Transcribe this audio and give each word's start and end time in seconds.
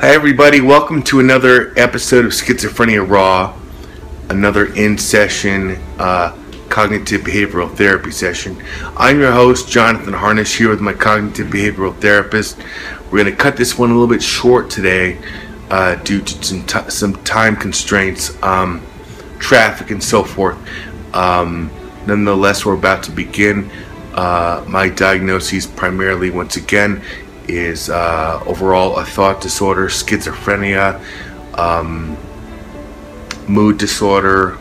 Hi, 0.00 0.10
everybody. 0.10 0.60
Welcome 0.60 1.02
to 1.04 1.18
another 1.18 1.76
episode 1.76 2.24
of 2.24 2.30
Schizophrenia 2.30 3.04
Raw, 3.04 3.58
another 4.28 4.72
in 4.74 4.96
session 4.96 5.72
uh, 5.98 6.38
cognitive 6.68 7.22
behavioral 7.22 7.68
therapy 7.74 8.12
session. 8.12 8.62
I'm 8.96 9.18
your 9.18 9.32
host, 9.32 9.68
Jonathan 9.68 10.14
Harnisch, 10.14 10.56
here 10.56 10.68
with 10.68 10.80
my 10.80 10.92
cognitive 10.92 11.48
behavioral 11.48 12.00
therapist. 12.00 12.58
We're 13.06 13.24
going 13.24 13.24
to 13.24 13.36
cut 13.36 13.56
this 13.56 13.76
one 13.76 13.90
a 13.90 13.92
little 13.92 14.06
bit 14.06 14.22
short 14.22 14.70
today 14.70 15.18
uh, 15.68 15.96
due 15.96 16.20
to 16.20 16.44
some, 16.44 16.64
t- 16.64 16.90
some 16.90 17.14
time 17.24 17.56
constraints, 17.56 18.40
um, 18.40 18.86
traffic, 19.40 19.90
and 19.90 20.00
so 20.00 20.22
forth. 20.22 20.56
Um, 21.12 21.72
nonetheless, 22.06 22.64
we're 22.64 22.74
about 22.74 23.02
to 23.02 23.10
begin. 23.10 23.68
Uh, 24.14 24.64
my 24.68 24.88
diagnosis 24.88 25.66
primarily, 25.66 26.30
once 26.30 26.56
again, 26.56 27.02
is 27.48 27.90
uh, 27.90 28.42
overall 28.46 28.98
a 28.98 29.04
thought 29.04 29.40
disorder, 29.40 29.88
schizophrenia, 29.88 31.02
um, 31.54 32.16
mood 33.48 33.78
disorder, 33.78 34.58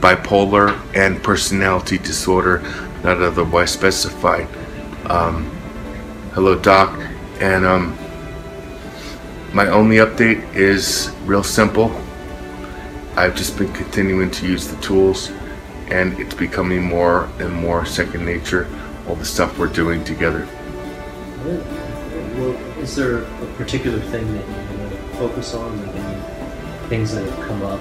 bipolar, 0.00 0.78
and 0.96 1.22
personality 1.22 1.98
disorder, 1.98 2.60
not 3.04 3.20
otherwise 3.20 3.70
specified. 3.70 4.48
Um, 5.06 5.44
hello, 6.32 6.58
Doc. 6.58 6.98
And 7.40 7.64
um, 7.64 7.96
my 9.52 9.66
only 9.68 9.96
update 9.96 10.54
is 10.54 11.10
real 11.24 11.42
simple. 11.42 11.90
I've 13.16 13.34
just 13.34 13.58
been 13.58 13.72
continuing 13.72 14.30
to 14.30 14.46
use 14.46 14.68
the 14.68 14.80
tools, 14.80 15.30
and 15.88 16.18
it's 16.18 16.34
becoming 16.34 16.82
more 16.82 17.28
and 17.38 17.52
more 17.52 17.84
second 17.84 18.24
nature. 18.24 18.66
All 19.08 19.16
the 19.16 19.24
stuff 19.24 19.58
we're 19.58 19.66
doing 19.66 20.04
together. 20.04 20.48
Well, 21.58 22.52
is 22.78 22.94
there 22.94 23.18
a 23.18 23.46
particular 23.56 23.98
thing 23.98 24.32
that 24.34 24.46
you 24.46 24.78
want 24.78 24.92
to 24.92 24.98
focus 25.16 25.54
on? 25.54 25.84
Like 25.84 25.96
any 25.96 26.88
things 26.88 27.12
that 27.14 27.28
have 27.28 27.46
come 27.46 27.62
up 27.62 27.80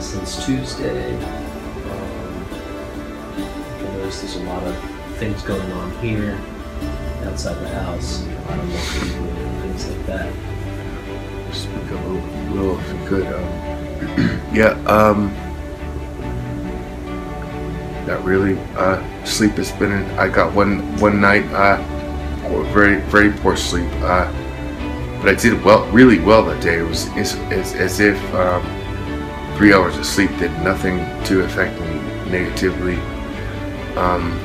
since 0.00 0.44
Tuesday? 0.46 1.16
Um, 1.16 2.46
I 3.78 3.96
noticed 3.96 4.22
there's 4.22 4.36
a 4.36 4.44
lot 4.44 4.62
of 4.62 4.76
things 5.16 5.42
going 5.42 5.72
on 5.72 5.90
here 5.98 6.38
outside 7.24 7.54
the 7.54 7.68
house. 7.68 8.22
A 8.22 8.26
lot 8.48 8.58
of 8.58 8.72
work 8.72 9.18
and 9.18 9.62
things 9.62 9.88
like 9.88 10.06
that. 10.06 10.32
Speak 11.52 11.76
up 11.92 12.04
a 12.04 12.08
little, 12.52 12.78
if 12.78 12.88
you 12.88 13.06
could. 13.06 13.26
Um, 13.26 14.52
yeah, 14.54 14.78
um, 14.86 15.34
not 18.06 18.22
really. 18.24 18.56
Uh, 18.76 19.24
sleep 19.24 19.52
has 19.52 19.72
been. 19.72 19.92
I 20.16 20.28
got 20.28 20.54
one 20.54 20.96
one 20.98 21.20
night. 21.20 21.44
Uh, 21.46 21.95
poor, 22.48 22.64
very 22.64 23.00
very 23.02 23.30
poor 23.30 23.56
sleep. 23.56 23.90
Uh, 24.02 24.30
but 25.20 25.28
I 25.30 25.34
did 25.34 25.62
well, 25.64 25.86
really 25.90 26.18
well 26.18 26.44
that 26.44 26.62
day. 26.62 26.78
It 26.78 26.82
was 26.82 27.08
as, 27.16 27.34
as, 27.50 27.74
as 27.74 28.00
if 28.00 28.16
um, 28.34 28.62
three 29.56 29.72
hours 29.72 29.96
of 29.96 30.04
sleep 30.06 30.30
did 30.38 30.52
nothing 30.62 30.98
to 31.24 31.42
affect 31.42 31.80
me 31.80 31.96
negatively. 32.30 32.96
Um, 33.96 34.38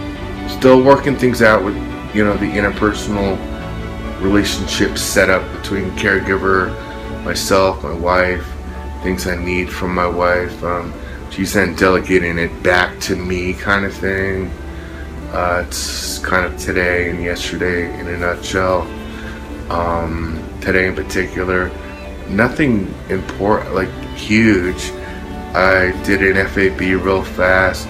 still 0.49 0.81
working 0.81 1.15
things 1.17 1.41
out 1.41 1.63
with 1.63 1.75
you 2.15 2.23
know 2.23 2.35
the 2.37 2.45
interpersonal 2.45 3.37
relationship 4.21 4.97
set 4.97 5.29
up 5.29 5.43
between 5.57 5.91
caregiver, 5.91 6.69
myself, 7.23 7.83
my 7.83 7.93
wife, 7.93 8.45
things 9.03 9.27
I 9.27 9.35
need 9.35 9.69
from 9.69 9.93
my 9.93 10.07
wife. 10.07 10.63
Um, 10.63 10.93
she's 11.31 11.53
then 11.53 11.75
delegating 11.75 12.37
it 12.37 12.63
back 12.63 12.99
to 13.01 13.15
me, 13.15 13.53
kind 13.53 13.85
of 13.85 13.93
thing. 13.93 14.51
Uh, 15.31 15.63
it's 15.65 16.19
kind 16.19 16.45
of 16.45 16.59
today 16.59 17.09
and 17.09 17.23
yesterday 17.23 17.97
in 17.97 18.07
a 18.09 18.17
nutshell. 18.17 18.81
Um, 19.71 20.43
today 20.59 20.87
in 20.87 20.93
particular, 20.93 21.71
nothing 22.27 22.93
important, 23.07 23.73
like 23.73 23.89
huge. 24.17 24.91
I 25.55 25.97
did 26.03 26.21
an 26.21 26.45
FAB 26.47 26.81
real 26.81 27.23
fast, 27.23 27.87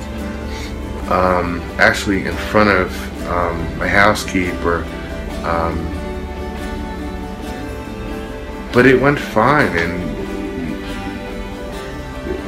um, 1.09 1.61
actually 1.79 2.27
in 2.27 2.35
front 2.35 2.69
of 2.69 3.27
um, 3.27 3.79
my 3.79 3.87
housekeeper. 3.87 4.83
Um, 5.43 5.87
but 8.71 8.85
it 8.85 9.01
went 9.01 9.17
fine, 9.17 9.75
and 9.79 10.11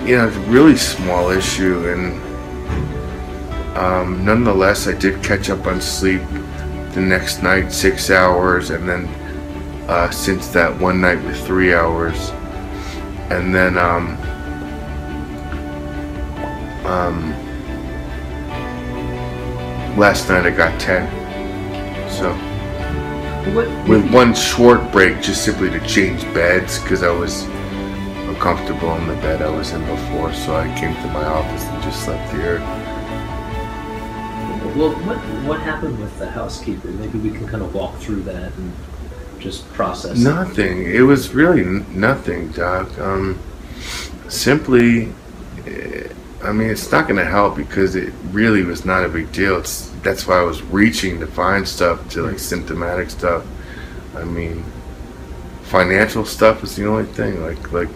you 0.07 0.18
know, 0.18 0.28
it's 0.28 0.38
a 0.38 0.41
really 0.41 0.78
small 0.78 1.31
issue, 1.31 1.89
and 1.89 2.32
um, 3.75 4.23
nonetheless, 4.23 4.88
I 4.88 4.94
did 4.94 5.23
catch 5.23 5.50
up 5.50 5.66
on 5.66 5.81
sleep 5.81 6.22
the 6.91 7.01
next 7.01 7.41
night, 7.41 7.72
six 7.72 8.09
hours, 8.11 8.69
and 8.69 8.88
then 8.88 9.07
uh, 9.89 10.09
since 10.11 10.47
that 10.50 10.79
one 10.79 11.01
night 11.01 11.23
with 11.23 11.44
three 11.45 11.73
hours, 11.73 12.29
and 13.31 13.53
then 13.53 13.78
um, 13.78 14.16
um, 16.85 17.31
last 19.97 20.29
night 20.29 20.45
I 20.45 20.51
got 20.51 20.79
ten. 20.79 21.09
So 22.09 22.31
What? 23.53 23.67
with 23.89 24.09
one 24.13 24.35
short 24.35 24.91
break, 24.91 25.19
just 25.22 25.44
simply 25.44 25.69
to 25.72 25.79
change 25.88 26.22
beds 26.33 26.79
because 26.79 27.01
I 27.01 27.12
was 27.12 27.44
uncomfortable 28.29 28.95
in 28.97 29.07
the 29.07 29.16
bed 29.16 29.41
I 29.41 29.50
was 29.50 29.72
in 29.72 29.81
before, 29.85 30.31
so 30.33 30.56
I 30.56 30.67
came 30.79 30.94
to 30.94 31.07
my 31.07 31.25
office 31.25 31.63
and 31.63 31.83
just 31.83 32.03
slept 32.06 32.31
here. 32.33 32.59
Well, 34.75 34.89
what 35.06 35.17
what 35.45 35.59
happened 35.59 36.00
with 36.00 36.17
the 36.17 36.29
housekeeper? 36.29 36.88
Maybe 36.88 37.19
we 37.19 37.29
can 37.29 37.47
kind 37.47 37.61
of 37.61 37.75
walk 37.75 37.95
through 37.97 38.23
that 38.23 38.51
and 38.53 38.73
just 39.39 39.72
process. 39.73 40.17
Nothing. 40.17 40.85
It 40.85 41.01
was 41.01 41.29
really 41.29 41.61
n- 41.61 41.85
nothing, 41.89 42.50
Doc. 42.50 42.97
Um, 42.97 43.38
simply, 44.29 45.13
eh, 45.67 46.07
I 46.41 46.51
mean, 46.51 46.72
it's 46.72 46.91
not 46.91 47.07
going 47.07 47.19
to 47.19 47.25
help 47.25 47.56
because 47.56 47.95
it 47.95 48.12
really 48.31 48.63
was 48.63 48.83
not 48.83 49.06
a 49.06 49.09
big 49.09 49.31
deal. 49.31 49.59
It's 49.59 49.89
that's 50.01 50.25
why 50.25 50.38
I 50.38 50.44
was 50.44 50.63
reaching 50.63 51.19
to 51.19 51.28
find 51.28 51.67
stuff 51.67 52.09
to 52.09 52.23
like 52.23 52.39
symptomatic 52.39 53.12
stuff. 53.12 53.45
I 54.16 54.23
mean, 54.23 54.63
financial 55.63 56.25
stuff 56.25 56.63
is 56.63 56.75
the 56.75 56.88
only 56.88 57.06
thing. 57.06 57.44
Like 57.44 57.72
like 57.72 57.89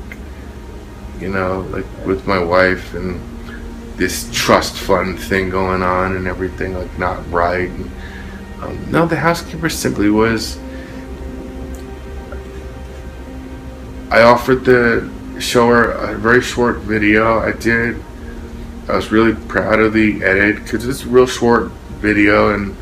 you 1.19 1.29
know, 1.29 1.61
like 1.71 1.85
with 2.05 2.27
my 2.27 2.37
wife 2.37 2.93
and 2.93 3.19
this 3.97 4.29
trust 4.31 4.75
fund 4.75 5.19
thing 5.19 5.49
going 5.49 5.81
on 5.81 6.15
and 6.15 6.27
everything 6.27 6.73
like 6.75 6.97
not 6.97 7.29
right. 7.31 7.69
And, 7.69 7.91
um, 8.61 8.91
no, 8.91 9.05
the 9.05 9.17
housekeeper 9.17 9.69
simply 9.69 10.09
was. 10.09 10.57
I 14.09 14.21
offered 14.21 14.63
to 14.65 15.11
show 15.39 15.67
her 15.67 15.91
a 15.91 16.17
very 16.17 16.41
short 16.41 16.77
video. 16.77 17.39
I 17.39 17.51
did. 17.51 18.01
I 18.87 18.95
was 18.95 19.11
really 19.11 19.33
proud 19.47 19.79
of 19.79 19.93
the 19.93 20.23
edit 20.23 20.63
because 20.63 20.87
it's 20.87 21.03
a 21.03 21.09
real 21.09 21.27
short 21.27 21.71
video 21.99 22.53
and 22.53 22.75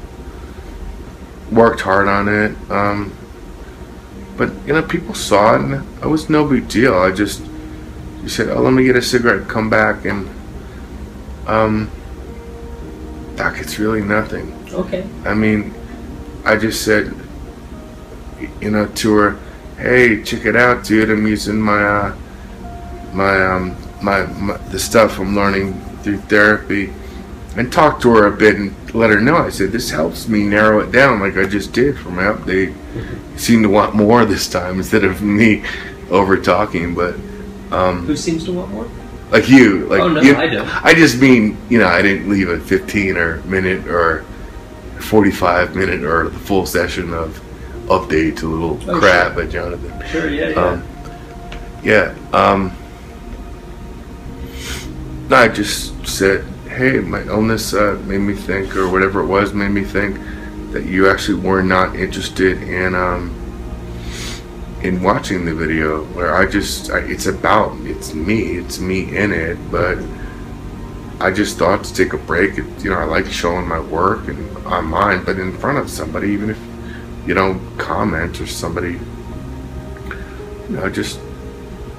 worked 1.52 1.82
hard 1.82 2.08
on 2.08 2.28
it. 2.28 2.56
Um, 2.70 3.12
but 4.38 4.52
you 4.68 4.74
know, 4.74 4.84
people 4.84 5.16
saw 5.16 5.56
it 5.56 5.62
and 5.62 5.74
it 5.74 6.08
was 6.08 6.30
no 6.30 6.48
big 6.48 6.68
deal. 6.68 6.94
I 6.94 7.12
just 7.12 7.42
she 8.22 8.30
said, 8.30 8.50
"Oh, 8.50 8.62
let 8.62 8.74
me 8.74 8.84
get 8.84 8.96
a 8.96 9.02
cigarette, 9.02 9.48
come 9.48 9.70
back," 9.70 10.06
and 10.06 10.30
um, 11.48 11.92
doc, 13.36 13.58
it's 13.60 13.80
really 13.80 14.02
nothing. 14.02 14.52
Okay. 14.74 15.08
I 15.26 15.34
mean, 15.34 15.74
I 16.44 16.56
just 16.58 16.84
said, 16.84 17.14
you 18.62 18.72
know, 18.72 18.88
to 18.88 19.14
her, 19.16 19.40
"Hey, 19.78 20.24
check 20.24 20.46
it 20.46 20.56
out, 20.56 20.84
dude. 20.84 21.10
I'm 21.10 21.26
using 21.28 21.60
my 21.60 21.84
uh, 21.84 22.16
my 23.14 23.46
um 23.46 23.76
my, 24.02 24.26
my 24.26 24.58
the 24.70 24.80
stuff 24.80 25.20
I'm 25.20 25.36
learning 25.36 25.80
through 26.04 26.20
therapy." 26.22 26.94
And 27.58 27.72
talked 27.72 28.02
to 28.02 28.10
her 28.10 28.28
a 28.28 28.36
bit 28.36 28.58
and 28.58 28.94
let 28.94 29.10
her 29.12 29.22
know. 29.22 29.38
I 29.38 29.50
said, 29.50 29.72
"This 29.72 29.90
helps 29.90 30.28
me 30.28 30.44
narrow 30.44 30.82
it 30.82 30.92
down, 30.92 31.22
like 31.22 31.38
I 31.38 31.46
just 31.46 31.72
did 31.72 31.98
for 31.98 32.10
my 32.10 32.24
update." 32.24 32.76
You 33.34 33.38
seem 33.38 33.64
to 33.64 33.70
want 33.70 33.96
more 33.96 34.26
this 34.26 34.50
time 34.50 34.78
instead 34.78 35.06
of 35.06 35.22
me 35.22 35.64
over 36.10 36.38
talking, 36.38 36.94
but 36.94 37.16
um, 37.72 38.06
Who 38.06 38.16
seems 38.16 38.44
to 38.46 38.54
want 38.54 38.72
more? 38.72 38.88
Like 39.32 39.50
you, 39.50 39.86
like 39.88 40.02
Oh, 40.02 40.08
no, 40.10 40.22
you, 40.22 40.36
I 40.36 40.48
don't. 40.48 40.86
I 40.86 40.94
just 40.94 41.20
mean, 41.20 41.58
you 41.70 41.80
know, 41.80 41.88
I 41.88 42.02
didn't 42.02 42.30
leave 42.30 42.50
a 42.50 42.60
15 42.60 43.18
or 43.18 43.38
minute 43.44 43.88
or 43.88 44.24
45 45.00 45.76
minute 45.76 46.04
or 46.04 46.30
the 46.30 46.40
full 46.40 46.66
session 46.66 47.14
of 47.14 47.40
update 47.88 48.38
to 48.38 48.48
little 48.50 48.80
Oh, 48.90 49.00
crap 49.00 49.34
sure. 49.34 49.44
by 49.46 49.52
Jonathan. 49.52 50.08
Sure. 50.10 50.30
Yeah. 50.30 50.50
Yeah. 50.50 50.56
Um, 50.56 50.84
yeah. 51.84 52.16
Um, 52.34 52.72
no, 55.30 55.36
I 55.38 55.48
just 55.48 56.08
said, 56.08 56.44
hey, 56.70 57.00
my 57.00 57.22
illness 57.24 57.74
uh, 57.74 58.00
made 58.06 58.20
me 58.20 58.34
think, 58.36 58.76
or 58.76 58.90
whatever 58.90 59.22
it 59.22 59.28
was, 59.28 59.54
made 59.54 59.70
me 59.72 59.84
think 59.84 60.20
that 60.72 60.86
you 60.86 61.10
actually 61.10 61.40
were 61.42 61.64
not 61.64 61.96
interested 61.96 62.62
in 62.62 62.94
um, 62.96 63.34
in 64.88 65.02
watching 65.02 65.46
the 65.46 65.54
video. 65.54 66.04
Where 66.06 66.36
I 66.36 66.46
just, 66.50 66.92
I, 66.92 67.00
it's 67.00 67.26
about, 67.26 67.78
it's 67.82 68.14
me, 68.14 68.58
it's 68.58 68.80
me 68.80 69.16
in 69.16 69.32
it, 69.32 69.58
but 69.72 69.98
I 71.20 71.32
just 71.32 71.58
thought 71.58 71.84
to 71.84 71.94
take 71.94 72.14
a 72.14 72.18
break. 72.18 72.58
It, 72.58 72.66
you 72.84 72.90
know, 72.90 72.98
I 72.98 73.06
like 73.06 73.26
showing 73.28 73.68
my 73.68 73.80
work 73.80 74.28
and 74.28 74.58
online, 74.66 75.24
but 75.24 75.40
in 75.40 75.58
front 75.58 75.78
of 75.78 75.90
somebody, 75.90 76.30
even 76.30 76.50
if 76.50 76.60
you 77.26 77.34
don't 77.34 77.78
comment 77.78 78.40
or 78.40 78.48
somebody 78.48 79.00
you 80.70 80.78
know, 80.78 80.90
just 80.90 81.20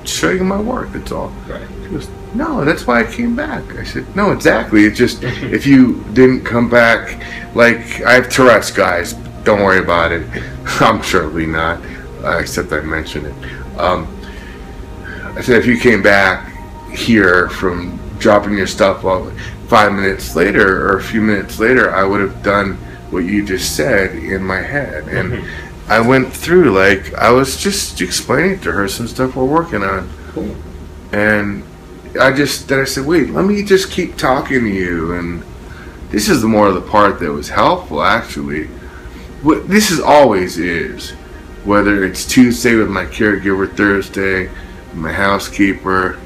show 0.05 0.31
you 0.31 0.45
my 0.45 0.61
work. 0.61 0.93
That's 0.93 1.13
all. 1.13 1.29
Right. 1.49 1.67
She 1.83 1.89
goes, 1.91 2.09
no, 2.35 2.65
that's 2.65 2.87
why 2.87 3.01
I 3.01 3.11
came 3.11 3.37
back. 3.37 3.63
I 3.77 3.85
said, 3.85 4.15
no, 4.17 4.33
exactly. 4.33 4.85
It's 4.85 4.99
just 4.99 5.23
if 5.23 5.67
you 5.67 6.05
didn't 6.13 6.45
come 6.45 6.69
back, 6.69 7.23
like 7.55 8.03
I 8.03 8.13
have 8.13 8.29
Tourette's, 8.29 8.71
guys. 8.71 9.15
Don't 9.45 9.63
worry 9.63 9.79
about 9.79 10.11
it. 10.13 10.27
I'm 10.81 11.01
surely 11.03 11.47
not, 11.47 11.81
uh, 12.27 12.39
except 12.39 12.73
I 12.73 12.81
mentioned 12.81 13.27
it. 13.27 13.79
Um, 13.79 14.07
I 15.37 15.41
said, 15.43 15.59
if 15.59 15.67
you 15.67 15.79
came 15.79 16.03
back 16.03 16.53
here 16.91 17.49
from 17.51 17.99
dropping 18.19 18.57
your 18.57 18.67
stuff 18.67 19.05
off 19.05 19.33
five 19.69 19.93
minutes 19.93 20.35
later 20.35 20.87
or 20.87 20.99
a 20.99 21.03
few 21.03 21.21
minutes 21.21 21.59
later, 21.59 21.95
I 21.95 22.05
would 22.05 22.21
have 22.21 22.43
done 22.43 22.75
what 23.11 23.21
you 23.21 23.45
just 23.45 23.77
said 23.77 24.15
in 24.17 24.43
my 24.43 24.61
head. 24.61 25.09
And 25.09 25.47
I 25.89 26.01
went 26.01 26.33
through, 26.33 26.73
like, 26.73 27.15
I 27.15 27.31
was 27.31 27.57
just 27.57 28.01
explaining 28.01 28.61
to 28.61 28.73
her 28.73 28.89
some 28.89 29.07
stuff 29.07 29.37
we're 29.37 29.45
working 29.45 29.83
on. 29.83 30.11
Cool. 30.31 30.57
And 31.13 31.63
I 32.21 32.33
just, 32.33 32.69
then 32.69 32.81
I 32.81 32.85
said, 32.85 33.07
wait, 33.07 33.31
let 33.31 33.45
me 33.45 33.63
just 33.63 33.91
keep 33.91 34.17
talking 34.17 34.61
to 34.61 34.69
you. 34.69 35.15
And 35.15 35.45
this 36.11 36.29
is 36.29 36.41
the 36.43 36.49
more 36.49 36.69
of 36.69 36.75
the 36.75 36.81
part 36.81 37.21
that 37.21 37.31
was 37.31 37.51
helpful, 37.51 38.03
actually. 38.03 38.67
What 39.43 39.69
this 39.69 39.91
is 39.91 40.01
always 40.01 40.59
is, 40.59 41.13
whether 41.67 42.05
it's 42.05 42.25
Tuesday 42.25 42.77
with 42.77 42.89
my 42.89 43.05
caregiver, 43.05 43.71
Thursday, 43.77 44.49
my 44.95 45.13
housekeeper, 45.13 46.19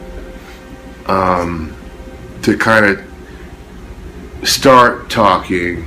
um, 1.07 1.75
to 2.43 2.57
kind 2.57 2.85
of 2.85 4.49
start 4.49 5.09
talking, 5.09 5.83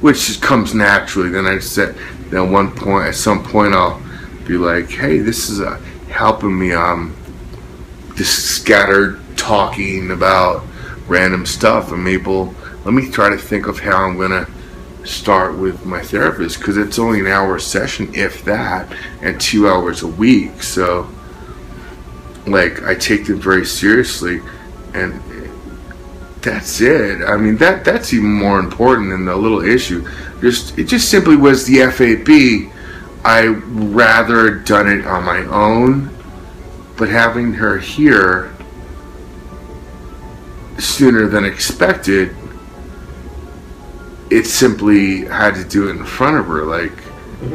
which 0.00 0.26
just 0.26 0.42
comes 0.42 0.74
naturally. 0.74 1.30
Then 1.30 1.46
I 1.46 1.60
said, 1.60 1.96
then 2.30 2.50
one 2.50 2.72
point, 2.72 3.06
at 3.06 3.14
some 3.14 3.42
point, 3.44 3.72
I'll 3.72 4.02
be 4.46 4.56
like, 4.58 4.90
hey, 4.90 5.18
this 5.18 5.48
is 5.48 5.60
uh, 5.60 5.80
helping 6.08 6.58
me. 6.58 6.72
Um, 6.72 7.16
just 8.16 8.56
scattered 8.56 9.20
talking 9.36 10.10
about 10.10 10.64
random 11.06 11.46
stuff. 11.46 11.90
I'm 11.92 12.06
able. 12.06 12.54
Let 12.84 12.94
me 12.94 13.10
try 13.10 13.30
to 13.30 13.38
think 13.38 13.66
of 13.66 13.78
how 13.78 14.04
I'm 14.04 14.18
gonna 14.18 14.46
start 15.04 15.56
with 15.56 15.84
my 15.84 16.00
therapist 16.02 16.58
because 16.58 16.76
it's 16.76 16.98
only 16.98 17.20
an 17.20 17.26
hour 17.26 17.58
session, 17.58 18.10
if 18.14 18.44
that, 18.44 18.92
and 19.22 19.40
two 19.40 19.68
hours 19.68 20.02
a 20.02 20.06
week. 20.06 20.62
So, 20.62 21.08
like, 22.46 22.82
I 22.82 22.94
take 22.94 23.26
them 23.26 23.40
very 23.40 23.64
seriously, 23.64 24.40
and 24.94 25.22
that's 26.42 26.80
it. 26.80 27.22
I 27.22 27.36
mean, 27.36 27.56
that 27.58 27.84
that's 27.84 28.12
even 28.12 28.32
more 28.32 28.58
important 28.58 29.10
than 29.10 29.24
the 29.24 29.36
little 29.36 29.62
issue. 29.62 30.06
Just 30.40 30.78
it 30.78 30.84
just 30.84 31.10
simply 31.10 31.36
was 31.36 31.66
the 31.66 31.86
FAB. 31.90 32.72
I 33.24 33.46
rather 33.46 34.50
done 34.50 34.88
it 34.88 35.06
on 35.06 35.24
my 35.24 35.40
own, 35.44 36.10
but 36.96 37.08
having 37.10 37.52
her 37.54 37.78
here 37.78 38.50
sooner 40.78 41.26
than 41.26 41.44
expected, 41.44 42.34
it 44.30 44.46
simply 44.46 45.24
had 45.26 45.54
to 45.56 45.64
do 45.64 45.88
it 45.88 45.96
in 45.96 46.04
front 46.04 46.36
of 46.38 46.46
her. 46.46 46.64
Like, 46.64 46.92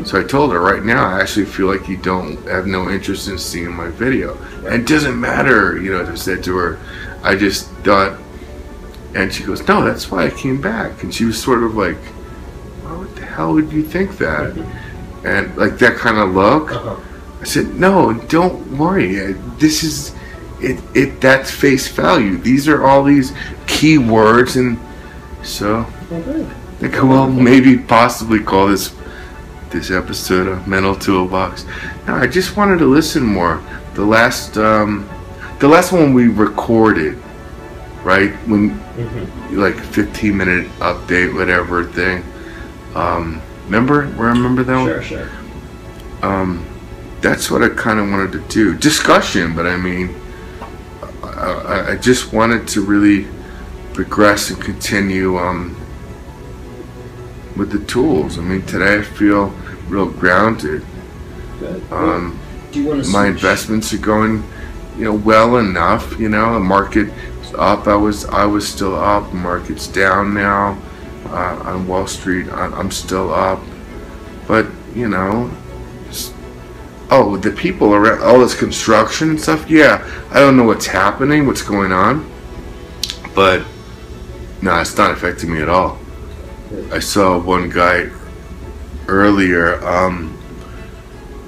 so 0.05 0.19
I 0.19 0.23
told 0.23 0.51
her 0.51 0.59
right 0.59 0.83
now, 0.83 1.05
I 1.05 1.21
actually 1.21 1.45
feel 1.45 1.67
like 1.67 1.87
you 1.87 1.97
don't 1.97 2.43
have 2.47 2.65
no 2.65 2.89
interest 2.89 3.27
in 3.27 3.37
seeing 3.37 3.71
my 3.71 3.89
video, 3.89 4.35
and 4.65 4.81
it 4.81 4.87
doesn't 4.87 5.19
matter. 5.19 5.79
You 5.79 5.93
know, 5.93 6.11
I 6.11 6.15
said 6.15 6.43
to 6.45 6.57
her, 6.57 6.79
I 7.23 7.35
just 7.35 7.69
thought, 7.83 8.19
and 9.13 9.31
she 9.33 9.43
goes, 9.43 9.65
no, 9.67 9.85
that's 9.85 10.11
why 10.11 10.25
I 10.25 10.29
came 10.31 10.59
back, 10.59 11.03
and 11.03 11.13
she 11.13 11.25
was 11.25 11.41
sort 11.41 11.63
of 11.63 11.75
like, 11.75 11.97
well, 12.83 12.99
what 12.99 13.15
the 13.15 13.25
hell 13.25 13.53
would 13.53 13.71
you 13.71 13.83
think 13.83 14.17
that? 14.17 14.57
And 15.23 15.55
like 15.55 15.77
that 15.79 15.97
kind 15.97 16.17
of 16.17 16.33
look. 16.33 16.71
Uh-huh. 16.71 16.99
I 17.41 17.43
said, 17.45 17.75
no, 17.75 18.13
don't 18.13 18.77
worry. 18.77 19.33
This 19.59 19.83
is 19.83 20.15
it. 20.61 20.81
It 20.95 21.21
that's 21.21 21.51
face 21.51 21.87
value. 21.87 22.37
These 22.37 22.67
are 22.67 22.85
all 22.85 23.03
these 23.03 23.33
key 23.67 23.97
words, 23.99 24.55
and 24.55 24.79
so 25.43 25.85
Well. 26.09 26.49
I 26.85 26.87
could 26.93 27.03
well 27.09 27.27
maybe 27.29 27.77
possibly 27.77 28.39
call 28.39 28.67
this 28.67 28.93
this 29.71 29.91
episode 29.91 30.47
a 30.47 30.67
mental 30.69 30.95
toolbox. 30.95 31.65
No, 32.07 32.15
I 32.15 32.27
just 32.27 32.55
wanted 32.55 32.77
to 32.79 32.85
listen 32.85 33.23
more. 33.23 33.61
The 33.95 34.05
last 34.05 34.57
um, 34.57 35.09
the 35.59 35.67
last 35.67 35.91
one 35.91 36.13
we 36.13 36.27
recorded, 36.27 37.17
right 38.03 38.31
when 38.47 38.79
Mhm. 38.95 39.57
like 39.57 39.75
15 39.75 40.37
minute 40.37 40.67
update, 40.79 41.33
whatever 41.33 41.83
thing. 41.83 42.23
Um, 42.95 43.41
remember? 43.65 44.05
Where 44.15 44.29
I 44.29 44.31
remember 44.31 44.63
that 44.63 44.77
one? 44.77 44.85
Sure, 44.87 45.01
sure. 45.01 45.27
um, 46.21 46.65
that's 47.19 47.51
what 47.51 47.61
I 47.61 47.67
kind 47.69 47.99
of 47.99 48.09
wanted 48.09 48.31
to 48.33 48.39
do. 48.47 48.73
Discussion, 48.73 49.53
but 49.53 49.65
I 49.65 49.75
mean, 49.75 50.15
I, 51.23 51.27
I, 51.27 51.91
I 51.91 51.95
just 51.97 52.31
wanted 52.31 52.69
to 52.69 52.81
really 52.85 53.27
progress 53.93 54.49
and 54.49 54.61
continue 54.61 55.37
um, 55.37 55.75
with 57.55 57.71
the 57.71 57.83
tools. 57.85 58.37
I 58.37 58.41
mean, 58.41 58.61
today 58.65 58.99
I 58.99 59.01
feel 59.01 59.47
real 59.87 60.09
grounded. 60.09 60.85
Good. 61.59 61.91
Um, 61.91 62.39
Do 62.71 62.81
you 62.81 62.89
want 62.89 63.05
to 63.05 63.11
my 63.11 63.27
investments 63.27 63.93
are 63.93 63.97
going, 63.97 64.43
you 64.97 65.05
know, 65.05 65.13
well 65.13 65.57
enough. 65.57 66.19
You 66.19 66.29
know, 66.29 66.53
the 66.55 66.59
market 66.59 67.11
up. 67.57 67.87
I 67.87 67.95
was 67.95 68.25
I 68.25 68.45
was 68.45 68.67
still 68.67 68.95
up. 68.95 69.29
The 69.29 69.37
market's 69.37 69.87
down 69.87 70.33
now. 70.33 70.77
Uh, 71.25 71.59
on 71.65 71.87
Wall 71.87 72.05
Street, 72.05 72.47
I, 72.49 72.67
I'm 72.67 72.91
still 72.91 73.33
up. 73.33 73.59
But 74.47 74.67
you 74.93 75.09
know, 75.09 75.49
oh, 77.09 77.37
the 77.37 77.51
people 77.51 77.93
around 77.93 78.21
all 78.21 78.39
this 78.39 78.57
construction 78.57 79.31
and 79.31 79.41
stuff. 79.41 79.69
Yeah, 79.69 80.05
I 80.31 80.39
don't 80.39 80.55
know 80.55 80.63
what's 80.63 80.85
happening, 80.85 81.47
what's 81.47 81.63
going 81.63 81.91
on, 81.91 82.29
but 83.33 83.63
no, 84.61 84.79
it's 84.79 84.97
not 84.97 85.11
affecting 85.11 85.51
me 85.51 85.61
at 85.61 85.69
all. 85.69 85.97
I 86.91 86.99
saw 86.99 87.39
one 87.39 87.69
guy 87.69 88.09
earlier. 89.07 89.83
Um, 89.85 90.35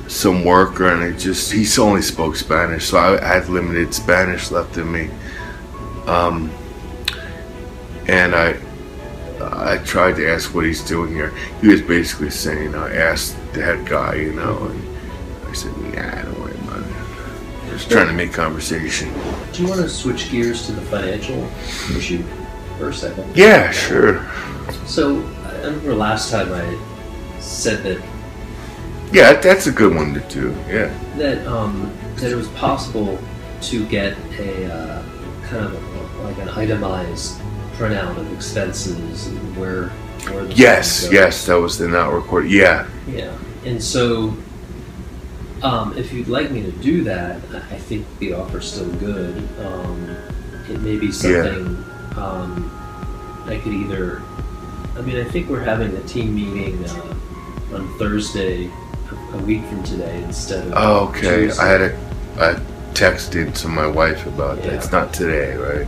some 0.07 0.45
worker 0.45 0.87
and 0.87 1.03
it 1.03 1.19
just 1.19 1.51
he 1.51 1.67
only 1.81 2.01
spoke 2.01 2.35
Spanish, 2.35 2.87
so 2.87 2.97
I 2.97 3.23
had 3.23 3.49
limited 3.49 3.93
Spanish 3.93 4.51
left 4.51 4.77
in 4.77 4.91
me. 4.91 5.09
Um, 6.05 6.49
and 8.07 8.33
I 8.33 8.57
I 9.39 9.77
tried 9.79 10.15
to 10.15 10.29
ask 10.29 10.55
what 10.55 10.65
he's 10.65 10.81
doing 10.81 11.13
here. 11.13 11.31
He 11.61 11.67
was 11.67 11.81
basically 11.81 12.31
saying, 12.31 12.73
I 12.73 12.95
asked 12.95 13.35
the 13.53 13.61
head 13.61 13.85
guy, 13.85 14.15
you 14.15 14.33
know, 14.33 14.57
and 14.65 14.97
I 15.47 15.53
said, 15.53 15.75
Nah, 15.77 16.23
don't 16.23 16.39
worry 16.39 16.55
about 16.55 16.79
it. 16.79 17.69
Just 17.69 17.91
trying 17.91 18.07
to 18.07 18.13
make 18.13 18.33
conversation. 18.33 19.13
Do 19.53 19.61
you 19.61 19.69
want 19.69 19.81
to 19.81 19.89
switch 19.89 20.31
gears 20.31 20.65
to 20.65 20.71
the 20.71 20.81
financial 20.81 21.47
issue 21.95 22.23
for 22.77 22.89
a 22.89 22.93
second? 22.93 23.35
Yeah, 23.35 23.71
sure. 23.71 24.25
So 24.85 25.21
I 25.45 25.55
remember 25.57 25.93
last 25.95 26.31
time 26.31 26.51
I 26.53 27.39
said 27.39 27.83
that 27.83 28.01
Yeah, 29.11 29.33
that's 29.33 29.67
a 29.67 29.71
good 29.71 29.95
one 29.95 30.13
to 30.13 30.19
do. 30.21 30.55
Yeah. 30.67 30.93
that 31.17 31.45
um, 31.47 31.91
that 32.17 32.31
it 32.31 32.35
was 32.35 32.47
possible 32.49 33.19
to 33.61 33.85
get 33.87 34.17
a 34.39 34.71
uh, 34.73 35.03
kind 35.43 35.65
of 35.65 35.73
a, 35.73 36.23
like 36.23 36.37
an 36.39 36.49
itemized 36.49 37.39
printout 37.73 38.17
of 38.17 38.31
expenses 38.33 39.27
and 39.27 39.57
where 39.57 39.89
where 40.31 40.45
the 40.45 40.53
Yes, 40.53 41.07
yes, 41.11 41.45
that 41.45 41.55
was 41.55 41.77
the 41.77 41.87
not 41.87 42.11
recorded. 42.11 42.51
Yeah. 42.51 42.87
Yeah, 43.07 43.35
and 43.65 43.81
so 43.81 44.35
um, 45.61 45.97
if 45.97 46.11
you'd 46.13 46.27
like 46.27 46.51
me 46.51 46.61
to 46.63 46.71
do 46.71 47.03
that, 47.05 47.37
I 47.71 47.77
think 47.77 48.05
the 48.19 48.33
offer's 48.33 48.71
still 48.71 48.91
good. 48.93 49.37
Um, 49.59 50.17
it 50.69 50.81
may 50.81 50.97
be 50.97 51.11
something 51.11 51.83
um, 52.17 52.69
I 53.45 53.57
could 53.57 53.73
either. 53.73 54.21
I 54.97 55.01
mean, 55.01 55.17
I 55.17 55.23
think 55.23 55.49
we're 55.49 55.63
having 55.63 55.95
a 55.95 56.01
team 56.01 56.35
meeting 56.35 56.83
uh, 56.85 57.15
on 57.75 57.97
Thursday, 57.99 58.69
a, 59.33 59.37
week 59.43 59.63
from 59.65 59.83
today, 59.83 60.23
instead 60.23 60.65
of. 60.67 60.73
Oh, 60.75 61.07
okay. 61.09 61.45
Tuesday. 61.45 61.63
I 61.63 61.67
had 61.67 61.81
a, 61.81 61.95
I 62.39 62.53
texted 62.93 63.53
to 63.61 63.67
my 63.67 63.85
wife 63.85 64.25
about 64.25 64.57
that. 64.63 64.73
It's 64.73 64.91
not 64.91 65.13
today, 65.13 65.55
right? 65.55 65.87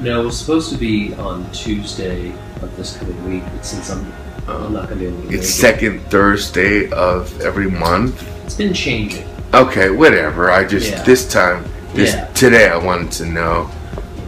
No, 0.00 0.22
it 0.22 0.24
was 0.26 0.38
supposed 0.38 0.70
to 0.72 0.76
be 0.76 1.14
on 1.14 1.50
Tuesday 1.52 2.32
of 2.60 2.76
this 2.76 2.96
coming 2.98 3.30
week, 3.30 3.44
but 3.54 3.64
since 3.64 3.90
I'm, 3.90 4.12
I'm 4.46 4.74
not 4.74 4.88
going 4.88 5.00
to 5.00 5.06
be 5.06 5.06
able 5.06 5.22
to. 5.22 5.28
It's 5.28 5.32
make 5.32 5.40
it- 5.40 5.44
second 5.46 6.00
Thursday 6.10 6.90
of 6.90 7.40
every 7.40 7.70
month. 7.70 8.26
It's 8.44 8.56
been 8.56 8.74
changing. 8.74 9.26
Okay, 9.54 9.90
whatever. 9.90 10.50
I 10.50 10.64
just 10.64 10.90
Yeah. 10.90 11.02
this 11.02 11.26
time, 11.26 11.64
this 11.94 12.12
Yeah. 12.14 12.26
today, 12.34 12.68
I 12.68 12.76
wanted 12.76 13.10
to 13.12 13.26
know. 13.26 13.70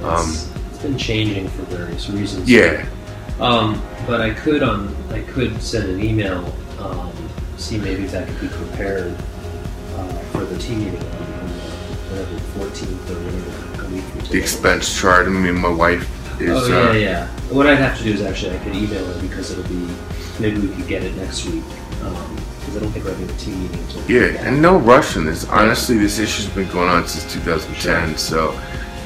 Um, 0.03 0.31
It's, 0.31 0.49
it's 0.71 0.79
been 0.83 0.99
changing 0.99 1.49
for 1.49 1.63
various 1.65 2.09
reasons. 2.09 2.51
Yeah, 2.51 2.87
Um, 3.39 3.81
but 4.07 4.21
I 4.21 4.35
could 4.35 4.63
on 4.63 4.95
I 5.11 5.21
could 5.21 5.61
send 5.63 5.91
an 5.91 6.03
email, 6.03 6.53
um, 6.79 7.13
see 7.57 7.79
maybe 7.79 8.05
if 8.05 8.13
that 8.13 8.27
could 8.29 8.41
be 8.41 8.49
prepared 8.49 9.15
uh, 9.95 10.09
for 10.33 10.45
the 10.45 10.59
team 10.59 10.79
meeting 10.85 11.01
on, 11.01 11.07
on 11.07 11.49
the, 11.49 11.55
whatever 12.11 12.71
14th 12.71 13.11
or 13.11 13.25
whatever 13.25 13.85
a 13.85 13.89
week 13.91 14.05
from 14.05 14.21
the 14.21 14.39
expense 14.39 15.01
chart. 15.01 15.27
I 15.27 15.31
mean, 15.31 15.55
my 15.61 15.69
wife 15.69 16.41
is. 16.41 16.51
oh 16.51 16.67
yeah, 16.69 16.89
uh, 16.89 16.93
yeah. 16.93 17.27
What 17.51 17.67
I'd 17.67 17.79
have 17.79 17.97
to 17.99 18.05
do 18.05 18.13
is 18.13 18.23
actually 18.23 18.57
I 18.57 18.59
could 18.59 18.75
email 18.75 19.09
it 19.11 19.21
because 19.21 19.51
it'll 19.51 19.65
be 19.65 19.89
maybe 20.41 20.59
we 20.61 20.75
could 20.75 20.89
get 20.89 21.03
it 21.03 21.15
next 21.17 21.45
week 21.47 21.65
because 21.93 22.77
I 22.77 22.81
don't 22.81 22.91
think 22.93 23.05
we're 23.05 23.13
having 23.13 23.31
a 23.31 23.39
team 23.39 23.63
meeting 23.63 23.79
until 23.81 24.11
Yeah, 24.11 24.47
and 24.47 24.61
no 24.61 24.79
rush 24.79 25.17
in 25.17 25.25
this. 25.27 25.49
Honestly, 25.49 25.99
this 25.99 26.19
issue's 26.19 26.49
been 26.49 26.69
going 26.71 26.89
on 26.89 27.07
since 27.07 27.33
2010, 27.33 28.17
so 28.17 28.59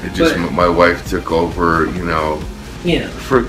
it 0.03 0.13
just 0.13 0.35
But- 0.35 0.51
my 0.53 0.67
wife 0.67 1.07
took 1.07 1.31
over. 1.31 1.85
You 1.87 2.05
know, 2.05 2.41
yeah, 2.83 3.07
for 3.09 3.43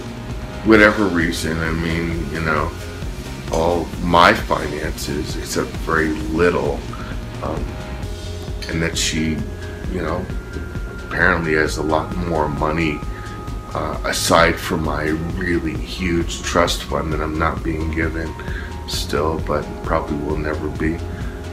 whatever 0.69 1.07
reason. 1.07 1.59
I 1.61 1.71
mean, 1.71 2.31
you 2.31 2.43
know, 2.43 2.71
all 3.51 3.87
my 4.03 4.35
finances 4.35 5.37
except 5.37 5.69
very 5.89 6.11
little, 6.31 6.79
um, 7.43 7.65
and 8.69 8.83
that 8.83 8.97
she, 8.97 9.39
you 9.91 10.03
know, 10.03 10.25
apparently 11.07 11.55
has 11.55 11.79
a 11.79 11.83
lot 11.83 12.15
more 12.17 12.51
money 12.51 13.01
uh, 13.73 13.99
aside 14.05 14.57
from 14.57 14.85
my 14.85 15.05
really 15.37 15.75
huge 15.75 16.43
trust 16.43 16.83
fund 16.83 17.15
that 17.15 17.23
I'm 17.23 17.39
not 17.39 17.65
being 17.65 17.91
given 17.91 18.31
still, 18.89 19.41
but 19.41 19.65
probably 19.85 20.19
will 20.19 20.37
never 20.37 20.69
be. 20.77 20.99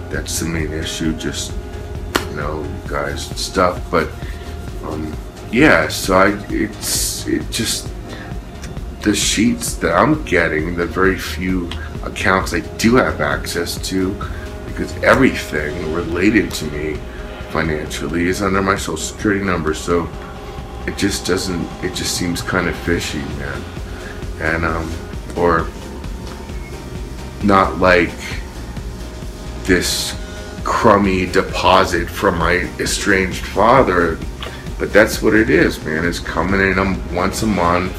That's 0.09 0.41
the 0.41 0.47
main 0.47 0.73
issue, 0.73 1.13
just 1.13 1.53
you 2.29 2.35
know, 2.35 2.69
guys 2.87 3.29
and 3.29 3.39
stuff. 3.39 3.81
But 3.89 4.09
um, 4.83 5.15
yeah, 5.51 5.87
so 5.87 6.15
I 6.17 6.45
it's 6.49 7.25
it 7.27 7.49
just 7.49 7.94
the 9.05 9.15
sheets 9.15 9.75
that 9.75 9.93
I'm 9.95 10.23
getting, 10.25 10.75
the 10.75 10.87
very 10.87 11.15
few 11.15 11.69
accounts 12.03 12.55
I 12.55 12.61
do 12.77 12.95
have 12.95 13.21
access 13.21 13.77
to, 13.89 14.15
because 14.65 14.91
everything 15.03 15.93
related 15.93 16.49
to 16.53 16.65
me 16.71 16.95
financially 17.51 18.27
is 18.27 18.41
under 18.41 18.63
my 18.63 18.75
social 18.75 18.97
security 18.97 19.45
number. 19.45 19.75
So 19.75 20.09
it 20.87 20.97
just 20.97 21.27
doesn't, 21.27 21.61
it 21.83 21.93
just 21.93 22.17
seems 22.17 22.41
kind 22.41 22.67
of 22.67 22.75
fishy, 22.77 23.19
man. 23.19 23.61
And, 24.41 24.65
um, 24.65 24.91
or 25.37 25.67
not 27.43 27.77
like 27.77 28.09
this 29.65 30.19
crummy 30.63 31.27
deposit 31.27 32.09
from 32.09 32.39
my 32.39 32.53
estranged 32.79 33.45
father. 33.45 34.17
But 34.79 34.91
that's 34.91 35.21
what 35.21 35.35
it 35.35 35.51
is, 35.51 35.83
man. 35.85 36.05
It's 36.05 36.19
coming 36.19 36.59
in 36.59 37.15
once 37.15 37.43
a 37.43 37.47
month 37.47 37.95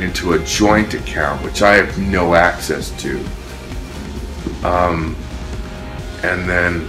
into 0.00 0.32
a 0.32 0.38
joint 0.40 0.94
account, 0.94 1.42
which 1.42 1.62
I 1.62 1.74
have 1.74 1.98
no 1.98 2.34
access 2.34 2.90
to. 3.02 3.18
Um, 4.64 5.16
and 6.22 6.48
then, 6.48 6.86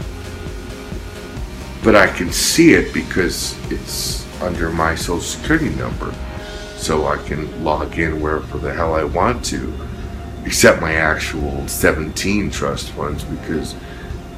but 1.83 1.95
I 1.95 2.07
can 2.07 2.31
see 2.31 2.73
it 2.73 2.93
because 2.93 3.57
it's 3.71 4.25
under 4.41 4.69
my 4.69 4.95
social 4.95 5.21
security 5.21 5.69
number. 5.69 6.13
So 6.75 7.07
I 7.07 7.17
can 7.17 7.63
log 7.63 7.97
in 7.97 8.21
wherever 8.21 8.57
the 8.57 8.73
hell 8.73 8.93
I 8.93 9.03
want 9.03 9.43
to, 9.45 9.73
except 10.45 10.81
my 10.81 10.93
actual 10.95 11.67
17 11.67 12.51
trust 12.51 12.91
funds 12.91 13.23
because 13.23 13.75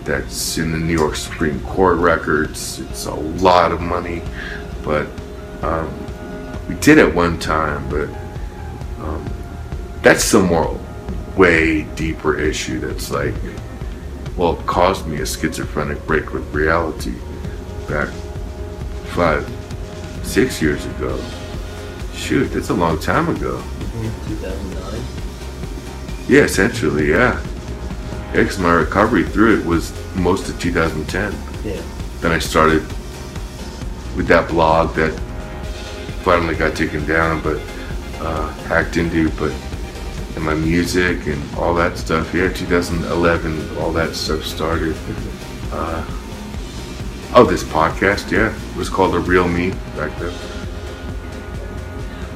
that's 0.03 0.57
in 0.57 0.71
the 0.71 0.77
New 0.77 0.97
York 0.97 1.15
Supreme 1.15 1.59
Court 1.61 1.97
records. 1.97 2.79
It's 2.79 3.05
a 3.05 3.13
lot 3.13 3.71
of 3.71 3.81
money, 3.81 4.21
but 4.83 5.07
um, 5.61 5.91
we 6.67 6.75
did 6.75 6.97
it 6.97 7.13
one 7.13 7.37
time, 7.39 7.87
but 7.89 8.09
that's 10.01 10.31
the 10.31 10.39
more 10.39 10.79
way 11.35 11.83
deeper 11.95 12.37
issue 12.39 12.79
that's 12.79 13.11
like 13.11 13.33
well 14.37 14.57
it 14.59 14.65
caused 14.65 15.05
me 15.07 15.17
a 15.21 15.25
schizophrenic 15.25 16.05
break 16.07 16.33
with 16.33 16.43
reality 16.53 17.13
back 17.87 18.09
five 19.15 19.47
six 20.23 20.61
years 20.61 20.85
ago 20.85 21.19
shoot 22.13 22.45
that's 22.47 22.69
a 22.69 22.73
long 22.73 22.99
time 22.99 23.27
ago 23.29 23.61
2009. 24.27 25.01
yeah 26.27 26.41
essentially 26.43 27.09
yeah 27.09 27.41
yeah 28.33 28.43
'cause 28.43 28.59
my 28.59 28.71
recovery 28.73 29.23
through 29.23 29.59
it 29.59 29.65
was 29.65 29.91
most 30.15 30.49
of 30.49 30.59
2010 30.59 31.33
Yeah. 31.63 31.81
then 32.21 32.31
I 32.31 32.39
started 32.39 32.81
with 34.15 34.27
that 34.27 34.47
blog 34.49 34.93
that 34.95 35.13
finally 36.23 36.53
got 36.55 36.75
taken 36.75 37.05
down, 37.07 37.41
but 37.41 37.59
uh, 38.21 38.49
hacked 38.67 38.97
into, 38.97 39.29
but 39.31 39.51
and 40.35 40.43
my 40.43 40.53
music 40.53 41.27
and 41.27 41.55
all 41.55 41.73
that 41.75 41.97
stuff. 41.97 42.33
Yeah, 42.33 42.51
2011, 42.51 43.77
all 43.77 43.91
that 43.93 44.15
stuff 44.15 44.43
started. 44.43 44.95
Uh, 45.71 46.03
oh, 47.35 47.45
this 47.49 47.63
podcast, 47.63 48.31
yeah, 48.31 48.55
it 48.71 48.75
was 48.77 48.89
called 48.89 49.13
The 49.13 49.19
Real 49.19 49.47
Me 49.47 49.71
back 49.95 50.17
then. 50.19 50.33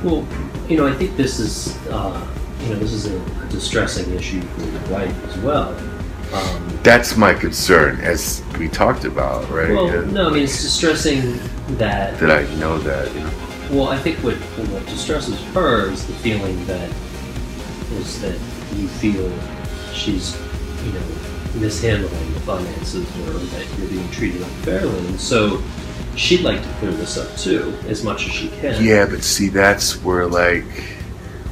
Well, 0.03 0.27
you 0.67 0.77
know, 0.77 0.87
I 0.87 0.93
think 0.93 1.15
this 1.15 1.39
is, 1.39 1.77
uh, 1.87 2.25
you 2.61 2.69
know, 2.69 2.75
this 2.79 2.91
is 2.93 3.05
a, 3.07 3.17
a 3.21 3.45
distressing 3.49 4.13
issue 4.13 4.41
for 4.41 4.61
your 4.63 4.81
wife 4.89 5.25
as 5.27 5.37
well. 5.39 5.69
Um, 6.33 6.79
That's 6.83 7.15
my 7.15 7.33
concern, 7.33 7.99
as 8.01 8.43
we 8.57 8.67
talked 8.67 9.05
about, 9.05 9.49
right? 9.49 9.69
well, 9.69 9.87
And 9.87 10.13
no, 10.13 10.29
I 10.29 10.33
mean, 10.33 10.43
it's 10.43 10.61
distressing 10.61 11.37
that. 11.77 12.19
that 12.19 12.31
I 12.31 12.55
know 12.55 12.79
that. 12.79 13.13
You 13.13 13.21
know. 13.21 13.31
Well, 13.71 13.87
I 13.89 13.97
think 13.97 14.17
what 14.19 14.35
what 14.35 14.85
distresses 14.87 15.39
her 15.53 15.89
is 15.91 16.05
the 16.05 16.13
feeling 16.13 16.65
that 16.65 16.89
that 18.21 18.37
you 18.75 18.87
feel 18.87 19.31
she's, 19.93 20.35
you 20.85 20.91
know, 20.91 21.59
mishandling 21.59 22.33
the 22.33 22.39
finances 22.41 23.05
or 23.21 23.33
that 23.33 23.77
you're 23.77 23.89
being 23.89 24.09
treated 24.11 24.41
unfairly, 24.41 24.97
and 25.07 25.19
so 25.19 25.61
she'd 26.15 26.41
like 26.41 26.61
to 26.61 26.69
clear 26.79 26.91
this 26.91 27.17
up 27.17 27.35
too, 27.37 27.73
as 27.87 28.03
much 28.03 28.25
as 28.25 28.31
she 28.33 28.49
can. 28.49 28.83
Yeah, 28.83 29.05
but 29.05 29.23
see, 29.23 29.49
that's 29.49 30.01
where 30.03 30.27
like 30.27 30.65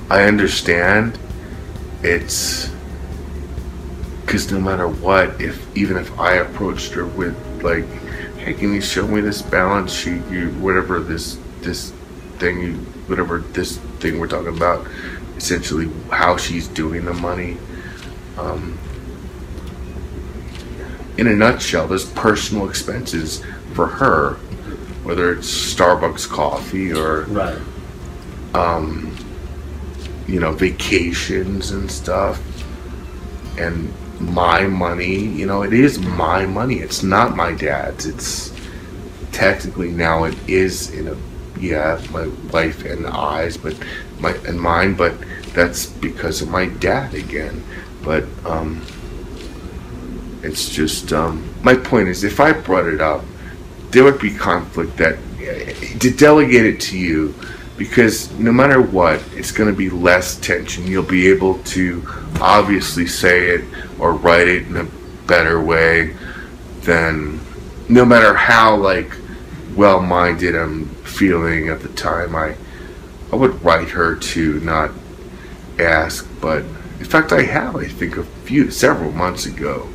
I 0.10 0.24
understand 0.24 1.17
it's 2.03 2.69
because 4.25 4.51
no 4.51 4.60
matter 4.60 4.88
what, 4.88 5.41
if 5.41 5.65
even 5.75 5.98
if 5.98 6.17
I 6.19 6.36
approached 6.36 6.93
her 6.93 7.05
with 7.05 7.36
like, 7.63 7.86
hey, 8.38 8.53
can 8.53 8.74
you 8.74 8.81
show 8.81 9.05
me 9.05 9.21
this 9.21 9.41
balance 9.41 9.93
sheet, 9.93 10.25
you 10.31 10.50
whatever 10.60 11.00
this 11.00 11.38
this 11.62 11.91
thing, 12.39 12.62
you 12.62 12.74
whatever 13.07 13.39
this 13.39 13.77
thing 14.00 14.19
we're 14.19 14.27
talking 14.27 14.55
about, 14.55 14.88
essentially 15.41 15.89
how 16.12 16.38
she's 16.38 16.67
doing 16.67 17.03
the 17.05 17.13
money. 17.13 17.57
Um, 18.38 18.77
in 21.17 21.27
a 21.27 21.33
nutshell, 21.33 21.88
there's 21.88 22.10
personal 22.12 22.69
expenses 22.69 23.43
for 23.74 23.88
her, 23.88 24.33
whether 25.03 25.33
it's 25.33 25.50
Starbucks 25.74 26.29
coffee 26.29 26.93
or 26.93 27.24
Right. 27.24 27.57
um, 28.53 29.15
you 30.27 30.39
know, 30.39 30.51
vacations 30.51 31.71
and 31.71 31.91
stuff, 31.91 32.39
and 33.57 33.91
my 34.19 34.67
money. 34.67 35.15
You 35.15 35.48
know, 35.48 35.63
it 35.63 35.74
is 35.74 35.98
my 36.00 36.45
money. 36.45 36.75
It's 36.75 37.01
not 37.01 37.36
my 37.36 37.51
dad's. 37.53 38.05
It's 38.05 38.53
technically 39.31 39.89
now 39.89 40.25
it 40.25 40.36
is 40.48 40.91
in 40.91 41.07
a 41.07 41.17
yeah, 41.60 42.01
my 42.12 42.27
wife 42.51 42.86
and 42.86 43.05
I's, 43.05 43.57
but 43.57 43.75
my 44.19 44.31
and 44.48 44.60
mine. 44.60 44.95
But 44.95 45.13
that's 45.53 45.86
because 45.86 46.41
of 46.41 46.50
my 46.50 46.65
dad 46.65 47.13
again. 47.13 47.63
But 48.03 48.25
um, 48.46 48.86
it's 50.43 50.70
just 50.70 51.13
um, 51.13 51.53
my 51.63 51.75
point 51.75 52.08
is 52.08 52.24
if 52.24 52.39
I 52.39 52.51
brought 52.51 52.86
it 52.86 53.01
up, 53.01 53.24
there 53.91 54.03
would 54.03 54.20
be 54.20 54.34
conflict 54.34 54.98
that 54.98 55.17
to 56.00 56.12
delegate 56.12 56.65
it 56.65 56.79
to 56.79 56.98
you 56.98 57.36
because 57.77 58.31
no 58.34 58.51
matter 58.51 58.81
what, 58.81 59.22
it's 59.34 59.51
going 59.51 59.70
to 59.70 59.75
be 59.75 59.89
less 59.89 60.36
tension. 60.36 60.86
You'll 60.86 61.03
be 61.03 61.27
able 61.29 61.62
to 61.63 62.08
obviously 62.39 63.08
say 63.08 63.50
it 63.50 63.65
or 64.00 64.13
write 64.13 64.48
it 64.48 64.67
in 64.67 64.77
a 64.77 64.88
better 65.27 65.62
way 65.62 66.15
than 66.81 67.39
no 67.89 68.05
matter 68.05 68.34
how 68.34 68.75
like 68.75 69.12
well-minded 69.75 70.55
I'm 70.55 70.86
feeling 71.03 71.70
at 71.70 71.81
the 71.81 71.89
time. 71.89 72.36
I 72.36 72.55
I 73.31 73.36
would 73.36 73.63
write 73.63 73.89
her 73.89 74.15
to 74.15 74.60
not 74.60 74.91
ask, 75.82 76.28
but 76.40 76.64
in 77.00 77.06
fact 77.06 77.32
I 77.32 77.44
have. 77.44 77.76
I 77.76 77.88
think 77.88 78.18
a 78.18 78.24
few 78.24 78.72
several 78.72 79.12
months 79.12 79.46
ago. 79.46 79.88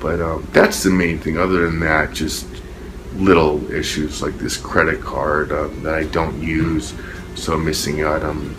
But 0.00 0.20
um, 0.20 0.46
that's 0.52 0.82
the 0.82 0.90
main 0.90 1.18
thing. 1.18 1.38
Other 1.38 1.66
than 1.66 1.80
that, 1.80 2.12
just 2.12 2.46
little 3.14 3.70
issues 3.72 4.20
like 4.20 4.34
this 4.38 4.56
credit 4.56 5.00
card 5.00 5.52
um, 5.52 5.82
that 5.82 5.94
I 5.94 6.04
don't 6.04 6.42
use, 6.42 6.94
so 7.34 7.54
I'm 7.54 7.64
missing 7.64 8.02
out 8.02 8.22
on 8.22 8.54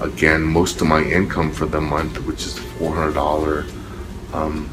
again 0.00 0.42
most 0.42 0.80
of 0.80 0.86
my 0.86 1.02
income 1.02 1.50
for 1.50 1.66
the 1.66 1.80
month, 1.80 2.24
which 2.26 2.46
is 2.46 2.58
four 2.58 2.94
hundred 2.94 3.14
dollar 3.14 3.64
um, 4.32 4.70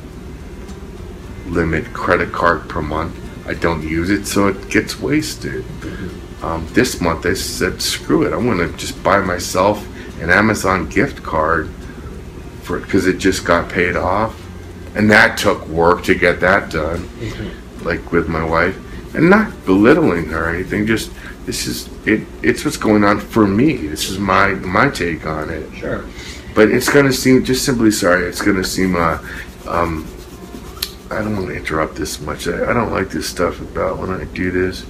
limit 1.48 1.86
credit 1.94 2.32
card 2.32 2.70
per 2.70 2.82
month. 2.82 3.16
I 3.48 3.54
don't 3.54 3.82
use 3.82 4.10
it, 4.10 4.26
so 4.26 4.48
it 4.48 4.70
gets 4.70 5.00
wasted. 5.00 5.66
Um, 6.44 6.68
this 6.74 7.00
month 7.02 7.26
I 7.26 7.34
said, 7.34 7.82
screw 7.82 8.24
it, 8.24 8.34
I'm 8.34 8.46
gonna 8.46 8.70
just 8.74 9.02
buy 9.04 9.20
myself 9.22 9.88
an 10.22 10.30
Amazon 10.30 10.88
gift 10.90 11.24
card 11.24 11.70
for 12.64 12.80
because 12.80 13.06
it 13.08 13.18
just 13.18 13.46
got 13.46 13.70
paid 13.70 13.96
off, 13.96 14.36
and 14.96 15.10
that 15.12 15.38
took 15.38 15.68
work 15.68 16.04
to 16.06 16.16
get 16.16 16.40
that 16.40 16.70
done 16.72 17.08
Mhm. 17.22 17.52
like 17.86 18.12
with 18.12 18.28
my 18.28 18.44
wife. 18.44 18.76
and 19.14 19.30
not 19.30 19.48
belittling 19.66 20.26
her 20.26 20.46
or 20.46 20.50
anything. 20.50 20.86
Just 20.86 21.10
this 21.46 21.68
is 21.68 21.88
it. 22.06 22.20
It's 22.44 22.66
what's 22.66 22.76
going 22.76 23.06
on 23.06 23.22
for 23.22 23.48
me. 23.48 23.88
This 23.88 24.10
is 24.10 24.20
my 24.20 24.50
my 24.56 24.90
take 24.90 25.26
on 25.26 25.50
it. 25.50 25.70
Sure. 25.74 26.04
But 26.54 26.70
it's 26.70 26.90
gonna 26.90 27.14
seem 27.14 27.46
just 27.46 27.64
simply 27.64 27.92
sorry. 27.92 28.26
It's 28.26 28.42
gonna 28.42 28.64
seem 28.66 28.98
uh, 28.98 29.20
um, 29.68 30.06
I 31.10 31.20
don't 31.20 31.34
want 31.38 31.48
to 31.48 31.56
interrupt 31.56 31.96
this 31.96 32.20
much. 32.20 32.46
I, 32.50 32.70
I 32.72 32.74
don't 32.74 32.92
like 32.92 33.10
this 33.10 33.26
stuff 33.26 33.62
about 33.62 34.00
when 34.00 34.10
I 34.10 34.26
do 34.26 34.52
this, 34.52 34.84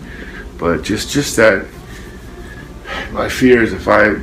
but 0.58 0.82
just 0.82 1.12
just 1.12 1.36
that 1.36 1.66
my 3.12 3.30
fear 3.30 3.62
is 3.62 3.74
if 3.74 3.88
I 3.88 4.16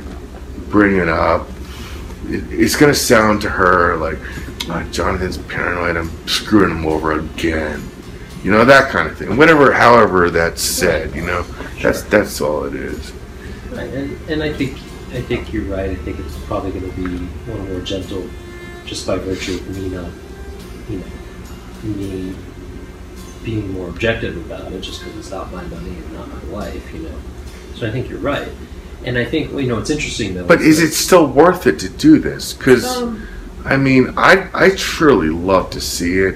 bring 0.73 0.97
it 0.97 1.07
up, 1.07 1.47
it, 2.25 2.43
it's 2.51 2.75
gonna 2.75 2.95
sound 2.95 3.43
to 3.43 3.49
her 3.49 3.95
like 3.97 4.17
"Ah, 4.69 4.83
Jonathan's 4.91 5.37
paranoid. 5.37 5.95
I'm 5.95 6.09
screwing 6.27 6.71
him 6.71 6.85
over 6.87 7.11
again. 7.11 7.87
You 8.43 8.51
know 8.51 8.65
that 8.65 8.89
kind 8.89 9.07
of 9.07 9.15
thing. 9.15 9.37
Whatever, 9.37 9.71
however 9.71 10.31
that's 10.31 10.63
said. 10.63 11.15
You 11.15 11.25
know, 11.25 11.43
that's 11.81 12.01
that's 12.03 12.41
all 12.41 12.63
it 12.65 12.73
is. 12.73 13.13
And, 13.71 14.17
and 14.29 14.43
I 14.43 14.51
think 14.51 14.73
I 15.13 15.21
think 15.21 15.53
you're 15.53 15.65
right. 15.65 15.91
I 15.91 15.95
think 15.95 16.19
it's 16.19 16.37
probably 16.45 16.71
going 16.71 16.89
to 16.91 16.97
be 16.97 17.17
one 17.51 17.71
more 17.71 17.81
gentle, 17.81 18.27
just 18.85 19.05
by 19.05 19.17
virtue 19.19 19.53
of 19.53 19.77
me 19.77 19.89
not, 19.89 20.11
you 20.89 20.97
know, 20.97 21.05
me 21.83 22.35
being 23.43 23.71
more 23.73 23.89
objective 23.89 24.35
about 24.37 24.71
it, 24.71 24.81
just 24.81 25.01
because 25.03 25.19
it's 25.19 25.29
not 25.29 25.51
my 25.51 25.63
money 25.65 25.91
and 25.91 26.13
not 26.13 26.27
my 26.27 26.43
life, 26.57 26.93
you 26.93 27.03
know. 27.03 27.15
So 27.75 27.87
I 27.87 27.91
think 27.91 28.09
you're 28.09 28.19
right, 28.19 28.49
and 29.05 29.17
I 29.17 29.25
think 29.25 29.51
you 29.53 29.67
know 29.67 29.79
it's 29.79 29.89
interesting 29.89 30.33
though. 30.35 30.45
But 30.45 30.61
is 30.61 30.81
it 30.81 30.93
still 30.93 31.27
worth 31.27 31.67
it 31.67 31.79
to 31.79 31.89
do 31.89 32.19
this? 32.19 32.53
Because 32.53 32.85
Um, 32.85 33.27
I 33.65 33.77
mean, 33.77 34.13
I 34.17 34.47
I 34.53 34.69
truly 34.71 35.29
love 35.29 35.69
to 35.71 35.81
see 35.81 36.19
it, 36.19 36.35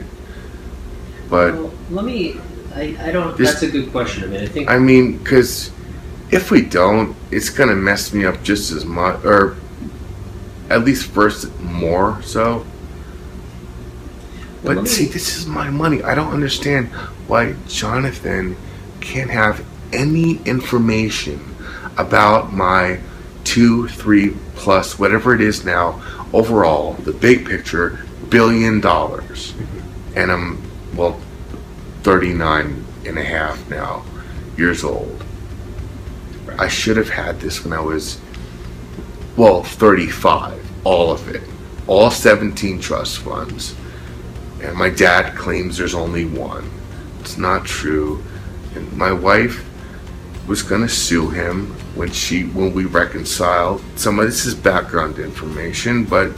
but 1.30 1.54
well, 1.54 1.74
let 1.92 2.06
me. 2.06 2.40
I, 2.76 2.96
I 3.02 3.12
don't. 3.12 3.36
This- 3.38 3.52
that's 3.52 3.64
a 3.64 3.72
good 3.72 3.92
question. 3.92 4.24
I 4.24 4.28
mean, 4.28 4.42
I 4.42 4.46
think. 4.48 4.70
I 4.70 4.78
mean, 4.80 5.18
because 5.18 5.72
if 6.32 6.52
we 6.52 6.62
don't, 6.62 7.16
it's 7.32 7.50
gonna 7.50 7.76
mess 7.76 8.14
me 8.14 8.26
up 8.26 8.44
just 8.44 8.72
as 8.72 8.86
much, 8.86 9.24
or 9.26 9.56
at 10.70 10.84
least 10.84 11.06
first 11.12 11.48
more 11.60 12.22
so. 12.24 12.66
well, 14.64 14.76
But 14.76 14.84
me- 14.84 14.90
see, 14.90 15.06
this 15.06 15.38
is 15.38 15.46
my 15.48 15.70
money. 15.70 16.04
I 16.04 16.16
don't 16.16 16.34
understand 16.34 16.88
why 17.28 17.56
Jonathan 17.68 18.56
can't 19.02 19.30
have 19.30 19.64
any 19.94 20.40
information 20.46 21.40
about 21.98 22.54
my 22.54 23.00
two, 23.44 23.88
three 23.88 24.36
plus, 24.56 25.00
whatever 25.00 25.34
it 25.34 25.42
is 25.42 25.63
now, 25.63 26.01
overall, 26.34 26.94
the 26.94 27.13
big 27.13 27.46
picture, 27.46 28.00
billion 28.30 28.82
dollars. 28.82 29.54
And 30.16 30.32
I'm, 30.32 30.62
well, 30.96 31.20
39 32.04 32.86
and 33.06 33.18
a 33.18 33.24
half 33.24 33.70
now 33.70 34.04
years 34.58 34.84
old. 34.84 35.24
I 36.60 36.68
should 36.68 36.98
have 36.98 37.10
had 37.10 37.39
this 37.39 37.63
when 37.63 37.74
I 37.74 37.80
was, 37.80 38.20
well, 39.36 39.63
35, 39.63 40.60
all 40.84 41.12
of 41.12 41.27
it. 41.30 41.44
All 41.86 42.12
17 42.12 42.82
trust 42.82 43.20
funds. 43.20 43.75
And 44.62 44.75
my 44.75 44.89
dad 44.89 45.36
claims 45.38 45.77
there's 45.77 45.94
only 45.94 46.25
one. 46.25 46.70
It's 47.20 47.38
not 47.38 47.66
true. 47.66 48.24
And 48.75 48.92
my 48.98 49.12
wife 49.12 49.63
was 50.48 50.63
gonna 50.63 50.89
sue 50.89 51.30
him 51.30 51.75
when 51.98 52.12
she 52.12 52.44
when 52.44 52.74
we 52.74 52.86
reconciled. 52.86 53.84
Some 53.96 54.20
of 54.20 54.25
this 54.25 54.46
is 54.46 54.56
background 54.56 55.20
information, 55.20 56.06
but 56.06 56.32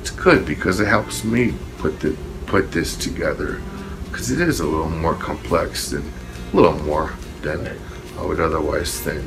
it's 0.00 0.10
good 0.10 0.46
because 0.46 0.80
it 0.80 0.86
helps 0.86 1.24
me 1.24 1.54
put 1.78 2.00
the 2.00 2.16
put 2.46 2.72
this 2.72 2.96
together. 2.96 3.60
Because 4.04 4.30
it 4.30 4.40
is 4.40 4.60
a 4.60 4.66
little 4.66 4.90
more 4.90 5.14
complex 5.14 5.90
than 5.90 6.10
a 6.52 6.56
little 6.56 6.78
more 6.84 7.14
than 7.42 7.78
I 8.18 8.24
would 8.24 8.40
otherwise 8.40 8.98
think. 8.98 9.24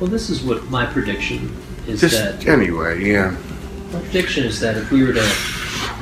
Well, 0.00 0.10
this 0.10 0.30
is 0.30 0.42
what 0.42 0.64
my 0.64 0.86
prediction 0.86 1.56
is 1.86 2.00
Just 2.00 2.16
that 2.16 2.46
anyway, 2.48 3.04
yeah. 3.04 3.36
My 3.92 4.00
prediction 4.00 4.44
is 4.44 4.58
that 4.60 4.76
if 4.76 4.90
we 4.90 5.04
were 5.04 5.12
to 5.12 5.36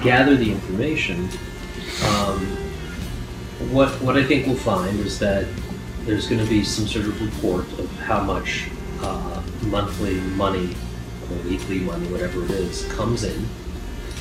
gather 0.02 0.36
the 0.36 0.50
information, 0.50 1.28
um, 2.04 2.40
what 3.70 3.90
what 4.02 4.16
I 4.16 4.24
think 4.24 4.46
we'll 4.46 4.56
find 4.56 4.98
is 5.00 5.18
that 5.18 5.46
there's 6.04 6.26
going 6.26 6.42
to 6.42 6.48
be 6.48 6.64
some 6.64 6.86
sort 6.86 7.06
of 7.06 7.20
report 7.22 7.66
of 7.78 7.90
how 8.00 8.22
much 8.22 8.68
uh, 9.02 9.42
monthly 9.62 10.20
money 10.20 10.74
or 11.30 11.36
weekly 11.48 11.80
money, 11.80 12.06
whatever 12.08 12.44
it 12.44 12.50
is, 12.50 12.84
comes 12.92 13.24
in 13.24 13.46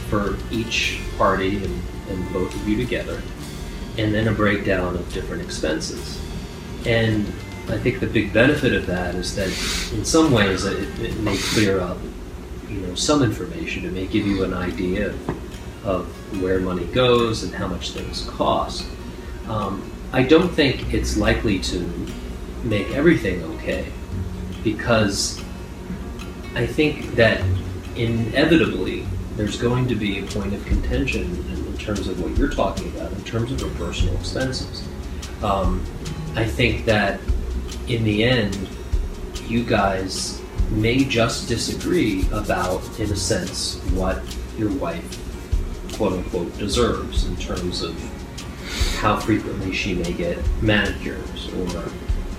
for 0.09 0.37
each 0.51 0.99
party 1.17 1.63
and, 1.63 1.81
and 2.09 2.33
both 2.33 2.53
of 2.53 2.67
you 2.67 2.75
together, 2.77 3.21
and 3.97 4.13
then 4.13 4.27
a 4.27 4.31
breakdown 4.31 4.95
of 4.95 5.13
different 5.13 5.41
expenses. 5.41 6.19
And 6.85 7.27
I 7.69 7.77
think 7.77 7.99
the 7.99 8.07
big 8.07 8.33
benefit 8.33 8.73
of 8.73 8.87
that 8.87 9.15
is 9.15 9.35
that 9.35 9.47
in 9.97 10.03
some 10.03 10.31
ways 10.31 10.65
it, 10.65 10.99
it 10.99 11.17
may 11.19 11.37
clear 11.37 11.79
up 11.79 11.97
you 12.67 12.79
know 12.79 12.95
some 12.95 13.21
information. 13.21 13.85
It 13.85 13.93
may 13.93 14.07
give 14.07 14.25
you 14.25 14.43
an 14.43 14.53
idea 14.53 15.13
of, 15.83 16.07
where 16.41 16.61
money 16.61 16.85
goes 16.85 17.43
and 17.43 17.53
how 17.53 17.67
much 17.67 17.91
things 17.91 18.25
cost. 18.29 18.85
Um, 19.49 19.91
I 20.13 20.23
don't 20.23 20.47
think 20.47 20.93
it's 20.93 21.17
likely 21.17 21.59
to 21.59 22.07
make 22.63 22.89
everything 22.91 23.43
okay 23.43 23.91
because 24.63 25.41
I 26.55 26.65
think 26.65 27.15
that 27.15 27.41
inevitably 27.95 29.05
there's 29.35 29.57
going 29.57 29.87
to 29.87 29.95
be 29.95 30.19
a 30.19 30.23
point 30.27 30.53
of 30.53 30.65
contention 30.65 31.23
in, 31.23 31.65
in 31.67 31.77
terms 31.77 32.07
of 32.07 32.21
what 32.21 32.37
you're 32.37 32.49
talking 32.49 32.87
about, 32.95 33.11
in 33.13 33.23
terms 33.23 33.51
of 33.51 33.61
your 33.61 33.69
personal 33.71 34.15
expenses. 34.15 34.87
Um, 35.41 35.83
I 36.35 36.45
think 36.45 36.85
that 36.85 37.19
in 37.87 38.03
the 38.03 38.23
end, 38.23 38.69
you 39.47 39.63
guys 39.63 40.41
may 40.69 41.03
just 41.03 41.47
disagree 41.47 42.27
about, 42.31 42.81
in 42.99 43.11
a 43.11 43.15
sense, 43.15 43.77
what 43.91 44.21
your 44.57 44.71
wife, 44.73 45.03
quote 45.93 46.13
unquote, 46.13 46.57
deserves 46.57 47.25
in 47.25 47.35
terms 47.37 47.81
of 47.81 47.97
how 48.99 49.19
frequently 49.19 49.73
she 49.73 49.93
may 49.93 50.13
get 50.13 50.37
manicures 50.61 51.49
or. 51.53 51.91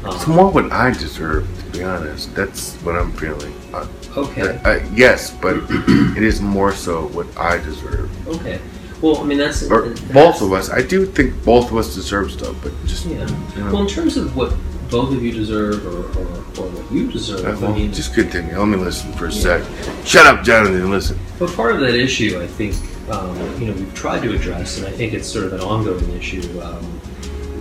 It's 0.05 0.27
more 0.27 0.51
what 0.51 0.73
I 0.73 0.91
deserve, 0.91 1.47
to 1.73 1.79
be 1.79 1.85
honest. 1.85 2.35
That's 2.35 2.75
what 2.77 2.97
I'm 2.97 3.13
feeling. 3.13 3.55
Uh, 3.73 3.87
okay. 4.17 4.59
uh, 4.65 4.81
yes, 4.95 5.31
but 5.41 5.57
it 5.71 6.23
is 6.23 6.41
more 6.41 6.73
so 6.73 7.07
what 7.09 7.27
I 7.39 7.59
deserve. 7.59 8.11
Okay. 8.29 8.61
Well, 9.01 9.19
I 9.19 9.25
mean 9.25 9.39
that's 9.39 9.63
Or 9.65 9.89
that's- 9.89 10.01
both 10.13 10.43
of 10.43 10.53
us. 10.53 10.71
I 10.71 10.83
do 10.83 11.07
think 11.07 11.45
both 11.45 11.71
of 11.71 11.77
us 11.77 11.95
deserve 11.95 12.31
stuff, 12.33 12.57
but 12.63 12.73
just 12.87 13.07
Yeah. 13.07 13.27
you 13.57 13.65
know. 13.65 13.73
Well, 13.73 13.83
in 13.83 13.89
terms 13.89 14.17
of 14.17 14.37
what 14.37 14.53
both 14.91 15.13
of 15.13 15.23
you 15.23 15.33
deserve 15.33 15.87
or, 15.87 16.01
or, 16.21 16.27
or 16.59 16.69
what 16.71 16.93
you 16.93 17.11
deserve, 17.11 17.45
Uh, 17.47 17.57
well, 17.61 17.73
I 17.73 17.79
mean, 17.79 17.93
just 17.93 18.15
continue. 18.15 18.57
Let 18.59 18.69
me 18.69 18.77
listen 18.77 19.13
for 19.15 19.27
a 19.27 19.33
Yeah. 19.33 19.41
sec. 19.63 19.63
Shut 20.05 20.27
up, 20.27 20.45
Jonathan. 20.45 20.91
Listen. 20.91 21.19
But 21.39 21.53
part 21.57 21.75
of 21.75 21.81
that 21.81 21.95
issue, 21.95 22.39
I 22.43 22.47
think, 22.47 22.75
um, 23.11 23.37
you 23.61 23.67
know, 23.69 23.73
we've 23.73 23.95
tried 23.95 24.23
to 24.23 24.33
address, 24.35 24.79
and 24.79 24.87
I 24.87 24.91
think 24.91 25.15
it's 25.15 25.27
sort 25.29 25.47
of 25.47 25.53
an 25.55 25.61
ongoing 25.61 26.11
issue. 26.17 26.43
Um, 26.63 26.85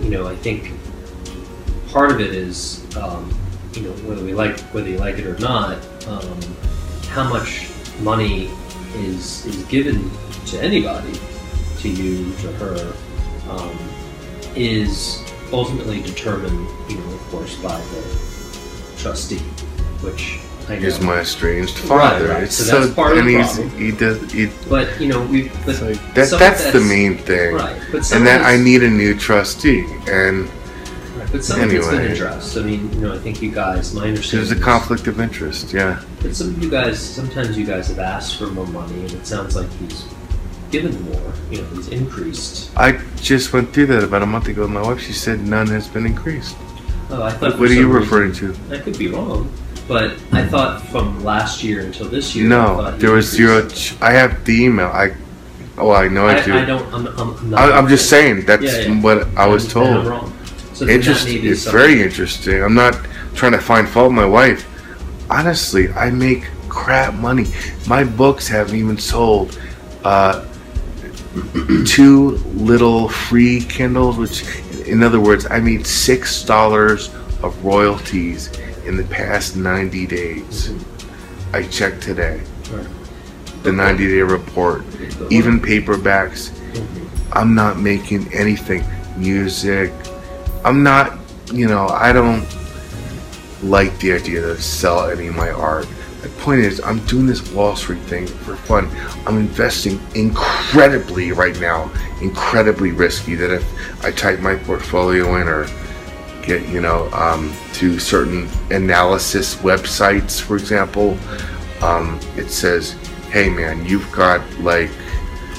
you 0.02 0.10
know, 0.10 0.26
I 0.28 0.36
think 0.36 0.72
part 1.92 2.10
of 2.10 2.20
it 2.20 2.34
is, 2.34 2.84
um, 2.96 3.32
you 3.74 3.82
know, 3.82 3.92
whether 4.08 4.24
we 4.24 4.32
like 4.34 4.58
whether 4.74 4.88
you 4.88 4.98
like 4.98 5.18
it 5.18 5.26
or 5.26 5.38
not, 5.38 5.78
um, 6.08 6.40
how 7.08 7.28
much 7.28 7.68
money 8.00 8.50
is 8.96 9.46
is 9.46 9.62
given 9.64 10.10
to 10.46 10.60
anybody, 10.60 11.12
to 11.78 11.88
you, 11.88 12.32
to 12.36 12.52
her, 12.52 12.92
um, 13.50 13.78
is 14.56 15.22
ultimately 15.52 16.02
determined, 16.02 16.66
you 16.90 16.96
know, 16.98 17.12
of 17.14 17.20
course, 17.30 17.56
by 17.62 17.78
the 17.78 18.94
trustee, 18.98 19.38
which 20.00 20.38
I 20.68 20.76
know. 20.76 20.80
He's 20.80 21.00
my 21.00 21.18
estranged 21.20 21.76
father. 21.76 22.28
right. 22.28 22.44
It's 22.44 22.56
So 22.56 22.64
so, 22.64 22.80
that's 22.80 22.94
part 22.94 23.12
of 23.12 23.18
and 23.18 23.28
the 23.28 23.38
he's, 23.42 23.54
problem. 23.58 23.78
he 23.78 23.90
does. 23.92 24.32
He, 24.32 24.46
But 24.68 25.00
you 25.00 25.08
know, 25.08 25.22
we 25.26 25.48
but 25.48 25.68
it's 25.68 25.82
like, 25.82 26.14
that, 26.14 26.28
some 26.28 26.38
that's 26.38 26.70
the 26.72 26.80
main 26.80 27.18
thing. 27.18 27.54
right. 27.54 27.80
But 27.90 28.04
some 28.04 28.18
And 28.18 28.28
of 28.28 28.32
then 28.32 28.44
I 28.44 28.56
need 28.62 28.82
a 28.82 28.90
new 28.90 29.14
trustee, 29.18 29.84
and 30.08 30.48
Right, 30.48 30.50
but 31.32 31.42
some 31.42 31.60
of 31.62 31.72
it's 31.72 31.88
been 31.88 32.12
addressed. 32.12 32.56
I 32.58 32.62
mean, 32.62 32.92
you 32.92 33.00
know, 33.00 33.14
I 33.14 33.18
think 33.18 33.40
you 33.42 33.50
guys, 33.50 33.94
my 33.94 34.08
understanding. 34.08 34.46
there's 34.48 34.60
a 34.60 34.62
conflict 34.62 35.06
of 35.06 35.18
interest. 35.18 35.72
Yeah. 35.72 36.02
But 36.20 36.36
some 36.36 36.48
of 36.48 36.62
you 36.62 36.70
guys, 36.70 37.00
sometimes 37.00 37.56
you 37.58 37.64
guys 37.66 37.88
have 37.88 37.98
asked 37.98 38.36
for 38.38 38.46
more 38.48 38.66
money, 38.66 39.00
and 39.00 39.12
it 39.12 39.26
sounds 39.26 39.56
like 39.56 39.70
he's 39.80 40.04
given 40.70 41.00
more. 41.04 41.32
You 41.50 41.62
know, 41.62 41.68
he's 41.68 41.88
increased. 41.88 42.70
I 42.76 43.00
just 43.16 43.52
went 43.52 43.72
through 43.72 43.86
that 43.86 44.04
about 44.04 44.22
a 44.22 44.26
month 44.26 44.48
ago 44.48 44.62
with 44.62 44.70
my 44.70 44.82
wife. 44.82 45.00
She 45.00 45.12
said 45.12 45.40
none 45.40 45.66
has 45.68 45.88
been 45.88 46.06
increased. 46.06 46.56
Oh, 47.10 47.22
I 47.22 47.30
thought. 47.32 47.58
What 47.58 47.70
are 47.70 47.74
you 47.74 47.88
referring 47.88 48.30
reason- 48.30 48.54
to? 48.68 48.74
I 48.76 48.78
could 48.78 48.98
be 48.98 49.08
wrong, 49.08 49.50
but 49.88 50.12
I 50.32 50.46
thought 50.46 50.82
from 50.88 51.24
last 51.24 51.62
year 51.64 51.80
until 51.80 52.08
this 52.08 52.34
year. 52.36 52.46
No, 52.48 52.90
there 52.98 53.12
was 53.12 53.30
zero. 53.30 53.68
Ch- 53.68 53.94
I 54.00 54.12
have 54.12 54.44
the 54.44 54.62
email. 54.64 54.88
I. 54.88 55.14
Oh, 55.78 55.90
I 55.90 56.08
know 56.08 56.26
I, 56.26 56.36
I, 56.36 56.44
do. 56.44 56.52
I 56.54 56.64
don't. 56.66 56.92
I'm. 56.94 57.06
I'm, 57.18 57.54
I'm, 57.54 57.72
I'm 57.72 57.88
just 57.88 58.10
saying 58.10 58.44
that's 58.44 58.62
Yeah, 58.62 58.92
yeah. 58.92 59.00
what 59.02 59.26
I 59.36 59.46
was 59.46 59.72
Then- 59.72 59.84
then 59.84 59.96
I'm 59.96 60.20
told. 60.20 60.32
So 60.82 60.86
then 60.86 60.98
that 61.00 61.06
Interest, 61.06 61.26
may 61.26 61.38
be 61.38 61.48
it's 61.50 61.62
something- 61.62 61.80
very 61.80 62.02
interesting. 62.02 62.60
I'm 62.60 62.74
not 62.74 62.98
trying 63.36 63.52
to 63.52 63.60
find 63.60 63.88
fault 63.88 64.08
with 64.08 64.16
my 64.16 64.26
wife. 64.26 64.66
Honestly, 65.30 65.92
I 65.92 66.10
make 66.10 66.42
crap 66.68 67.14
money. 67.14 67.46
My 67.86 68.02
books 68.02 68.48
haven't 68.48 68.74
even 68.74 68.98
sold. 68.98 69.56
Uh, 70.04 70.44
two 71.86 72.30
little 72.56 73.08
free 73.08 73.60
Kindles, 73.60 74.16
which 74.18 74.44
in 74.88 75.04
other 75.04 75.20
words, 75.20 75.46
I 75.48 75.60
made 75.60 75.86
six 75.86 76.42
dollars 76.44 77.10
of 77.44 77.64
royalties 77.64 78.50
in 78.84 78.96
the 78.96 79.04
past 79.04 79.54
90 79.56 80.04
days. 80.08 80.68
Mhm. 80.70 80.82
I 81.54 81.62
checked 81.62 82.02
today 82.02 82.40
Right. 82.72 82.86
the 83.62 83.70
90 83.70 84.08
day 84.08 84.22
report, 84.22 84.82
even 85.30 85.60
paperbacks. 85.60 86.50
Mhm. 86.74 87.06
I'm 87.32 87.54
not 87.54 87.78
making 87.80 88.28
anything. 88.34 88.82
Music. 89.16 89.92
I'm 90.64 90.82
not, 90.82 91.18
you 91.52 91.66
know, 91.66 91.88
I 91.88 92.12
don't 92.12 92.46
like 93.62 93.98
the 93.98 94.12
idea 94.12 94.40
to 94.40 94.60
sell 94.60 95.08
any 95.10 95.28
of 95.28 95.36
my 95.36 95.50
art. 95.50 95.88
The 96.22 96.28
point 96.28 96.60
is, 96.60 96.80
I'm 96.80 97.04
doing 97.06 97.26
this 97.26 97.50
Wall 97.52 97.74
Street 97.74 98.02
thing 98.02 98.26
for 98.28 98.54
fun. 98.54 98.88
I'm 99.26 99.38
investing 99.38 100.00
incredibly 100.14 101.32
right 101.32 101.58
now, 101.60 101.90
incredibly 102.20 102.92
risky. 102.92 103.34
That 103.34 103.50
if 103.50 104.04
I 104.04 104.12
type 104.12 104.38
my 104.38 104.54
portfolio 104.54 105.34
in 105.40 105.48
or 105.48 105.66
get, 106.42 106.68
you 106.68 106.80
know, 106.80 107.10
um, 107.12 107.52
to 107.74 107.98
certain 107.98 108.48
analysis 108.70 109.56
websites, 109.56 110.40
for 110.40 110.56
example, 110.56 111.18
um, 111.82 112.20
it 112.36 112.50
says, 112.50 112.92
hey 113.30 113.48
man, 113.48 113.84
you've 113.84 114.10
got 114.12 114.40
like, 114.60 114.90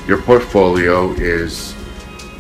your 0.08 0.22
portfolio 0.22 1.12
is 1.12 1.76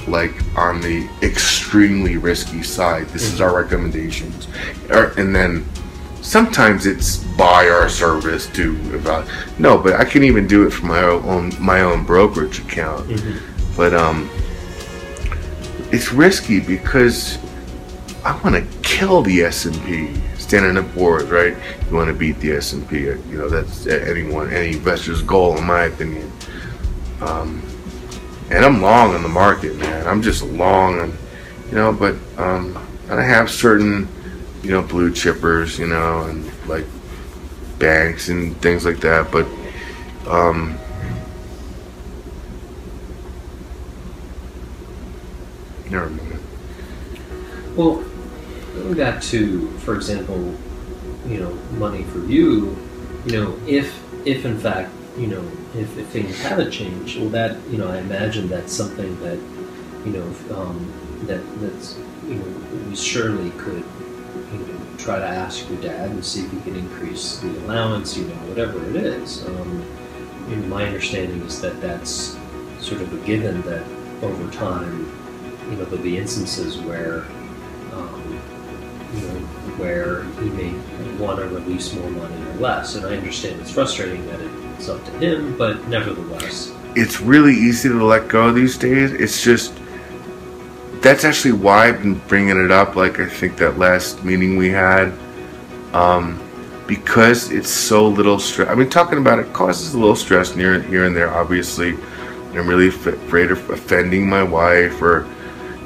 like 0.07 0.33
on 0.57 0.81
the 0.81 1.07
extremely 1.21 2.17
risky 2.17 2.63
side. 2.63 3.07
This 3.09 3.23
is 3.23 3.41
our 3.41 3.55
recommendations. 3.55 4.47
And 4.89 5.35
then 5.35 5.65
sometimes 6.21 6.85
it's 6.85 7.17
buy 7.35 7.67
our 7.69 7.89
service 7.89 8.47
to 8.53 8.75
about 8.95 9.27
no, 9.59 9.77
but 9.77 9.93
I 9.93 10.05
can 10.05 10.23
even 10.23 10.47
do 10.47 10.65
it 10.65 10.71
from 10.71 10.89
my 10.89 11.01
own 11.03 11.51
my 11.59 11.81
own 11.81 12.03
brokerage 12.05 12.59
account. 12.59 13.07
Mhm. 13.09 13.39
But 13.75 13.93
um, 13.93 14.29
it's 15.91 16.11
risky 16.11 16.59
because 16.59 17.37
I 18.23 18.37
want 18.41 18.55
to 18.55 18.79
kill 18.81 19.21
the 19.21 19.41
S 19.43 19.65
and 19.65 19.75
P. 19.85 20.09
Standard 20.37 20.77
and 20.77 20.93
Poor, 20.93 21.23
right? 21.25 21.55
You 21.89 21.95
want 21.95 22.07
to 22.09 22.13
beat 22.13 22.39
the 22.39 22.51
S 22.53 22.73
and 22.73 22.87
P. 22.87 22.99
You 22.99 23.21
know 23.31 23.49
that's 23.49 23.87
anyone, 23.87 24.51
any 24.53 24.73
investor's 24.73 25.21
goal, 25.21 25.57
in 25.57 25.63
my 25.65 25.83
opinion. 25.85 26.31
Um, 27.21 27.63
and 28.51 28.65
I'm 28.65 28.81
long 28.81 29.15
on 29.15 29.23
the 29.23 29.29
market, 29.29 29.75
man. 29.77 30.07
I'm 30.07 30.21
just 30.21 30.43
long 30.43 30.99
on, 30.99 31.17
you 31.69 31.75
know. 31.75 31.93
But 31.93 32.15
um, 32.37 32.77
and 33.09 33.19
I 33.19 33.23
have 33.23 33.49
certain, 33.49 34.07
you 34.61 34.71
know, 34.71 34.81
blue 34.81 35.11
chippers, 35.11 35.77
you 35.77 35.87
know, 35.87 36.23
and 36.23 36.51
like 36.67 36.85
banks 37.79 38.29
and 38.29 38.55
things 38.61 38.85
like 38.85 38.99
that. 38.99 39.31
But 39.31 39.47
um, 40.27 40.77
never 45.89 46.09
mind. 46.09 46.39
Well, 47.75 48.03
going 48.75 48.93
back 48.95 49.21
to, 49.23 49.67
for 49.79 49.95
example, 49.95 50.55
you 51.27 51.39
know, 51.39 51.53
money 51.77 52.03
for 52.03 52.19
you, 52.19 52.77
you 53.25 53.31
know, 53.31 53.59
if 53.67 53.99
if 54.25 54.45
in 54.45 54.59
fact, 54.59 54.91
you 55.17 55.27
know, 55.27 55.43
if, 55.75 55.97
if 55.97 56.07
things 56.07 56.39
haven't 56.41 56.71
changed, 56.71 57.19
well, 57.19 57.29
that 57.29 57.57
you 57.69 57.77
know, 57.77 57.87
I 57.87 57.97
imagine 57.97 58.47
that's 58.47 58.73
something 58.73 59.19
that, 59.21 59.37
you 60.05 60.11
know, 60.11 60.55
um, 60.55 60.91
that 61.27 61.41
that's 61.59 61.97
you 62.27 62.35
know, 62.35 62.87
we 62.87 62.95
surely 62.95 63.51
could, 63.51 63.83
you 64.51 64.59
know, 64.59 64.79
try 64.97 65.17
to 65.17 65.25
ask 65.25 65.67
your 65.69 65.81
dad 65.81 66.11
and 66.11 66.23
see 66.23 66.45
if 66.45 66.51
he 66.51 66.61
can 66.61 66.75
increase 66.75 67.37
the 67.37 67.49
allowance, 67.65 68.17
you 68.17 68.25
know, 68.25 68.35
whatever 68.47 68.83
it 68.89 68.95
is. 68.95 69.45
Um, 69.45 69.85
you 70.49 70.55
know, 70.57 70.67
my 70.67 70.85
understanding 70.85 71.41
is 71.41 71.61
that 71.61 71.79
that's 71.81 72.37
sort 72.79 73.01
of 73.01 73.13
a 73.13 73.25
given 73.25 73.61
that 73.63 73.83
over 74.21 74.51
time, 74.51 74.99
you 75.69 75.77
know, 75.77 75.85
there'll 75.85 76.03
be 76.03 76.17
instances 76.17 76.77
where 76.77 77.25
um, 77.93 78.39
you 79.13 79.21
know, 79.21 79.39
where 79.77 80.23
he 80.41 80.49
may 80.49 80.73
want 81.17 81.39
to 81.39 81.47
release 81.47 81.93
more 81.93 82.09
money 82.09 82.41
or 82.47 82.53
less. 82.55 82.95
And 82.95 83.05
I 83.05 83.15
understand 83.15 83.61
it's 83.61 83.71
frustrating 83.71 84.25
that 84.27 84.41
it's 84.83 84.89
up 84.89 85.05
to 85.05 85.11
him, 85.19 85.57
but 85.57 85.87
nevertheless, 85.87 86.73
it's 86.95 87.21
really 87.21 87.53
easy 87.53 87.89
to 87.89 88.03
let 88.03 88.27
go 88.27 88.51
these 88.51 88.77
days. 88.77 89.13
It's 89.13 89.41
just 89.43 89.73
that's 91.01 91.23
actually 91.23 91.53
why 91.53 91.87
I've 91.87 92.01
been 92.01 92.15
bringing 92.27 92.63
it 92.63 92.71
up. 92.71 92.95
Like 92.95 93.19
I 93.19 93.27
think 93.27 93.57
that 93.57 93.77
last 93.77 94.23
meeting 94.23 94.57
we 94.57 94.69
had, 94.69 95.13
um, 95.93 96.41
because 96.85 97.51
it's 97.51 97.69
so 97.69 98.07
little 98.07 98.39
stress. 98.39 98.69
I 98.69 98.75
mean, 98.75 98.89
talking 98.89 99.19
about 99.19 99.39
it 99.39 99.53
causes 99.53 99.93
a 99.93 99.99
little 99.99 100.15
stress 100.15 100.53
here 100.53 100.81
here 100.81 101.05
and 101.05 101.15
there. 101.15 101.33
Obviously, 101.33 101.91
I'm 102.53 102.67
really 102.67 102.89
afraid 102.89 103.51
of 103.51 103.69
offending 103.69 104.27
my 104.27 104.43
wife 104.43 105.01
or, 105.01 105.27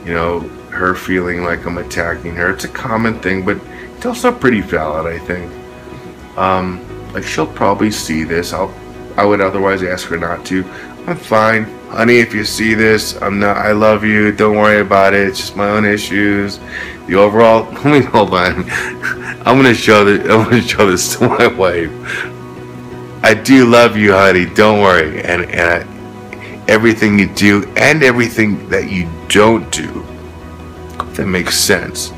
you 0.06 0.14
know, 0.14 0.40
her 0.72 0.96
feeling 0.96 1.44
like 1.44 1.66
I'm 1.66 1.78
attacking 1.78 2.34
her. 2.36 2.52
It's 2.52 2.66
a 2.66 2.70
common 2.70 3.20
thing, 3.20 3.46
but 3.46 3.58
it's 3.96 4.06
also 4.08 4.32
pretty 4.32 4.62
valid. 4.62 5.06
I 5.06 5.24
think. 5.24 5.52
Um, 6.36 6.84
like 7.14 7.24
she'll 7.24 7.48
probably 7.48 7.90
see 7.90 8.24
this. 8.24 8.54
I'll 8.54 8.74
I 9.18 9.26
would 9.26 9.42
otherwise 9.42 9.82
ask 9.82 10.08
her 10.10 10.18
not 10.18 10.46
to. 10.46 10.64
I'm 11.08 11.18
fine. 11.18 11.64
Honey, 11.90 12.20
if 12.20 12.34
you 12.36 12.46
see 12.46 12.76
this, 12.76 13.20
I'm 13.22 13.40
not 13.40 13.58
I 13.58 13.72
love 13.72 14.04
you. 14.04 14.32
Don't 14.32 14.56
worry 14.56 14.80
about 14.80 15.16
it. 15.16 15.28
It's 15.28 15.40
just 15.40 15.56
my 15.56 15.70
own 15.70 15.86
issues. 15.86 16.60
The 17.08 17.16
overall 17.16 17.64
let 17.72 17.86
me 17.86 18.02
hold 18.02 18.34
on. 18.34 18.70
I'm 18.70 19.58
gonna 19.58 19.74
show 19.74 20.06
this 20.06 20.22
I'm 20.30 20.44
gonna 20.44 20.62
show 20.62 20.90
this 20.90 21.16
to 21.18 21.28
my 21.28 21.48
wife. 21.64 21.92
I 23.24 23.34
do 23.34 23.66
love 23.66 23.98
you, 23.98 24.14
honey. 24.14 24.46
Don't 24.46 24.82
worry. 24.82 25.24
And 25.24 25.46
and 25.46 25.84
I, 25.84 26.64
everything 26.68 27.18
you 27.18 27.34
do 27.34 27.64
and 27.76 28.04
everything 28.04 28.70
that 28.70 28.92
you 28.92 29.10
don't 29.30 29.72
do. 29.72 30.06
That 31.14 31.26
makes 31.26 31.58
sense. 31.58 32.12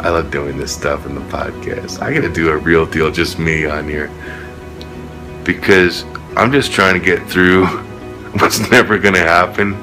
I 0.00 0.10
love 0.10 0.30
doing 0.30 0.58
this 0.58 0.74
stuff 0.74 1.06
in 1.06 1.14
the 1.14 1.20
podcast. 1.22 2.02
I 2.02 2.12
gotta 2.12 2.30
do 2.30 2.50
a 2.50 2.58
real 2.58 2.84
deal, 2.84 3.10
just 3.10 3.38
me 3.38 3.64
on 3.64 3.88
here 3.88 4.10
because 5.44 6.04
I'm 6.36 6.52
just 6.52 6.72
trying 6.72 6.94
to 6.98 7.04
get 7.04 7.26
through 7.28 7.66
what's 8.38 8.70
never 8.70 8.98
gonna 8.98 9.18
happen 9.18 9.74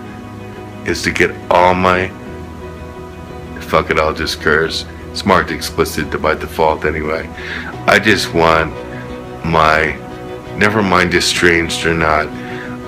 is 0.85 1.01
to 1.03 1.11
get 1.11 1.31
all 1.51 1.73
my 1.73 2.09
fuck 3.61 3.89
it 3.89 3.99
I'll 3.99 4.13
just 4.13 4.39
curse 4.39 4.85
it's 5.11 5.25
marked 5.25 5.51
explicit 5.51 6.21
by 6.21 6.35
default 6.35 6.85
anyway. 6.85 7.27
I 7.87 7.99
just 7.99 8.33
want 8.33 8.71
my 9.43 9.95
never 10.57 10.81
mind 10.81 11.13
estranged 11.13 11.85
or 11.85 11.93
not 11.93 12.27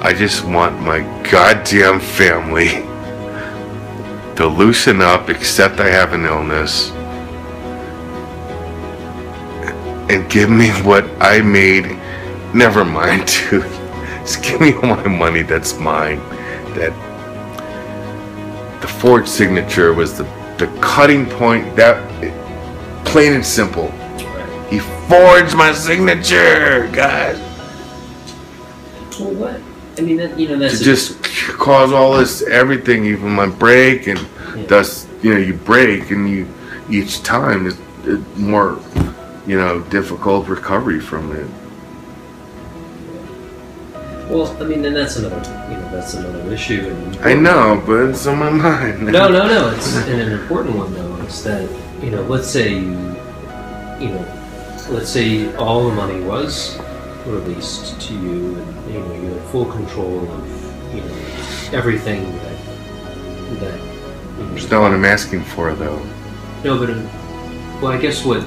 I 0.03 0.13
just 0.13 0.45
want 0.45 0.79
my 0.81 0.99
goddamn 1.29 1.99
family 1.99 2.69
to 4.35 4.47
loosen 4.47 5.01
up 5.01 5.27
accept 5.27 5.79
I 5.79 5.89
have 5.89 6.13
an 6.13 6.25
illness 6.25 6.91
and 10.09 10.29
give 10.29 10.49
me 10.49 10.69
what 10.83 11.05
I 11.19 11.41
made 11.41 11.85
Never 12.53 12.83
mind, 12.85 13.25
dude. 13.49 13.63
Just 14.21 14.43
give 14.43 14.59
me 14.61 14.73
all 14.73 14.95
my 14.95 15.07
money 15.07 15.41
that's 15.41 15.77
mine. 15.77 16.19
That 16.75 16.93
the 18.81 18.87
forged 18.87 19.27
signature 19.27 19.93
was 19.93 20.17
the 20.17 20.23
the 20.57 20.67
cutting 20.81 21.25
point. 21.25 21.75
That 21.75 21.97
plain 23.05 23.33
and 23.33 23.45
simple. 23.45 23.91
He 24.69 24.79
forged 24.79 25.55
my 25.55 25.73
signature, 25.73 26.87
guys. 26.93 27.37
Well, 29.19 29.33
what? 29.33 29.61
I 29.97 30.01
mean, 30.01 30.17
that, 30.17 30.39
you 30.39 30.47
know, 30.47 30.57
that's 30.57 30.77
To 30.77 30.83
just 30.83 31.21
cause 31.57 31.91
all 31.91 32.13
this 32.17 32.41
everything, 32.43 33.05
even 33.05 33.31
my 33.31 33.47
break 33.47 34.07
and 34.07 34.19
Yeah. 34.55 34.65
thus 34.67 35.07
you 35.21 35.33
know 35.33 35.39
you 35.39 35.53
break 35.53 36.11
and 36.11 36.29
you 36.29 36.47
each 36.89 37.21
time 37.23 37.67
is 37.67 37.77
more 38.37 38.79
you 39.45 39.57
know 39.57 39.79
difficult 39.89 40.47
recovery 40.47 40.99
from 40.99 41.31
it. 41.35 41.47
Well, 44.29 44.55
I 44.61 44.65
mean, 44.65 44.81
then 44.81 44.93
that's 44.93 45.17
another, 45.17 45.37
you 45.71 45.77
know, 45.77 45.89
that's 45.91 46.13
another 46.13 46.51
issue. 46.51 46.89
And 46.89 47.17
I 47.17 47.33
know, 47.33 47.81
but 47.85 48.09
it's 48.09 48.27
on 48.27 48.37
my 48.39 48.49
mind. 48.49 49.05
No, 49.07 49.27
no, 49.27 49.47
no. 49.47 49.71
It's 49.75 49.95
and 49.97 50.21
an 50.21 50.31
important 50.39 50.75
one 50.75 50.93
though. 50.93 51.15
Is 51.25 51.43
that 51.43 51.69
you 52.03 52.11
know, 52.11 52.21
let's 52.23 52.47
say 52.47 52.73
you, 52.73 53.15
you 53.99 54.09
know, 54.09 54.25
let's 54.89 55.09
say 55.09 55.53
all 55.55 55.89
the 55.89 55.95
money 55.95 56.21
was 56.23 56.79
released 57.25 57.99
to 58.01 58.13
you, 58.13 58.55
and 58.55 58.93
you 58.93 58.99
know 58.99 59.13
you 59.13 59.27
had 59.33 59.41
full 59.49 59.65
control 59.65 60.19
of 60.31 60.93
you 60.95 61.01
know 61.01 61.77
everything 61.77 62.23
that 62.39 62.57
that. 63.59 63.79
You 63.79 64.45
know, 64.45 64.51
That's 64.53 64.71
not 64.71 64.81
what 64.81 64.93
I'm 64.93 65.05
asking 65.05 65.43
for, 65.43 65.73
though. 65.73 65.99
no, 66.63 66.77
but 66.79 66.89
uh, 66.91 67.01
well, 67.81 67.91
I 67.91 67.97
guess 67.97 68.23
what. 68.23 68.43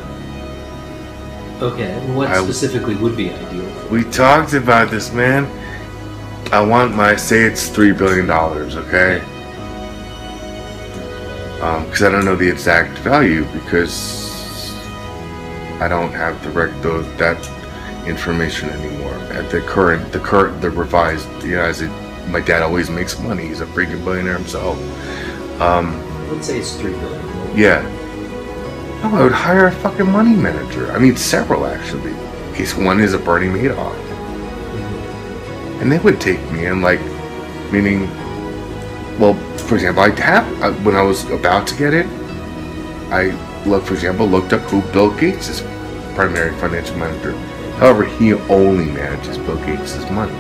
Okay, 1.61 1.95
what 2.15 2.35
specifically 2.43 2.97
would 2.97 3.17
be 3.17 3.31
ideal? 3.31 3.69
For 3.71 3.89
We 3.91 4.05
talked 4.05 4.53
about 4.55 4.91
this, 4.91 5.13
man. 5.13 5.47
I 6.53 6.61
want 6.61 6.95
my 6.95 7.17
say 7.17 7.45
it's 7.45 7.71
three 7.71 7.93
billion 7.93 8.27
dollars, 8.27 8.77
okay? 8.77 9.23
Because 11.55 12.03
I 12.03 12.11
don't 12.11 12.27
know 12.27 12.37
the 12.37 12.47
exact 12.47 12.99
value 12.99 13.47
because 13.55 14.75
I 15.81 15.89
don't 15.89 16.13
have 16.13 16.43
the 16.45 16.51
rec- 16.51 16.83
those 16.83 17.07
that 17.17 17.41
information 18.07 18.69
anymore. 18.69 19.15
At 19.33 19.51
the 19.51 19.63
current, 19.63 20.13
the 20.13 20.19
current, 20.19 20.61
the 20.61 20.69
revised, 20.69 21.27
you 21.43 21.57
know, 21.57 21.63
as 21.63 21.81
it, 21.81 21.91
my 22.29 22.41
dad 22.41 22.61
always 22.61 22.91
makes 22.91 23.19
money. 23.19 23.47
He's 23.47 23.63
a 23.63 23.67
freaking 23.67 24.05
billionaire 24.05 24.37
himself. 24.37 24.77
Um, 25.59 25.99
let's 26.31 26.49
say 26.49 26.59
it's 26.59 26.77
three 26.77 26.93
billion. 26.93 27.57
Yeah. 27.57 27.81
No, 29.03 29.17
I 29.17 29.23
would 29.23 29.33
hire 29.33 29.69
a 29.69 29.73
fucking 29.73 30.11
money 30.11 30.37
manager. 30.37 30.93
I 30.93 30.99
mean, 30.99 31.17
several 31.17 31.65
actually. 31.65 32.11
In 32.11 32.55
case 32.55 32.77
one 32.77 33.01
is 33.01 33.15
a 33.15 33.19
Bernie 33.19 33.47
Madoff. 33.47 34.02
And 35.83 35.91
they 35.91 35.99
would 35.99 36.21
take 36.21 36.41
me 36.53 36.67
in, 36.67 36.81
like, 36.81 37.01
meaning, 37.73 38.09
well, 39.19 39.35
for 39.67 39.75
example, 39.75 40.05
I 40.05 40.11
have, 40.21 40.87
when 40.87 40.95
I 40.95 41.03
was 41.03 41.29
about 41.29 41.67
to 41.67 41.77
get 41.77 41.93
it, 41.93 42.07
I, 43.11 43.33
look, 43.67 43.83
for 43.83 43.95
example, 43.95 44.29
looked 44.29 44.53
up 44.53 44.61
who 44.71 44.81
Bill 44.93 45.11
Gates 45.19 45.49
is 45.49 45.61
primary 46.15 46.57
financial 46.61 46.97
manager. 46.99 47.33
However, 47.79 48.05
he 48.05 48.33
only 48.33 48.85
manages 48.93 49.39
Bill 49.39 49.57
Gates' 49.67 50.09
money. 50.09 50.33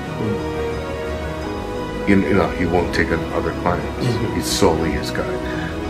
You, 2.08 2.22
you 2.22 2.34
know, 2.34 2.48
he 2.50 2.64
won't 2.64 2.94
take 2.94 3.10
on 3.10 3.18
other 3.32 3.50
clients. 3.62 4.06
Mhm. 4.06 4.36
He's 4.36 4.46
solely 4.46 4.92
his 4.92 5.10
guy. 5.10 5.26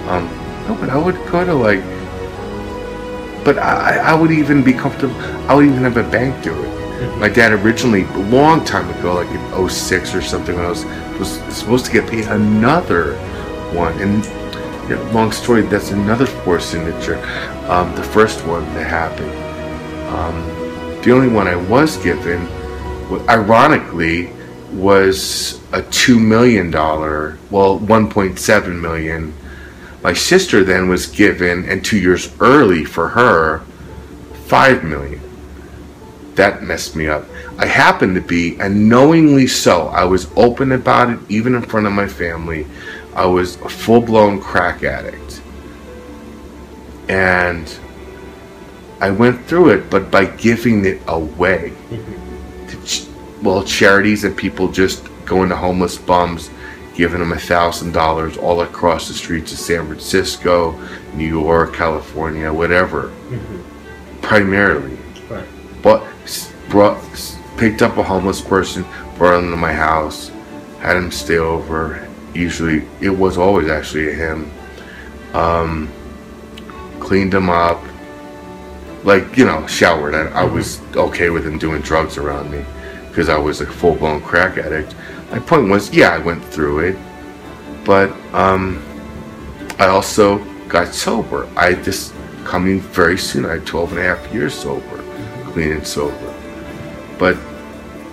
Um, 0.09 0.25
no, 0.67 0.75
but 0.81 0.89
I 0.89 0.97
would 0.97 1.17
go 1.31 1.45
to 1.45 1.53
like, 1.53 1.83
but 3.45 3.59
I, 3.59 3.99
I 3.99 4.15
would 4.15 4.31
even 4.31 4.65
be 4.65 4.73
comfortable. 4.73 5.15
I 5.47 5.55
would 5.55 5.67
even 5.67 5.83
have 5.83 5.99
a 5.99 6.05
bank 6.11 6.43
do 6.43 6.55
it. 6.55 6.82
My 7.19 7.29
dad 7.29 7.53
originally, 7.53 8.05
a 8.05 8.19
long 8.19 8.65
time 8.65 8.89
ago, 8.99 9.15
like 9.15 9.29
in 9.29 9.69
06 9.69 10.15
or 10.15 10.23
something, 10.23 10.57
when 10.57 10.65
I 10.65 10.69
was 10.69 10.85
was 11.19 11.57
supposed 11.57 11.87
to 11.87 11.93
get 11.93 12.09
paid 12.09 12.25
another 12.27 13.17
one. 13.75 13.93
And 14.01 14.25
you 14.89 14.97
know, 14.97 15.13
long 15.13 15.33
story, 15.33 15.63
that's 15.63 15.91
another 15.93 16.27
four 16.27 16.59
signature. 16.61 17.17
Um, 17.69 17.95
the 17.95 18.03
first 18.03 18.45
one 18.47 18.65
that 18.75 18.87
happened. 18.87 19.31
Um, 20.09 21.03
the 21.03 21.13
only 21.13 21.29
one 21.29 21.47
I 21.47 21.57
was 21.57 21.97
given, 21.99 22.47
ironically, 23.29 24.33
was 24.73 25.61
a 25.73 25.83
two 25.83 26.19
million 26.19 26.71
dollar, 26.71 27.39
well, 27.51 27.79
1.7 27.79 28.81
million. 28.81 29.35
My 30.03 30.13
sister 30.13 30.65
then 30.65 30.89
was 30.89 31.07
given, 31.07 31.69
and 31.69 31.85
two 31.85 31.99
years 31.99 32.35
early 32.41 32.85
for 32.85 33.09
her, 33.09 33.61
five 34.47 34.83
million 34.83 35.21
that 36.37 36.63
messed 36.63 36.97
me 36.97 37.09
up. 37.09 37.25
I 37.59 37.67
happened 37.67 38.15
to 38.15 38.21
be, 38.21 38.59
and 38.59 38.89
knowingly 38.89 39.47
so, 39.47 39.89
I 39.89 40.05
was 40.05 40.31
open 40.37 40.73
about 40.73 41.11
it, 41.11 41.19
even 41.29 41.55
in 41.55 41.63
front 41.63 41.87
of 41.87 41.93
my 41.93 42.09
family. 42.09 42.67
I 43.15 43.27
was 43.27 43.57
a 43.57 43.69
full 43.69 44.01
blown 44.01 44.41
crack 44.41 44.83
addict. 44.83 45.43
And 47.09 47.73
I 49.01 49.11
went 49.11 49.45
through 49.47 49.71
it, 49.71 49.91
but 49.91 50.11
by 50.11 50.25
giving 50.25 50.85
it 50.87 51.03
away 51.07 51.73
to, 52.69 52.85
ch- 52.85 53.07
well, 53.43 53.63
charities 53.65 54.25
and 54.25 54.35
people 54.37 54.69
just 54.69 55.07
going 55.27 55.51
to 55.51 55.57
homeless 55.57 55.99
bums, 55.99 56.49
giving 56.95 57.19
them 57.19 57.33
a 57.33 57.39
thousand 57.39 57.93
dollars 57.93 58.39
all 58.39 58.63
across 58.63 59.09
the 59.09 59.15
streets 59.15 59.53
of 59.53 59.59
San 59.59 59.87
Francisco, 59.87 60.79
New 61.15 61.27
York, 61.27 61.75
California, 61.75 62.51
whatever, 62.51 63.09
mm-hmm. 63.29 64.21
primarily 64.23 64.93
but 64.93 65.01
s- 65.01 65.02
brought 66.73 66.99
picked 67.59 67.83
up 67.83 67.99
a 67.99 68.03
homeless 68.03 68.41
person, 68.41 68.83
brought 69.19 69.39
him 69.39 69.51
to 69.51 69.57
my 69.59 69.75
house, 69.75 70.31
had 70.81 70.97
him 70.97 71.13
stay 71.13 71.37
over. 71.37 72.09
Usually, 72.35 72.89
it 73.01 73.11
was 73.11 73.37
always 73.37 73.69
actually 73.69 74.15
him. 74.15 74.51
Um, 75.35 75.91
cleaned 76.99 77.35
him 77.35 77.51
up, 77.51 77.81
like 79.05 79.37
you 79.37 79.45
know, 79.45 79.67
showered. 79.67 80.15
I, 80.15 80.41
I 80.41 80.45
was 80.45 80.81
okay 80.97 81.29
with 81.29 81.47
him 81.47 81.59
doing 81.59 81.83
drugs 81.83 82.17
around 82.17 82.51
me 82.51 82.65
because 83.09 83.29
I 83.29 83.37
was 83.37 83.61
a 83.61 83.67
full 83.67 83.95
blown 83.95 84.23
crack 84.23 84.57
addict. 84.57 84.95
My 85.31 85.41
point 85.41 85.69
was, 85.69 85.95
yeah, 85.95 86.09
I 86.09 86.19
went 86.19 86.43
through 86.43 86.81
it, 86.81 86.97
but 87.85 88.11
um, 88.33 88.83
I 89.79 89.89
also 89.89 90.39
got 90.69 90.95
sober. 90.95 91.49
I 91.55 91.75
just 91.75 92.15
coming 92.45 92.81
very 92.81 93.19
soon. 93.19 93.45
I 93.45 93.53
had 93.53 93.67
12 93.67 93.91
and 93.93 94.01
a 94.01 94.03
half 94.03 94.33
years 94.33 94.55
sober, 94.55 95.05
clean 95.53 95.73
and 95.73 95.87
sober. 95.87 96.32
But 97.23 97.37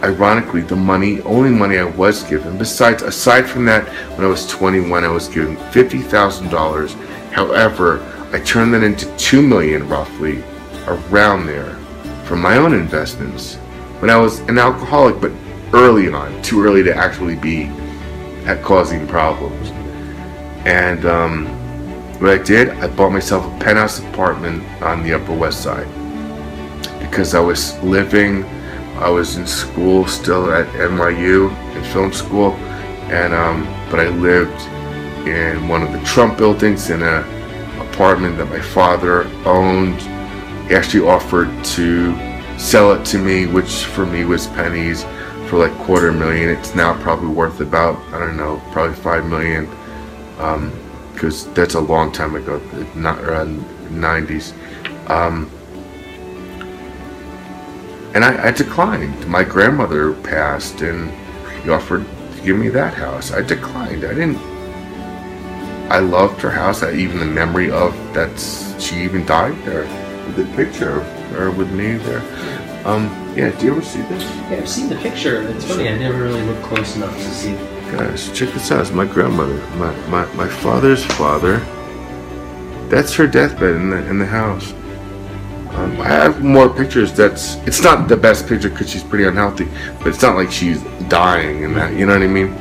ironically, 0.04 0.62
the 0.62 0.76
money, 0.76 1.20
only 1.22 1.50
money 1.50 1.80
I 1.80 1.84
was 1.84 2.22
given, 2.26 2.60
besides, 2.60 3.02
aside 3.02 3.50
from 3.50 3.66
that, 3.66 3.88
when 4.16 4.24
I 4.24 4.30
was 4.30 4.48
21, 4.48 5.04
I 5.04 5.08
was 5.08 5.28
given 5.28 5.58
$50,000. 5.58 7.32
However, 7.32 8.28
I 8.32 8.40
turned 8.42 8.72
that 8.76 8.84
into 8.84 9.08
2 9.18 9.42
million 9.42 9.90
roughly, 9.90 10.44
around 10.86 11.48
there, 11.48 11.74
from 12.26 12.40
my 12.40 12.58
own 12.58 12.72
investments. 12.72 13.56
When 13.98 14.12
I 14.12 14.18
was 14.18 14.42
an 14.42 14.60
alcoholic, 14.60 15.20
but 15.20 15.32
early 15.74 16.08
on, 16.14 16.40
too 16.44 16.64
early 16.64 16.84
to 16.84 16.96
actually 16.96 17.36
be 17.36 17.64
at 18.46 18.62
causing 18.62 19.08
problems. 19.08 19.72
And 20.68 21.04
um, 21.08 21.48
what 22.22 22.30
I 22.30 22.44
did, 22.44 22.70
I 22.70 22.88
bought 22.90 23.10
myself 23.10 23.44
a 23.44 23.60
penthouse 23.60 23.98
apartment 23.98 24.64
on 24.84 25.02
the 25.02 25.14
Upper 25.14 25.34
West 25.34 25.64
Side 25.64 25.88
because 27.00 27.34
I 27.34 27.40
was 27.40 27.76
living, 27.82 28.46
I 29.00 29.10
was 29.10 29.38
in 29.38 29.48
school 29.48 30.06
still 30.08 30.52
at 30.52 30.68
NYU 30.76 31.50
in 31.76 31.84
film 31.86 32.12
school, 32.12 32.54
and 33.12 33.34
um, 33.34 33.64
but 33.90 34.00
I 34.00 34.10
lived 34.10 34.60
in 35.28 35.68
one 35.68 35.84
of 35.84 35.94
the 35.94 36.00
Trump 36.04 36.38
buildings 36.38 36.90
in 36.90 37.02
a 37.02 37.20
apartment 37.92 38.38
that 38.38 38.50
my 38.50 38.60
father 38.60 39.24
owned. 39.46 40.02
He 40.68 40.76
actually 40.76 41.08
offered 41.08 41.50
to 41.76 42.14
sell 42.60 42.92
it 42.92 43.06
to 43.06 43.18
me, 43.18 43.48
which 43.48 43.86
for 43.86 44.06
me 44.06 44.26
was 44.26 44.48
pennies, 44.48 45.04
for 45.48 45.58
like 45.58 45.76
quarter 45.86 46.12
million. 46.12 46.50
It's 46.50 46.76
now 46.76 47.02
probably 47.02 47.30
worth 47.30 47.62
about 47.62 47.98
I 48.14 48.20
don't 48.20 48.38
know, 48.38 48.62
probably 48.72 48.96
five 48.96 49.26
million 49.26 49.68
because 51.14 51.48
that's 51.54 51.76
a 51.76 51.80
long 51.80 52.12
time 52.12 52.36
ago, 52.36 52.62
not 52.96 53.20
around 53.20 53.60
90s. 53.90 54.54
Um, 55.10 55.52
and 58.14 58.26
I, 58.26 58.48
I 58.48 58.52
declined. 58.52 59.28
My 59.28 59.44
grandmother 59.44 60.14
passed, 60.14 60.82
and 60.82 61.12
he 61.64 61.70
offered 61.70 62.06
to 62.36 62.42
give 62.42 62.58
me 62.58 62.70
that 62.70 62.94
house. 62.94 63.32
I 63.32 63.42
declined. 63.42 64.04
I 64.04 64.14
didn't. 64.14 64.38
I 65.92 66.00
loved 66.00 66.42
her 66.42 66.52
house. 66.52 66.84
I, 66.84 66.94
even 66.94 67.20
the 67.20 67.26
memory 67.26 67.72
of 67.72 67.94
that. 68.14 68.40
She 68.80 69.04
even 69.04 69.26
died 69.26 69.58
there. 69.66 69.86
The 70.34 70.46
picture 70.56 71.02
of 71.02 71.06
her 71.32 71.52
with 71.52 71.72
me 71.72 71.98
there. 71.98 72.22
Um, 72.86 73.06
yeah. 73.36 73.52
Do 73.60 73.66
you 73.66 73.72
ever 73.74 73.82
see 73.82 74.02
this? 74.04 74.24
Yeah, 74.24 74.60
I've 74.62 74.70
seen 74.70 74.90
the 74.90 74.96
picture. 74.96 75.42
It's 75.42 75.66
funny. 75.66 75.90
I 75.90 75.98
never 75.98 76.24
really 76.24 76.42
looked 76.44 76.64
close 76.64 76.96
enough 76.96 77.16
to 77.16 77.30
see. 77.34 77.54
Guys, 77.92 78.32
check 78.32 78.54
this 78.54 78.72
out. 78.72 78.82
It's 78.82 78.92
my 78.92 79.06
grandmother, 79.06 79.56
my, 79.78 79.94
my, 80.08 80.34
my 80.36 80.48
father's 80.48 81.04
father. 81.04 81.58
That's 82.88 83.14
her 83.16 83.28
deathbed 83.28 83.76
in 83.76 83.90
the 83.90 84.06
in 84.08 84.20
the 84.20 84.26
house. 84.26 84.74
Um, 85.80 86.02
I 86.02 86.08
have 86.08 86.44
more 86.44 86.68
pictures. 86.68 87.14
That's 87.14 87.56
it's 87.68 87.82
not 87.82 88.10
the 88.10 88.18
best 88.18 88.48
picture 88.48 88.70
because 88.70 88.90
she's 88.90 89.04
pretty 89.04 89.24
unhealthy, 89.24 89.66
but 90.00 90.08
it's 90.08 90.22
not 90.22 90.36
like 90.36 90.52
she's 90.52 90.84
dying 91.08 91.64
and 91.64 91.74
that. 91.78 91.94
You 91.94 92.06
know 92.06 92.14
what 92.14 92.22
I 92.22 92.28
mean? 92.28 92.54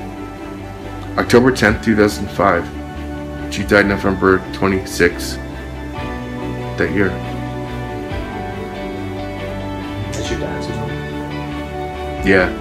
October 1.19 1.51
tenth, 1.51 1.85
two 1.85 1.97
thousand 1.97 2.29
five. 2.29 2.65
She 3.53 3.65
died 3.65 3.87
November 3.87 4.39
twenty 4.53 4.87
sixth 4.87 5.37
that 6.79 6.93
year. 6.95 7.09
That's 10.13 10.31
your 10.31 10.39
dad's 10.39 10.69
mom. 10.69 10.89
Yeah. 12.25 12.55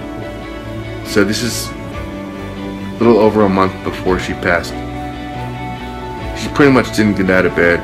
So 1.06 1.22
this 1.22 1.42
is 1.42 1.68
a 1.68 2.96
little 2.98 3.18
over 3.18 3.42
a 3.42 3.48
month 3.48 3.72
before 3.84 4.18
she 4.18 4.32
passed. 4.32 4.72
She 6.42 6.48
pretty 6.52 6.72
much 6.72 6.96
didn't 6.96 7.14
get 7.16 7.30
out 7.30 7.46
of 7.46 7.54
bed. 7.54 7.78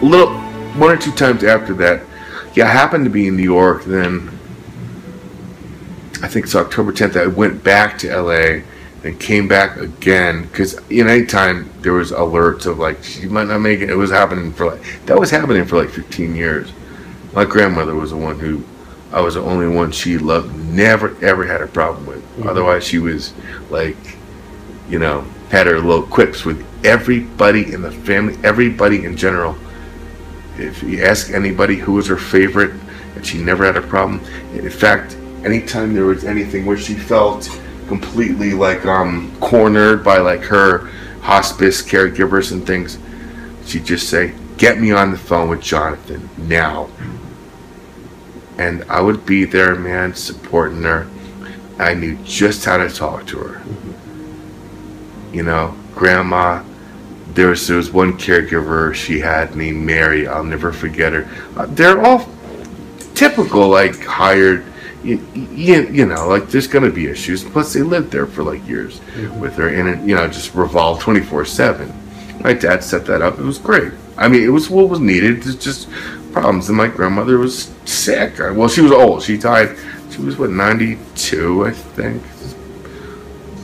A 0.00 0.04
little, 0.04 0.28
one 0.78 0.90
or 0.90 0.96
two 0.96 1.12
times 1.12 1.42
after 1.44 1.74
that. 1.74 2.02
Yeah, 2.54 2.64
I 2.66 2.68
happened 2.68 3.04
to 3.04 3.10
be 3.10 3.28
in 3.28 3.36
New 3.36 3.42
York 3.42 3.84
then. 3.84 4.28
I 6.22 6.28
think 6.28 6.46
it's 6.46 6.54
October 6.54 6.92
10th. 6.92 7.20
I 7.20 7.26
went 7.26 7.62
back 7.62 7.98
to 7.98 8.20
LA 8.20 8.62
and 9.04 9.20
came 9.20 9.46
back 9.46 9.76
again 9.76 10.42
because 10.42 10.74
in 10.90 11.08
any 11.08 11.26
time 11.26 11.70
there 11.82 11.92
was 11.92 12.10
alerts 12.12 12.66
of 12.66 12.78
like 12.78 13.02
she 13.04 13.26
might 13.26 13.46
not 13.46 13.58
make 13.58 13.80
it. 13.80 13.90
It 13.90 13.96
was 13.96 14.10
happening 14.10 14.52
for 14.52 14.66
like 14.66 14.82
that 15.06 15.18
was 15.18 15.30
happening 15.30 15.64
for 15.66 15.76
like 15.76 15.90
15 15.90 16.34
years. 16.34 16.72
My 17.34 17.44
grandmother 17.44 17.94
was 17.94 18.10
the 18.10 18.16
one 18.16 18.38
who 18.38 18.64
I 19.12 19.20
was 19.20 19.34
the 19.34 19.42
only 19.42 19.68
one 19.68 19.92
she 19.92 20.18
loved, 20.18 20.54
never 20.56 21.14
ever 21.22 21.46
had 21.46 21.60
a 21.60 21.66
problem 21.66 22.06
with. 22.06 22.22
Mhm. 22.38 22.46
Otherwise, 22.46 22.84
she 22.84 22.98
was 22.98 23.34
like, 23.70 23.96
you 24.88 24.98
know, 24.98 25.24
had 25.50 25.66
her 25.66 25.78
little 25.78 26.02
quips 26.02 26.44
with 26.44 26.64
everybody 26.84 27.72
in 27.72 27.82
the 27.82 27.92
family, 27.92 28.36
everybody 28.42 29.04
in 29.04 29.16
general. 29.16 29.56
If 30.58 30.82
you 30.82 31.04
ask 31.04 31.30
anybody 31.30 31.76
who 31.76 31.92
was 31.92 32.06
her 32.08 32.16
favorite, 32.16 32.72
and 33.14 33.24
she 33.26 33.38
never 33.38 33.64
had 33.64 33.76
a 33.76 33.82
problem. 33.82 34.20
In 34.52 34.68
fact, 34.70 35.16
anytime 35.44 35.94
there 35.94 36.04
was 36.04 36.24
anything 36.24 36.66
where 36.66 36.76
she 36.76 36.94
felt 36.94 37.48
completely 37.88 38.52
like 38.52 38.84
um 38.84 39.34
cornered 39.40 40.02
by 40.02 40.18
like 40.18 40.42
her 40.42 40.88
hospice 41.22 41.82
caregivers 41.82 42.52
and 42.52 42.66
things, 42.66 42.98
she'd 43.64 43.84
just 43.84 44.08
say, 44.08 44.34
"Get 44.58 44.78
me 44.80 44.92
on 44.92 45.12
the 45.12 45.18
phone 45.18 45.48
with 45.48 45.60
Jonathan 45.60 46.28
now." 46.36 46.88
and 48.58 48.84
I 48.88 49.00
would 49.00 49.26
be 49.26 49.44
there, 49.44 49.74
man, 49.74 50.14
supporting 50.14 50.82
her. 50.82 51.06
I 51.78 51.94
knew 51.94 52.16
just 52.24 52.64
how 52.64 52.78
to 52.78 52.88
talk 52.88 53.26
to 53.28 53.38
her. 53.38 53.62
You 55.32 55.42
know, 55.42 55.76
grandma, 55.94 56.62
there 57.36 57.48
was 57.48 57.68
there 57.68 57.76
was 57.76 57.92
one 57.92 58.14
caregiver 58.14 58.94
she 58.94 59.20
had 59.20 59.54
named 59.54 59.84
Mary. 59.84 60.26
I'll 60.26 60.42
never 60.42 60.72
forget 60.72 61.12
her. 61.12 61.28
Uh, 61.54 61.66
they're 61.68 62.02
all 62.02 62.26
typical 63.14 63.68
like 63.68 64.02
hired. 64.02 64.64
You, 65.04 65.24
you, 65.34 65.82
you 65.88 66.06
know, 66.06 66.26
like 66.28 66.48
there's 66.48 66.66
gonna 66.66 66.90
be 66.90 67.06
issues. 67.06 67.44
Plus, 67.44 67.74
they 67.74 67.82
lived 67.82 68.10
there 68.10 68.26
for 68.26 68.42
like 68.42 68.66
years 68.66 69.00
with 69.38 69.54
her, 69.56 69.68
and 69.68 69.88
it, 69.88 70.08
you 70.08 70.16
know, 70.16 70.26
just 70.26 70.54
revolved 70.54 71.02
24 71.02 71.44
seven. 71.44 71.92
My 72.40 72.54
dad 72.54 72.82
set 72.82 73.04
that 73.06 73.20
up. 73.20 73.38
It 73.38 73.44
was 73.44 73.58
great. 73.58 73.92
I 74.16 74.28
mean, 74.28 74.42
it 74.42 74.48
was 74.48 74.70
what 74.70 74.88
was 74.88 74.98
needed. 74.98 75.46
It's 75.46 75.62
just 75.62 75.90
problems. 76.32 76.68
And 76.68 76.78
my 76.78 76.88
grandmother 76.88 77.38
was 77.38 77.70
sick. 77.84 78.38
Well, 78.38 78.68
she 78.68 78.80
was 78.80 78.92
old. 78.92 79.22
She 79.22 79.36
died. 79.36 79.76
She 80.10 80.22
was 80.22 80.38
what 80.38 80.50
92, 80.50 81.66
I 81.66 81.70
think. 81.72 82.22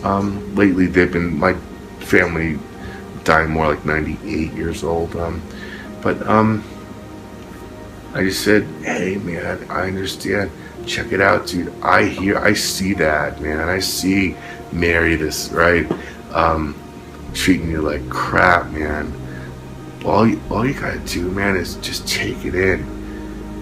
Um, 0.05 0.55
lately, 0.55 0.87
they've 0.87 1.11
been 1.11 1.39
my 1.39 1.55
family 2.01 2.59
dying 3.25 3.51
more 3.51 3.69
like 3.69 3.85
98 3.85 4.53
years 4.53 4.85
old. 4.85 5.15
Um, 5.17 5.43
but 6.03 6.27
um, 6.27 6.65
I 8.15 8.23
just 8.23 8.45
said, 8.45 8.65
hey 8.85 9.17
man, 9.17 9.65
I 9.71 9.87
understand. 9.87 10.51
Check 10.87 11.13
it 11.13 11.21
out, 11.21 11.47
dude. 11.47 11.73
I 11.81 12.07
hear, 12.07 12.39
I 12.39 12.55
see 12.55 12.93
that, 12.95 13.41
man. 13.41 13.69
I 13.69 13.79
see 13.79 14.37
Mary, 14.73 15.15
this 15.17 15.51
right, 15.51 15.91
um, 16.33 16.75
treating 17.35 17.71
you 17.71 17.83
like 17.83 18.09
crap, 18.11 18.71
man. 18.71 19.13
All 20.05 20.27
you, 20.27 20.41
all 20.51 20.67
you 20.67 20.75
gotta 20.75 20.99
do, 21.01 21.31
man, 21.31 21.57
is 21.57 21.77
just 21.77 22.09
take 22.09 22.45
it 22.45 22.55
in. 22.55 22.85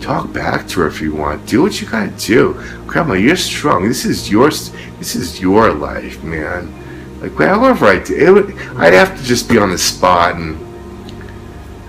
Talk 0.00 0.32
back 0.32 0.66
to 0.68 0.80
her 0.80 0.86
if 0.86 1.02
you 1.02 1.14
want. 1.14 1.46
Do 1.46 1.62
what 1.62 1.80
you 1.80 1.86
gotta 1.86 2.10
do. 2.12 2.54
Grandma, 2.86 3.14
you're 3.14 3.36
strong. 3.36 3.86
This 3.86 4.06
is 4.06 4.30
your, 4.30 4.48
this 4.48 5.14
is 5.14 5.40
your 5.40 5.74
life, 5.74 6.22
man. 6.24 6.72
Like 7.20 7.38
whatever 7.38 7.86
I 7.86 7.98
do, 7.98 8.16
it 8.16 8.30
would, 8.30 8.58
I'd 8.78 8.94
have 8.94 9.16
to 9.18 9.22
just 9.22 9.48
be 9.48 9.58
on 9.58 9.70
the 9.70 9.78
spot 9.78 10.36
and, 10.36 10.58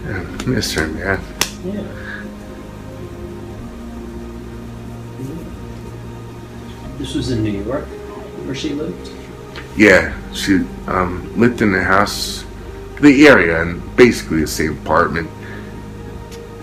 and 0.05 0.47
miss 0.47 0.73
her, 0.73 0.87
man. 0.87 1.23
Yeah. 1.63 2.01
This 6.97 7.15
was 7.15 7.31
in 7.31 7.43
New 7.43 7.63
York, 7.63 7.85
where 8.45 8.53
she 8.53 8.73
lived. 8.73 9.09
Yeah, 9.77 10.13
she 10.33 10.65
um, 10.87 11.39
lived 11.39 11.61
in 11.61 11.71
the 11.71 11.81
house, 11.81 12.45
the 12.99 13.25
area, 13.27 13.61
and 13.61 13.95
basically 13.95 14.41
the 14.41 14.47
same 14.47 14.77
apartment. 14.79 15.29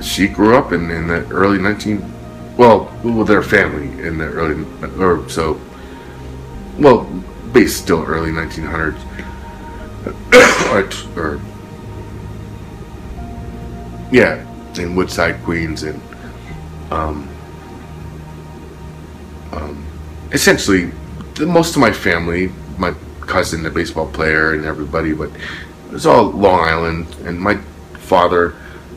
She 0.03 0.29
grew 0.29 0.57
up 0.57 0.73
in, 0.73 0.91
in 0.91 1.09
the 1.09 1.27
early 1.31 1.59
19, 1.59 2.57
well, 2.57 2.85
with 3.03 3.29
her 3.29 3.43
family 3.43 3.89
in 4.07 4.19
the 4.19 4.27
early, 4.27 4.65
or 4.99 5.29
so, 5.29 5.61
well, 6.79 7.11
based 7.53 7.83
still 7.83 8.05
early 8.05 8.31
1900s, 8.31 8.99
or, 11.17 11.21
or 11.23 11.41
yeah, 14.11 14.45
in 14.79 14.95
Woodside, 14.95 15.43
Queens, 15.45 15.83
and 15.83 16.01
um, 16.91 17.29
um, 19.53 19.85
essentially 20.33 20.91
most 21.41 21.77
of 21.77 21.81
my 21.81 21.93
family, 21.93 22.51
my 22.79 22.95
cousin, 23.21 23.63
the 23.63 23.71
baseball 23.71 24.09
player, 24.09 24.55
and 24.55 24.65
everybody, 24.65 25.13
but 25.13 25.31
it 25.31 25.93
was 25.93 26.07
all 26.07 26.31
Long 26.31 26.61
Island. 26.61 27.07
And 27.25 27.41
my 27.41 27.57
father 27.99 28.55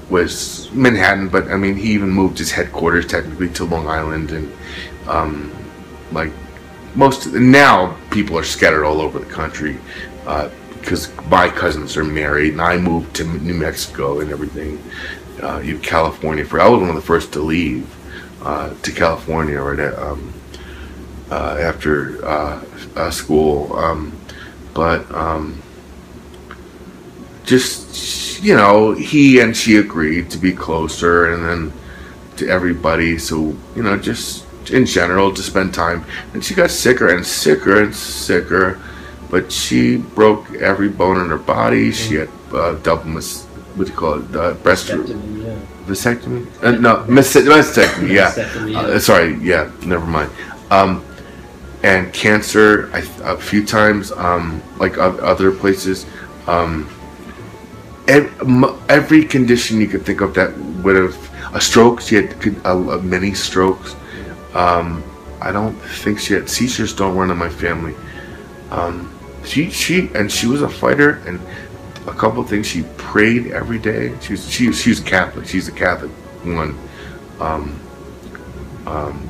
was 0.09 0.71
Manhattan, 0.71 1.29
but 1.29 1.47
I 1.49 1.57
mean, 1.57 1.75
he 1.75 1.91
even 1.91 2.09
moved 2.09 2.37
his 2.37 2.51
headquarters 2.51 3.05
technically 3.05 3.49
to 3.49 3.65
Long 3.65 3.87
Island, 3.87 4.31
and 4.31 4.51
um, 5.07 5.51
like 6.11 6.31
most 6.95 7.27
now 7.33 7.97
people 8.09 8.37
are 8.37 8.43
scattered 8.43 8.85
all 8.85 9.01
over 9.01 9.19
the 9.19 9.25
country 9.25 9.77
uh, 10.25 10.49
because 10.79 11.11
my 11.27 11.47
cousins 11.47 11.95
are 11.95 12.03
married, 12.03 12.53
and 12.53 12.61
I 12.61 12.77
moved 12.77 13.15
to 13.17 13.23
New 13.23 13.53
Mexico 13.53 14.19
and 14.19 14.31
everything. 14.31 14.81
Uh, 15.41 15.61
California 15.81 16.45
for 16.45 16.59
I 16.59 16.67
was 16.67 16.81
one 16.81 16.89
of 16.89 16.95
the 16.95 17.01
first 17.01 17.33
to 17.33 17.39
leave 17.39 17.87
uh, 18.43 18.73
to 18.81 18.91
California 18.91 19.61
right 19.61 19.79
at, 19.79 19.97
um, 19.97 20.33
uh, 21.29 21.57
after 21.59 22.23
uh, 22.25 22.63
uh, 22.95 23.11
school, 23.11 23.73
um, 23.75 24.11
but 24.73 25.09
um, 25.11 25.61
just 27.45 28.41
you 28.43 28.55
know 28.55 28.93
he 28.93 29.39
and 29.39 29.55
she 29.55 29.77
agreed 29.77 30.29
to 30.31 30.37
be 30.37 30.51
closer, 30.51 31.33
and 31.33 31.45
then 31.45 31.73
to 32.37 32.47
everybody. 32.47 33.17
So 33.17 33.55
you 33.75 33.83
know 33.83 33.97
just 33.97 34.45
in 34.69 34.85
general 34.85 35.33
to 35.33 35.41
spend 35.41 35.73
time, 35.73 36.05
and 36.33 36.43
she 36.43 36.53
got 36.53 36.69
sicker 36.69 37.15
and 37.15 37.25
sicker 37.25 37.81
and 37.83 37.95
sicker. 37.95 38.79
But 39.29 39.51
she 39.51 39.97
broke 39.97 40.53
every 40.55 40.89
bone 40.89 41.17
in 41.21 41.29
her 41.29 41.37
body. 41.37 41.91
She 41.91 42.15
had 42.15 42.29
uh, 42.53 42.73
double 42.83 43.05
mis- 43.05 43.45
what 43.75 43.87
do 43.87 43.93
you 43.93 43.97
call 43.97 44.19
it? 44.19 44.35
Uh, 44.35 44.53
breast 44.55 44.87
Vasectomy, 44.87 45.45
yeah. 45.45 45.59
vasectomy? 45.85 46.63
Uh, 46.63 46.71
no, 46.71 46.97
mastectomy. 47.07 48.09
Yeah. 48.09 48.65
Yeah. 48.65 48.79
Uh, 48.79 48.99
sorry. 48.99 49.35
Yeah. 49.35 49.71
Never 49.85 50.05
mind. 50.05 50.29
Um, 50.69 51.03
and 51.83 52.13
cancer 52.13 52.89
I, 52.93 52.99
a 53.23 53.37
few 53.37 53.65
times, 53.65 54.11
um, 54.11 54.61
like 54.77 54.97
other 54.97 55.51
places. 55.51 56.05
Um, 56.47 56.89
every 58.07 59.23
condition 59.23 59.79
you 59.79 59.87
could 59.87 60.05
think 60.05 60.21
of 60.21 60.33
that 60.33 60.57
would 60.83 60.95
have 60.95 61.55
a 61.55 61.61
stroke. 61.61 62.01
She 62.01 62.15
had 62.15 62.39
con- 62.41 62.61
a, 62.65 62.77
a 62.77 63.01
many 63.01 63.33
strokes. 63.33 63.95
Um, 64.53 65.03
I 65.41 65.51
don't 65.51 65.73
think 65.75 66.19
she 66.19 66.33
had 66.33 66.49
seizures. 66.49 66.93
Don't 66.93 67.15
run 67.15 67.31
in 67.31 67.37
my 67.37 67.49
family. 67.49 67.95
Um, 68.69 69.11
she 69.43 69.69
she 69.69 70.09
and 70.13 70.31
she 70.31 70.47
was 70.47 70.61
a 70.61 70.69
fighter 70.69 71.21
and 71.25 71.39
a 72.07 72.13
couple 72.13 72.43
things. 72.43 72.67
She 72.67 72.83
prayed 72.97 73.47
every 73.47 73.79
day. 73.79 74.17
She 74.21 74.33
was 74.33 74.49
she 74.49 74.71
she 74.71 74.89
was 74.89 74.99
Catholic. 74.99 75.47
She's 75.47 75.67
a 75.67 75.71
Catholic 75.71 76.11
one. 76.43 76.77
Um, 77.39 77.79
um, 78.85 79.29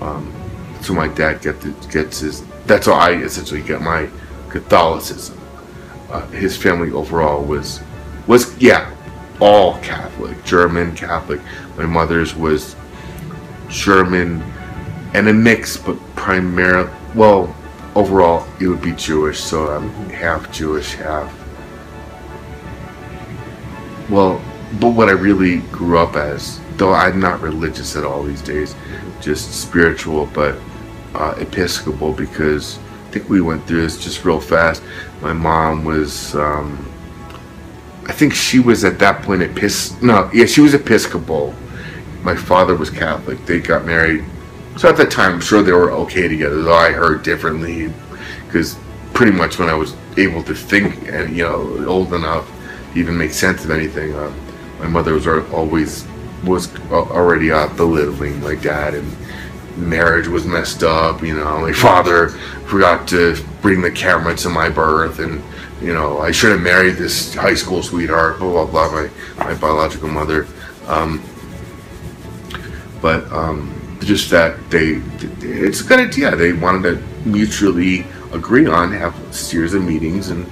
um, 0.00 0.34
so 0.82 0.94
my 0.94 1.08
dad 1.08 1.42
get 1.42 1.60
the, 1.60 1.70
gets 1.90 2.20
his. 2.20 2.44
That's 2.66 2.86
how 2.86 2.92
I 2.92 3.12
essentially 3.12 3.62
get 3.62 3.80
my 3.80 4.08
Catholicism. 4.48 5.38
Uh, 6.10 6.26
his 6.28 6.56
family 6.56 6.90
overall 6.92 7.42
was 7.42 7.80
was 8.26 8.56
yeah 8.58 8.94
all 9.40 9.78
Catholic, 9.78 10.42
German 10.44 10.94
Catholic. 10.94 11.40
My 11.76 11.86
mother's 11.86 12.34
was 12.34 12.76
German 13.70 14.42
and 15.14 15.28
a 15.28 15.32
mix, 15.32 15.76
but 15.76 15.96
primarily 16.16 16.90
well 17.14 17.54
overall 17.94 18.46
it 18.60 18.66
would 18.66 18.82
be 18.82 18.92
Jewish. 18.92 19.40
So 19.40 19.68
I'm 19.68 19.90
half 20.10 20.52
Jewish, 20.52 20.94
half 20.94 21.34
well, 24.10 24.42
but 24.80 24.90
what 24.90 25.08
I 25.08 25.12
really 25.12 25.58
grew 25.70 25.98
up 25.98 26.16
as, 26.16 26.60
though 26.76 26.92
I'm 26.92 27.20
not 27.20 27.40
religious 27.40 27.94
at 27.94 28.04
all 28.04 28.24
these 28.24 28.42
days, 28.42 28.74
just 29.20 29.52
spiritual, 29.52 30.26
but 30.26 30.56
uh, 31.14 31.34
Episcopal 31.38 32.12
because 32.12 32.78
I 33.06 33.10
think 33.12 33.28
we 33.28 33.40
went 33.40 33.66
through 33.66 33.82
this 33.82 34.02
just 34.02 34.24
real 34.24 34.40
fast. 34.40 34.82
My 35.22 35.32
mom 35.32 35.84
was, 35.84 36.34
um, 36.34 36.92
I 38.06 38.12
think 38.12 38.34
she 38.34 38.58
was 38.58 38.84
at 38.84 38.98
that 38.98 39.22
point 39.22 39.42
Epis. 39.42 40.00
No, 40.02 40.28
yeah, 40.32 40.46
she 40.46 40.60
was 40.60 40.74
Episcopal. 40.74 41.54
My 42.22 42.36
father 42.36 42.76
was 42.76 42.90
Catholic. 42.90 43.44
They 43.46 43.60
got 43.60 43.84
married. 43.84 44.24
So 44.76 44.88
at 44.88 44.96
that 44.98 45.10
time, 45.10 45.34
I'm 45.34 45.40
sure 45.40 45.62
they 45.62 45.72
were 45.72 45.90
okay 45.92 46.28
together. 46.28 46.62
Though 46.62 46.74
I 46.74 46.92
heard 46.92 47.22
differently, 47.22 47.92
because 48.46 48.76
pretty 49.14 49.32
much 49.32 49.58
when 49.58 49.68
I 49.68 49.74
was 49.74 49.94
able 50.16 50.42
to 50.44 50.54
think 50.54 51.08
and 51.08 51.36
you 51.36 51.44
know 51.44 51.86
old 51.86 52.12
enough 52.14 52.50
to 52.92 52.98
even 52.98 53.16
make 53.16 53.32
sense 53.32 53.64
of 53.64 53.70
anything, 53.70 54.14
uh, 54.14 54.32
my 54.78 54.86
mother 54.86 55.14
was 55.14 55.26
always 55.26 56.06
was 56.44 56.74
al- 56.90 57.10
already 57.10 57.50
uh, 57.50 57.68
belittling 57.74 58.40
my 58.40 58.54
dad, 58.54 58.94
and 58.94 59.16
marriage 59.76 60.26
was 60.26 60.46
messed 60.46 60.82
up. 60.82 61.22
You 61.22 61.36
know, 61.36 61.60
my 61.60 61.72
father 61.72 62.28
forgot 62.68 63.08
to 63.08 63.36
bring 63.60 63.80
the 63.80 63.90
camera 63.90 64.36
to 64.36 64.48
my 64.48 64.68
birth, 64.68 65.18
and 65.18 65.42
you 65.82 65.92
know 65.92 66.20
I 66.20 66.30
should 66.30 66.52
have 66.52 66.60
married 66.60 66.96
this 66.96 67.34
high 67.34 67.54
school 67.54 67.82
sweetheart. 67.82 68.38
Blah 68.38 68.66
blah 68.66 68.88
blah. 68.88 68.90
My 68.92 69.10
my 69.38 69.54
biological 69.54 70.08
mother. 70.08 70.46
Um, 70.86 71.22
but 73.00 73.30
um, 73.32 73.74
just 74.00 74.30
that 74.30 74.58
they 74.70 75.00
it's 75.40 75.80
a 75.80 75.84
good 75.84 76.00
idea. 76.00 76.34
They 76.36 76.52
wanted 76.52 76.82
to 76.98 77.28
mutually 77.28 78.04
agree 78.32 78.66
on 78.66 78.92
have 78.92 79.18
a 79.28 79.32
series 79.32 79.74
of 79.74 79.82
meetings 79.82 80.30
and 80.30 80.46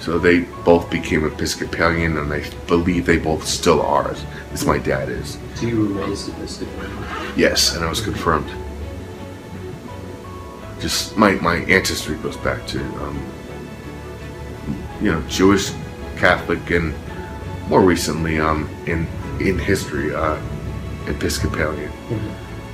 so 0.00 0.18
they 0.18 0.40
both 0.64 0.88
became 0.90 1.26
episcopalian 1.26 2.16
and 2.16 2.32
i 2.32 2.42
believe 2.66 3.04
they 3.04 3.18
both 3.18 3.46
still 3.46 3.82
are 3.82 4.14
as 4.52 4.64
my 4.64 4.78
dad 4.78 5.08
is. 5.10 5.38
So 5.56 5.66
you 5.66 5.80
were 5.80 6.06
raised 6.06 6.28
Episcopal. 6.30 6.88
yes 7.36 7.74
and 7.74 7.84
i 7.84 7.88
was 7.88 8.00
confirmed. 8.00 8.48
Just 10.80 11.16
my 11.16 11.32
my 11.32 11.56
ancestry 11.56 12.16
goes 12.16 12.36
back 12.38 12.66
to 12.68 12.80
um, 13.02 13.20
you 15.00 15.12
know 15.12 15.20
jewish 15.28 15.70
catholic 16.16 16.70
and 16.70 16.94
more 17.68 17.80
recently 17.82 18.40
um 18.40 18.68
in 18.86 19.06
in 19.40 19.58
history 19.58 20.14
uh 20.14 20.36
episcopalian 21.08 21.90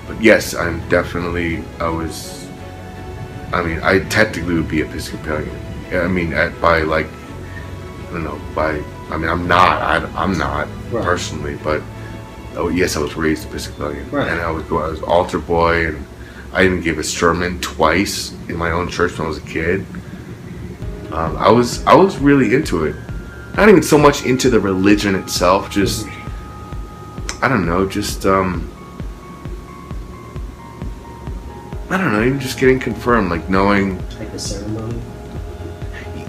but 0.06 0.20
yes, 0.20 0.54
I'm 0.54 0.86
definitely. 0.90 1.64
I 1.80 1.88
was. 1.88 2.46
I 3.54 3.62
mean, 3.62 3.80
I 3.82 4.00
technically 4.10 4.54
would 4.54 4.68
be 4.68 4.82
Episcopalian. 4.82 5.56
I 5.92 6.08
mean, 6.08 6.34
at, 6.34 6.60
by 6.60 6.82
like 6.82 7.06
don't 8.10 8.24
know 8.24 8.38
by. 8.54 8.82
I 9.10 9.16
mean, 9.16 9.30
I'm 9.30 9.48
not. 9.48 9.80
I, 9.80 9.96
I'm 10.22 10.36
not 10.36 10.68
Right. 10.92 11.02
personally, 11.02 11.56
but 11.64 11.82
oh 12.54 12.68
yes, 12.68 12.96
I 12.96 13.00
was 13.00 13.16
raised 13.16 13.48
Episcopalian, 13.48 14.10
Right. 14.10 14.28
and 14.28 14.42
I 14.42 14.50
would 14.50 14.68
go. 14.68 14.78
I 14.78 14.88
was 14.88 15.02
altar 15.02 15.38
boy, 15.38 15.86
and 15.88 16.06
I 16.52 16.64
even 16.66 16.82
gave 16.82 16.98
a 16.98 17.02
sermon 17.04 17.58
twice 17.60 18.32
in 18.50 18.56
my 18.56 18.72
own 18.72 18.90
church 18.90 19.16
when 19.18 19.24
I 19.24 19.28
was 19.28 19.38
a 19.38 19.46
kid. 19.46 19.86
Um, 21.12 21.36
I 21.38 21.50
was 21.50 21.82
I 21.86 21.94
was 21.94 22.18
really 22.18 22.54
into 22.54 22.84
it. 22.84 22.96
Not 23.56 23.70
even 23.70 23.82
so 23.82 23.96
much 23.96 24.26
into 24.26 24.50
the 24.50 24.60
religion 24.60 25.14
itself, 25.14 25.70
just 25.70 26.06
I 27.44 27.48
don't 27.48 27.66
know, 27.66 27.86
just 27.86 28.24
um 28.24 28.70
I 31.90 31.98
don't 31.98 32.14
know, 32.14 32.24
even 32.24 32.40
just 32.40 32.58
getting 32.58 32.80
confirmed, 32.80 33.28
like 33.28 33.50
knowing 33.50 33.98
Like 34.18 34.32
the 34.32 34.38
ceremony. 34.38 34.98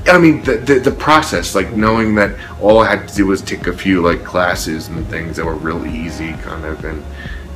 I 0.08 0.18
mean 0.18 0.44
the, 0.44 0.58
the 0.58 0.80
the 0.80 0.92
process, 0.92 1.56
like 1.56 1.72
knowing 1.72 2.16
that 2.16 2.38
all 2.60 2.80
I 2.80 2.94
had 2.94 3.08
to 3.08 3.16
do 3.16 3.28
was 3.28 3.42
take 3.42 3.68
a 3.68 3.72
few 3.72 4.02
like 4.02 4.26
classes 4.26 4.90
and 4.90 5.08
things 5.08 5.38
that 5.38 5.46
were 5.46 5.56
real 5.56 5.86
easy 5.86 6.34
kind 6.34 6.66
of 6.66 6.84
and 6.84 7.02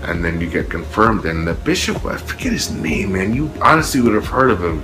and 0.04 0.24
then 0.24 0.40
you 0.40 0.50
get 0.50 0.70
confirmed 0.70 1.26
and 1.26 1.46
the 1.46 1.54
bishop 1.54 2.06
I 2.06 2.16
forget 2.16 2.54
his 2.54 2.72
name, 2.72 3.12
man. 3.12 3.36
You 3.36 3.52
honestly 3.62 4.00
would 4.00 4.14
have 4.14 4.28
heard 4.28 4.52
of 4.52 4.64
him. 4.64 4.82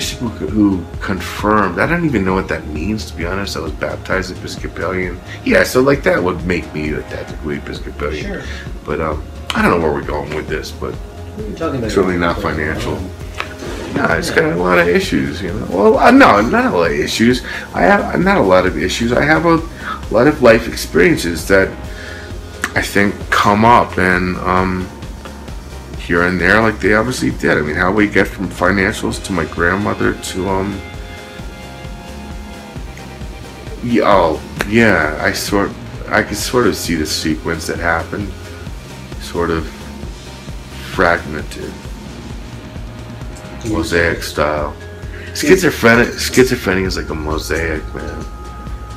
Who, 0.00 0.84
confirmed, 1.00 1.78
I 1.78 1.86
don't 1.86 2.04
even 2.04 2.24
know 2.24 2.34
what 2.34 2.48
that 2.48 2.66
means 2.68 3.10
to 3.10 3.16
be 3.16 3.24
honest. 3.26 3.56
I 3.56 3.60
was 3.60 3.72
baptized 3.72 4.36
Episcopalian. 4.36 5.20
Yeah, 5.44 5.64
so 5.64 5.80
like 5.80 6.02
that 6.04 6.22
would 6.22 6.44
make 6.46 6.72
me 6.74 6.90
a 6.92 7.02
technically 7.02 7.56
Episcopalian. 7.58 8.24
Sure. 8.24 8.42
But 8.84 9.00
um, 9.00 9.24
I 9.54 9.62
don't 9.62 9.70
know 9.72 9.80
where 9.80 9.92
we're 9.92 10.06
going 10.06 10.34
with 10.34 10.48
this, 10.48 10.70
but 10.70 10.94
it's 10.94 11.38
really 11.38 11.54
talking 11.56 11.78
about 11.80 11.90
Certainly 11.90 12.18
not 12.18 12.40
financial. 12.40 12.94
no, 13.94 14.04
it's 14.16 14.30
got 14.30 14.52
a 14.52 14.56
lot 14.56 14.78
of 14.78 14.88
issues, 14.88 15.40
you 15.42 15.52
know. 15.52 15.66
Well, 15.70 15.98
uh, 15.98 16.10
no, 16.10 16.40
not 16.40 16.72
a 16.72 16.76
lot 16.76 16.90
of 16.90 16.98
issues. 16.98 17.42
I 17.74 17.82
have 17.82 18.20
not 18.20 18.38
a 18.38 18.42
lot 18.42 18.66
of 18.66 18.76
issues. 18.76 19.12
I 19.12 19.22
have 19.22 19.44
a 19.46 19.56
lot 20.12 20.26
of 20.26 20.42
life 20.42 20.68
experiences 20.68 21.46
that 21.48 21.68
I 22.74 22.82
think 22.82 23.14
come 23.30 23.64
up 23.64 23.96
and 23.98 24.36
um, 24.38 24.86
here 26.06 26.22
and 26.22 26.40
there, 26.40 26.60
like 26.60 26.78
they 26.78 26.94
obviously 26.94 27.32
did. 27.32 27.58
I 27.58 27.62
mean, 27.62 27.74
how 27.74 27.90
we 27.92 28.06
get 28.06 28.28
from 28.28 28.48
financials 28.48 29.22
to 29.24 29.32
my 29.32 29.44
grandmother 29.46 30.14
to 30.14 30.48
um. 30.48 30.80
Yeah, 33.82 34.02
oh, 34.06 34.42
yeah. 34.68 35.18
I 35.20 35.32
sort, 35.32 35.70
I 36.08 36.22
could 36.22 36.36
sort 36.36 36.66
of 36.66 36.76
see 36.76 36.94
the 36.94 37.06
sequence 37.06 37.66
that 37.66 37.78
happened, 37.78 38.32
sort 39.20 39.50
of 39.50 39.66
fragmented 40.92 41.72
mosaic 43.68 44.22
style. 44.22 44.74
Schizophrenic, 45.34 46.08
schizophrenia 46.14 46.86
is 46.86 46.96
like 46.96 47.10
a 47.10 47.14
mosaic, 47.14 47.82
man. 47.94 48.24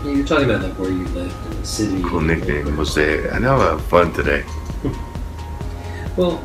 Yeah, 0.06 0.12
you're 0.12 0.26
talking 0.26 0.46
about 0.46 0.62
like 0.62 0.78
where 0.80 0.92
you 0.92 1.06
lived 1.08 1.36
in 1.52 1.60
the 1.60 1.66
city. 1.66 2.02
Cool 2.04 2.22
nickname, 2.22 2.76
mosaic. 2.76 3.34
I 3.34 3.40
know 3.40 3.58
I 3.58 3.72
have 3.72 3.86
fun 3.86 4.14
today. 4.14 4.46
Well, 6.18 6.44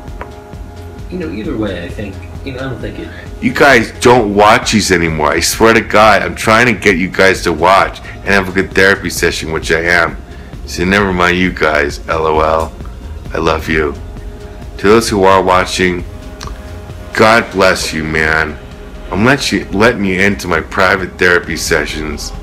you 1.15 1.25
know, 1.25 1.33
either 1.33 1.57
way, 1.57 1.85
I 1.85 1.87
think 1.87 2.13
you 2.45 2.51
know, 2.51 2.59
I 2.59 2.69
don't 2.69 2.79
think 2.79 2.99
it. 2.99 3.07
You 3.41 3.53
guys 3.53 3.91
don't 4.01 4.35
watch 4.35 4.73
these 4.73 4.91
anymore. 4.91 5.29
I 5.31 5.39
swear 5.39 5.73
to 5.73 5.81
God, 5.81 6.21
I'm 6.21 6.35
trying 6.35 6.65
to 6.65 6.73
get 6.73 6.97
you 6.97 7.07
guys 7.07 7.41
to 7.43 7.53
watch 7.53 7.99
and 7.99 8.25
have 8.25 8.49
a 8.49 8.51
good 8.51 8.73
therapy 8.73 9.09
session, 9.09 9.53
which 9.53 9.71
I 9.71 9.81
am. 9.81 10.17
So 10.65 10.83
never 10.83 11.13
mind 11.13 11.37
you 11.37 11.53
guys. 11.53 12.05
LOL. 12.07 12.71
I 13.33 13.37
love 13.37 13.69
you. 13.69 13.95
To 14.77 14.87
those 14.87 15.09
who 15.09 15.23
are 15.23 15.41
watching, 15.41 16.03
God 17.13 17.49
bless 17.51 17.93
you, 17.93 18.03
man. 18.03 18.57
I'm 19.09 19.23
let 19.23 19.51
you 19.53 19.65
letting 19.69 20.03
you 20.03 20.19
into 20.19 20.49
my 20.49 20.59
private 20.59 21.17
therapy 21.17 21.55
sessions. 21.55 22.33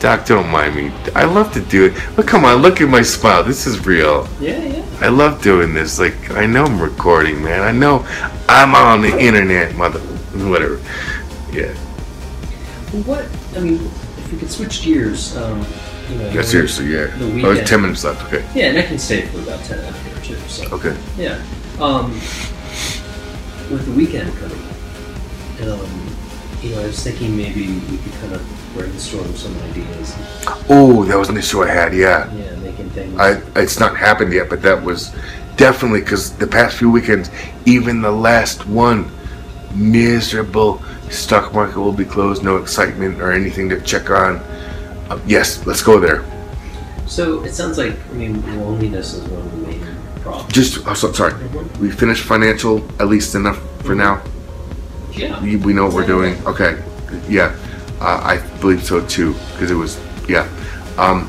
Doc, 0.00 0.24
don't 0.24 0.48
mind 0.48 0.74
me. 0.74 0.90
I 1.14 1.24
love 1.24 1.52
to 1.52 1.60
do 1.60 1.84
it. 1.84 1.94
But 2.16 2.26
come 2.26 2.44
on, 2.46 2.62
look 2.62 2.80
at 2.80 2.88
my 2.88 3.02
smile. 3.02 3.44
This 3.44 3.66
is 3.66 3.84
real. 3.84 4.26
Yeah, 4.40 4.58
yeah. 4.64 4.82
I 5.02 5.08
love 5.08 5.42
doing 5.42 5.74
this. 5.74 5.98
Like 5.98 6.30
I 6.30 6.46
know 6.46 6.64
I'm 6.64 6.80
recording, 6.80 7.42
man. 7.44 7.60
I 7.62 7.72
know 7.72 8.06
I'm 8.48 8.74
on 8.74 9.02
the 9.02 9.18
internet, 9.18 9.74
mother. 9.76 10.00
Whatever. 10.00 10.80
Yeah. 11.52 11.74
What 13.04 13.28
I 13.54 13.60
mean, 13.60 13.74
if 13.74 14.32
we 14.32 14.38
could 14.38 14.50
switch 14.50 14.82
gears, 14.82 15.36
um, 15.36 15.66
you 16.10 16.16
know. 16.18 16.30
Yeah. 16.30 16.42
Seriously. 16.42 16.86
Yeah. 16.86 17.06
The 17.18 17.24
Oh, 17.26 17.34
weekend. 17.34 17.58
it's 17.58 17.70
ten 17.70 17.82
minutes 17.82 18.02
left. 18.04 18.24
Okay. 18.32 18.42
Yeah, 18.54 18.66
and 18.70 18.78
I 18.78 18.82
can 18.82 18.98
stay 18.98 19.26
for 19.26 19.40
about 19.40 19.62
ten 19.64 19.80
after 19.80 20.20
too. 20.26 20.36
So 20.48 20.64
Okay. 20.76 20.96
yeah. 21.18 21.42
Um, 21.78 22.12
with 23.70 23.84
the 23.84 23.92
weekend 23.92 24.32
coming, 24.38 25.70
um, 25.70 26.16
you 26.62 26.74
know, 26.74 26.82
I 26.82 26.86
was 26.86 27.02
thinking 27.02 27.36
maybe 27.36 27.66
we 27.90 27.96
could 27.98 28.12
kind 28.20 28.32
of 28.32 28.42
brainstorm 28.74 29.34
some 29.36 29.56
ideas. 29.70 30.14
Oh, 30.68 31.04
that 31.08 31.16
was 31.18 31.28
an 31.28 31.36
issue 31.36 31.62
I 31.62 31.68
had. 31.68 31.94
Yeah. 31.94 32.32
Yeah, 32.34 32.54
making 32.56 32.90
things. 32.90 33.18
I. 33.18 33.40
It's 33.56 33.78
not 33.80 33.96
happened 33.96 34.32
yet, 34.32 34.48
but 34.48 34.62
that 34.62 34.82
was 34.82 35.14
definitely 35.56 36.00
because 36.00 36.36
the 36.36 36.46
past 36.46 36.76
few 36.78 36.90
weekends, 36.90 37.30
even 37.66 38.00
the 38.02 38.10
last 38.10 38.66
one, 38.66 39.10
miserable. 39.74 40.82
Stock 41.10 41.52
market 41.52 41.78
will 41.78 41.92
be 41.92 42.04
closed. 42.04 42.44
No 42.44 42.56
excitement 42.58 43.20
or 43.20 43.32
anything 43.32 43.68
to 43.70 43.80
check 43.80 44.10
on. 44.10 44.36
Uh, 45.10 45.18
yes, 45.26 45.66
let's 45.66 45.82
go 45.82 45.98
there. 45.98 46.24
so 47.06 47.42
it 47.42 47.52
sounds 47.52 47.76
like 47.78 47.96
I 48.10 48.12
mean 48.12 48.34
loneliness 48.60 49.14
is 49.14 49.26
one 49.28 49.40
of 49.42 49.50
the 49.50 49.66
main 49.66 49.84
problems. 50.20 50.52
Just. 50.52 50.86
Oh, 50.86 50.94
so, 50.94 51.12
sorry. 51.12 51.34
We 51.80 51.90
finished 51.90 52.22
financial 52.24 52.78
at 53.00 53.08
least 53.08 53.34
enough 53.34 53.58
for 53.82 53.96
now. 53.96 54.22
Yeah. 55.12 55.42
We, 55.42 55.56
we 55.56 55.72
know 55.72 55.86
what 55.86 55.94
we're 55.94 56.06
doing. 56.06 56.34
Okay. 56.46 56.80
Yeah. 57.28 57.56
Uh, 58.00 58.20
I 58.22 58.58
believe 58.60 58.82
so 58.82 59.04
too. 59.06 59.34
Because 59.52 59.70
it 59.70 59.74
was, 59.74 60.00
yeah. 60.28 60.48
Um, 60.96 61.28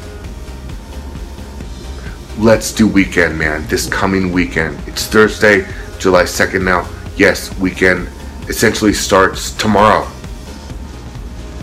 let's 2.37 2.73
do 2.73 2.87
weekend, 2.87 3.37
man. 3.37 3.67
This 3.67 3.87
coming 3.89 4.31
weekend. 4.31 4.79
It's 4.87 5.05
Thursday, 5.05 5.67
July 5.99 6.23
2nd 6.23 6.63
now. 6.63 6.89
Yes, 7.17 7.55
weekend 7.57 8.09
essentially 8.47 8.93
starts 8.93 9.51
tomorrow. 9.51 10.09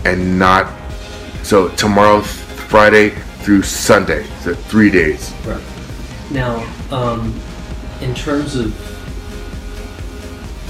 And 0.05 0.37
not, 0.39 0.71
so 1.43 1.69
tomorrow, 1.69 2.21
Friday 2.21 3.09
through 3.41 3.63
Sunday. 3.63 4.25
So 4.41 4.53
three 4.53 4.91
days. 4.91 5.33
Right. 5.45 5.63
Now, 6.31 6.65
um, 6.91 7.39
in 8.01 8.13
terms 8.13 8.55
of 8.55 8.88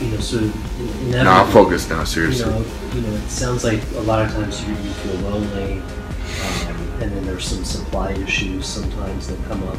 you 0.01 0.11
know, 0.11 0.19
sort 0.19 0.43
of 0.43 0.79
in- 0.79 1.05
in 1.05 1.11
that 1.11 1.27
I'll 1.27 1.45
focus 1.47 1.89
now, 1.89 1.99
you 2.01 2.05
seriously. 2.05 2.49
know, 2.49 2.63
you 2.93 3.01
know, 3.01 3.13
it 3.13 3.29
sounds 3.29 3.63
like 3.63 3.81
a 3.95 4.01
lot 4.01 4.21
of 4.25 4.31
times 4.31 4.61
you, 4.63 4.69
you 4.69 4.91
feel 4.91 5.15
lonely, 5.29 5.73
um, 6.67 6.77
and 7.01 7.11
then 7.11 7.25
there's 7.25 7.45
some 7.47 7.63
supply 7.65 8.11
issues 8.13 8.65
sometimes 8.65 9.27
that 9.27 9.37
come 9.47 9.63
up. 9.67 9.77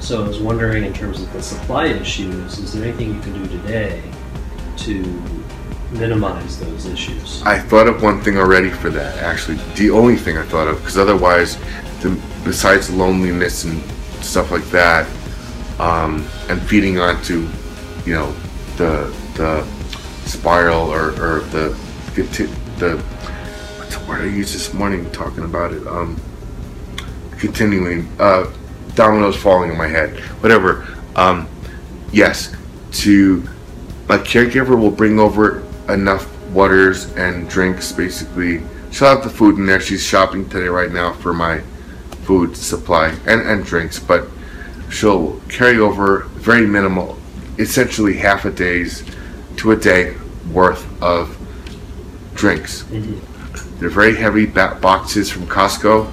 So 0.00 0.24
I 0.24 0.26
was 0.26 0.38
wondering, 0.38 0.84
in 0.84 0.92
terms 0.94 1.20
of 1.20 1.30
the 1.32 1.42
supply 1.42 1.86
issues, 1.86 2.58
is 2.58 2.72
there 2.72 2.84
anything 2.84 3.14
you 3.14 3.20
can 3.20 3.34
do 3.34 3.46
today 3.58 4.02
to 4.78 5.22
minimize 5.92 6.58
those 6.58 6.86
issues? 6.86 7.42
I 7.44 7.58
thought 7.58 7.86
of 7.86 8.02
one 8.02 8.20
thing 8.22 8.38
already 8.38 8.70
for 8.70 8.88
that. 8.90 9.18
Actually, 9.18 9.58
the 9.74 9.90
only 9.90 10.16
thing 10.16 10.38
I 10.38 10.44
thought 10.44 10.68
of, 10.68 10.78
because 10.78 10.96
otherwise, 10.96 11.58
the, 12.00 12.18
besides 12.44 12.88
loneliness 12.90 13.64
and 13.64 13.82
stuff 14.22 14.50
like 14.50 14.64
that, 14.70 15.06
um, 15.78 16.26
and 16.48 16.60
feeding 16.62 16.98
onto, 16.98 17.46
you 18.06 18.14
know, 18.14 18.34
the 18.76 19.14
the 19.40 19.64
spiral 20.26 20.92
or, 20.92 21.12
or 21.12 21.40
the 21.44 21.74
the 22.14 23.02
what's 23.78 23.96
the 23.96 24.04
word 24.06 24.20
I 24.20 24.26
used 24.26 24.54
this 24.54 24.74
morning 24.74 25.10
talking 25.12 25.44
about 25.44 25.72
it. 25.72 25.86
Um, 25.86 26.20
continuing 27.38 28.06
uh, 28.18 28.52
dominoes 28.94 29.36
falling 29.36 29.70
in 29.70 29.78
my 29.78 29.86
head. 29.86 30.20
Whatever. 30.42 30.86
Um, 31.16 31.48
yes, 32.12 32.54
to 32.92 33.48
my 34.10 34.18
caregiver 34.18 34.78
will 34.78 34.90
bring 34.90 35.18
over 35.18 35.62
enough 35.88 36.28
waters 36.50 37.10
and 37.14 37.48
drinks. 37.48 37.92
Basically, 37.92 38.60
she'll 38.90 39.08
have 39.08 39.24
the 39.24 39.30
food 39.30 39.56
in 39.56 39.64
there. 39.64 39.80
She's 39.80 40.04
shopping 40.04 40.50
today 40.50 40.68
right 40.68 40.92
now 40.92 41.14
for 41.14 41.32
my 41.32 41.60
food 42.24 42.54
supply 42.58 43.16
and 43.26 43.40
and 43.40 43.64
drinks, 43.64 43.98
but 43.98 44.28
she'll 44.90 45.40
carry 45.48 45.78
over 45.78 46.24
very 46.34 46.66
minimal, 46.66 47.18
essentially 47.58 48.18
half 48.18 48.44
a 48.44 48.50
day's 48.50 49.02
to 49.56 49.72
a 49.72 49.76
day 49.76 50.16
worth 50.52 50.86
of 51.02 51.36
drinks. 52.34 52.84
They're 53.78 53.90
very 53.90 54.16
heavy 54.16 54.46
boxes 54.46 55.30
from 55.30 55.46
Costco. 55.46 56.12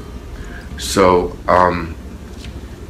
So 0.79 1.37
um, 1.47 1.95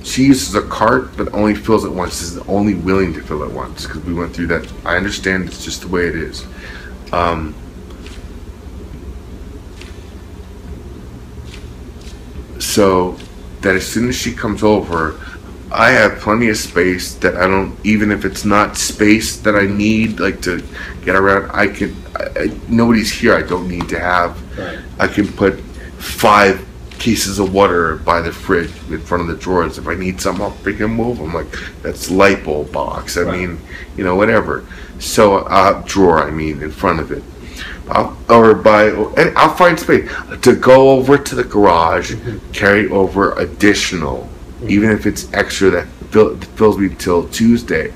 she 0.03 0.25
uses 0.25 0.55
a 0.55 0.61
cart, 0.61 1.15
but 1.17 1.33
only 1.33 1.55
fills 1.55 1.83
it 1.85 1.91
once. 1.91 2.21
Is 2.21 2.37
only 2.47 2.73
willing 2.73 3.13
to 3.13 3.21
fill 3.21 3.43
it 3.43 3.51
once 3.51 3.85
because 3.85 4.03
we 4.03 4.13
went 4.13 4.33
through 4.33 4.47
that. 4.47 4.71
I 4.85 4.97
understand 4.97 5.47
it's 5.47 5.63
just 5.63 5.81
the 5.81 5.87
way 5.87 6.07
it 6.07 6.15
is. 6.15 6.45
Um, 7.11 7.55
so 12.59 13.17
that 13.61 13.75
as 13.75 13.85
soon 13.85 14.09
as 14.09 14.15
she 14.15 14.33
comes 14.33 14.63
over, 14.63 15.19
I 15.71 15.89
have 15.91 16.19
plenty 16.19 16.49
of 16.49 16.57
space 16.57 17.13
that 17.15 17.35
I 17.35 17.45
don't. 17.47 17.77
Even 17.85 18.11
if 18.11 18.23
it's 18.25 18.45
not 18.45 18.77
space 18.77 19.37
that 19.41 19.55
I 19.55 19.65
need, 19.65 20.19
like 20.19 20.41
to 20.43 20.63
get 21.03 21.15
around, 21.15 21.51
I 21.51 21.67
can. 21.67 21.95
I, 22.15 22.23
I, 22.43 22.51
nobody's 22.69 23.11
here. 23.11 23.33
I 23.35 23.41
don't 23.41 23.67
need 23.67 23.89
to 23.89 23.99
have 23.99 24.37
Right. 24.57 24.79
I 24.99 25.07
can 25.07 25.27
put 25.27 25.59
five 25.99 26.65
cases 26.97 27.37
of 27.37 27.53
water 27.53 27.97
by 27.97 28.21
the 28.21 28.31
fridge 28.31 28.71
in 28.89 28.99
front 29.01 29.21
of 29.21 29.27
the 29.27 29.35
drawers. 29.35 29.77
If 29.77 29.87
I 29.87 29.93
need 29.93 30.19
something, 30.19 30.43
I'll 30.43 30.51
freaking 30.51 30.95
move. 30.95 31.19
I'm 31.19 31.33
like, 31.33 31.51
that's 31.83 32.09
lipo 32.09 32.71
box. 32.71 33.17
I 33.17 33.21
Right. 33.21 33.39
mean, 33.39 33.59
you 33.95 34.03
know, 34.03 34.15
whatever. 34.15 34.65
So 34.99 35.39
uh, 35.39 35.83
drawer, 35.85 36.23
I 36.23 36.31
mean, 36.31 36.63
in 36.63 36.71
front 36.71 36.99
of 36.99 37.11
it. 37.11 37.23
I'll, 37.89 38.17
or 38.29 38.53
by, 38.55 38.85
and 38.89 39.37
I'll 39.37 39.53
find 39.55 39.79
space 39.79 40.09
to 40.41 40.55
go 40.55 40.89
over 40.91 41.17
to 41.17 41.35
the 41.35 41.43
garage, 41.43 42.15
carry 42.51 42.89
over 42.89 43.33
additional, 43.37 44.27
even 44.69 44.91
if 44.91 45.05
it's 45.05 45.31
extra 45.33 45.69
that 45.71 45.87
fill, 46.11 46.37
fills 46.37 46.77
me 46.77 46.89
till 46.95 47.27
Tuesday. 47.29 47.93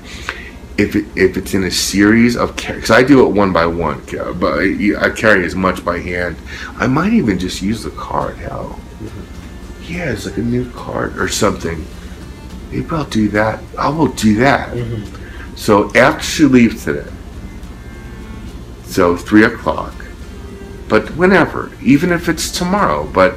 If 0.78 0.96
it, 0.96 1.04
if 1.14 1.36
it's 1.36 1.52
in 1.52 1.64
a 1.64 1.70
series 1.70 2.34
of 2.34 2.56
because 2.56 2.90
I 2.90 3.02
do 3.02 3.26
it 3.26 3.30
one 3.30 3.52
by 3.52 3.66
one, 3.66 4.02
but 4.40 4.58
I, 4.58 4.92
I 4.98 5.10
carry 5.10 5.44
as 5.44 5.54
much 5.54 5.84
by 5.84 5.98
hand. 5.98 6.36
I 6.76 6.86
might 6.86 7.12
even 7.12 7.38
just 7.38 7.60
use 7.60 7.82
the 7.82 7.90
card. 7.90 8.36
Hell, 8.38 8.80
yeah, 9.86 10.12
it's 10.12 10.24
like 10.24 10.38
a 10.38 10.42
new 10.42 10.70
card 10.70 11.18
or 11.18 11.28
something. 11.28 11.84
Maybe 12.70 12.86
I'll 12.90 13.04
do 13.04 13.28
that. 13.28 13.62
I 13.78 13.90
will 13.90 14.08
do 14.08 14.36
that. 14.36 14.70
Mm-hmm. 14.70 15.56
So 15.56 15.94
after 15.94 16.24
she 16.24 16.44
leaves 16.44 16.84
today, 16.84 17.10
so 18.84 19.16
three 19.16 19.44
o'clock, 19.44 19.94
but 20.88 21.10
whenever, 21.16 21.70
even 21.82 22.12
if 22.12 22.28
it's 22.28 22.50
tomorrow, 22.50 23.06
but 23.12 23.36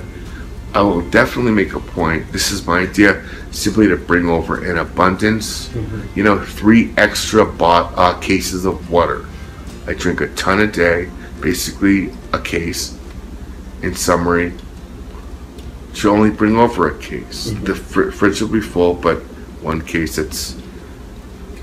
I 0.76 0.82
will 0.82 1.10
definitely 1.10 1.54
make 1.54 1.74
a 1.74 1.80
point. 1.80 2.30
This 2.34 2.52
is 2.52 2.68
my 2.68 2.80
idea, 2.80 3.24
simply 3.52 3.88
to 3.88 3.96
bring 3.96 4.28
over 4.28 4.70
in 4.70 4.78
abundance. 4.78 5.74
You 6.16 6.24
know, 6.24 6.44
three 6.44 6.94
extra 6.98 7.46
bot 7.46 7.94
uh, 7.96 8.20
cases 8.20 8.66
of 8.66 8.92
water. 8.92 9.26
I 9.88 9.94
drink 9.94 10.20
a 10.20 10.28
ton 10.36 10.60
a 10.60 10.68
day, 10.68 11.10
basically 11.40 12.12
a 12.34 12.40
case. 12.40 13.00
In 13.84 13.96
summary, 13.96 14.52
should 15.94 16.12
only 16.12 16.30
bring 16.30 16.58
over 16.58 16.90
a 16.90 17.00
case. 17.00 17.52
The 17.52 17.74
fr- 17.74 18.12
fridge 18.12 18.42
will 18.42 18.50
be 18.50 18.60
full, 18.60 18.96
but 18.96 19.20
one 19.62 19.80
case 19.80 20.18
it's, 20.18 20.58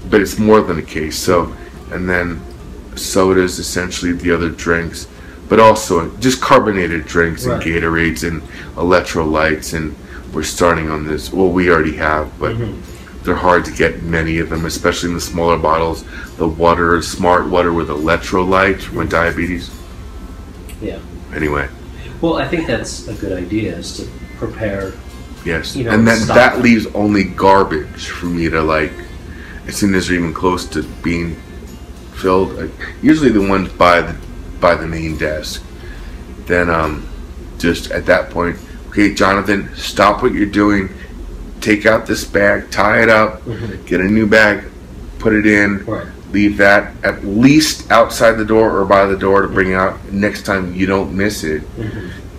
but 0.09 0.23
it's 0.23 0.39
more 0.39 0.63
than 0.63 0.79
a 0.79 0.83
case. 0.83 1.19
So, 1.19 1.55
and 1.91 2.09
then 2.09 2.41
sodas, 2.97 3.59
essentially 3.59 4.13
the 4.13 4.33
other 4.33 4.49
drinks, 4.49 5.07
but 5.49 5.61
also 5.61 6.15
just 6.19 6.41
carbonated 6.41 7.05
drinks 7.07 7.45
and 7.45 7.55
Right. 7.55 7.67
Gatorades 7.67 8.27
and 8.27 8.43
electrolytes. 8.77 9.75
And 9.75 9.95
we're 10.33 10.43
starting 10.43 10.89
on 10.91 11.07
this. 11.07 11.33
Well, 11.33 11.51
we 11.51 11.71
already 11.71 11.97
have, 11.97 12.39
but 12.39 12.57
mm-hmm. 12.57 13.25
they're 13.25 13.35
hard 13.35 13.65
to 13.67 13.73
get 13.73 14.03
many 14.03 14.39
of 14.39 14.49
them, 14.51 14.65
especially 14.65 15.11
in 15.11 15.15
the 15.15 15.21
smaller 15.21 15.59
bottles. 15.59 16.05
The 16.37 16.49
water, 16.49 17.01
smart 17.03 17.49
water 17.49 17.73
with 17.73 17.89
electrolytes 17.89 18.83
for 18.83 18.95
my 18.97 19.07
diabetes. 19.07 19.71
Yeah. 20.81 20.99
Anyway, 21.35 21.69
Well, 22.21 22.37
I 22.37 22.47
think 22.47 22.67
that's 22.67 23.09
a 23.09 23.15
good 23.15 23.33
idea 23.33 23.77
is 23.77 23.97
to 23.99 24.09
prepare. 24.37 24.93
yes, 25.45 25.77
You 25.77 25.85
know, 25.85 25.91
and 25.93 26.07
then 26.07 26.27
that 26.29 26.61
leaves 26.61 26.87
only 26.95 27.25
garbage 27.25 28.09
for 28.09 28.27
me 28.27 28.49
to 28.51 28.61
like. 28.61 28.93
As 29.67 29.77
soon 29.77 29.95
as 29.95 30.09
they're 30.09 30.17
even 30.19 30.35
close 30.35 30.67
to 30.71 30.83
being 31.05 31.37
filled, 32.15 32.55
like, 32.55 32.71
usually 33.01 33.31
the 33.31 33.47
ones 33.47 33.69
by 33.73 34.01
the 34.01 34.17
by 34.63 34.75
the 34.77 34.87
main 34.87 35.19
desk. 35.19 35.63
Then 36.47 36.71
um, 36.71 37.07
just 37.59 37.91
at 37.91 38.07
that 38.07 38.31
point, 38.31 38.57
okay, 38.89 39.13
Jonathan, 39.13 39.69
stop 39.75 40.23
what 40.23 40.33
you're 40.33 40.47
doing. 40.47 40.89
Take 41.61 41.85
out 41.85 42.07
this 42.07 42.25
bag, 42.25 42.71
tie 42.71 43.03
it 43.03 43.11
up, 43.11 43.43
get 43.87 44.01
a 44.01 44.05
new 44.05 44.27
bag, 44.27 44.65
put 45.19 45.35
it 45.35 45.47
in. 45.47 45.85
Right. 45.85 46.07
leave 46.33 46.57
that 46.57 46.95
at 47.05 47.23
least 47.27 47.91
outside 47.91 48.33
the 48.33 48.45
door 48.45 48.75
or 48.79 48.87
by 48.87 49.05
the 49.05 49.17
door 49.19 49.43
to 49.43 49.49
bring 49.49 49.75
out 49.75 50.03
next 50.11 50.47
time 50.47 50.75
you 50.75 50.87
don't 50.87 51.15
miss 51.15 51.45
it 51.45 51.63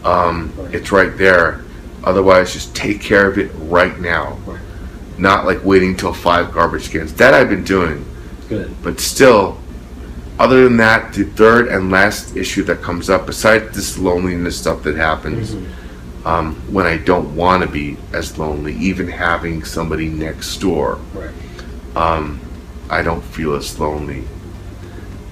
um, 0.04 0.52
Right. 0.58 0.74
it's 0.74 0.92
right 0.92 1.16
there 1.16 1.64
otherwise 2.04 2.52
just 2.54 2.76
take 2.76 3.00
care 3.02 3.30
of 3.30 3.38
it 3.38 3.52
right 3.70 4.00
now 4.00 4.40
Right. 4.48 4.60
not 5.20 5.46
like 5.46 5.64
waiting 5.64 5.96
till 5.96 6.12
five 6.12 6.52
garbage 6.52 6.90
cans 6.90 7.14
that 7.22 7.36
i've 7.36 7.50
been 7.50 7.64
doing 7.64 8.04
Good. 8.50 8.76
but 8.82 9.00
still 9.00 9.60
other 10.40 10.64
than 10.64 10.78
that 10.78 11.14
the 11.14 11.24
third 11.24 11.68
and 11.68 11.92
last 11.92 12.36
issue 12.36 12.64
that 12.64 12.82
comes 12.82 13.10
up 13.10 13.26
besides 13.28 13.74
this 13.76 13.98
loneliness 13.98 14.58
stuff 14.60 14.82
that 14.84 14.96
happens 14.96 15.56
um, 16.26 16.56
when 16.74 16.86
i 16.86 16.98
don't 16.98 17.36
want 17.36 17.62
to 17.64 17.70
be 17.70 17.98
as 18.14 18.38
lonely 18.38 18.74
even 18.76 19.08
having 19.08 19.64
somebody 19.64 20.08
next 20.10 20.58
door 20.58 21.00
Right. 21.14 21.32
um, 21.96 22.40
I 22.90 23.02
don't 23.02 23.24
feel 23.24 23.56
as 23.56 23.80
lonely. 23.80 24.24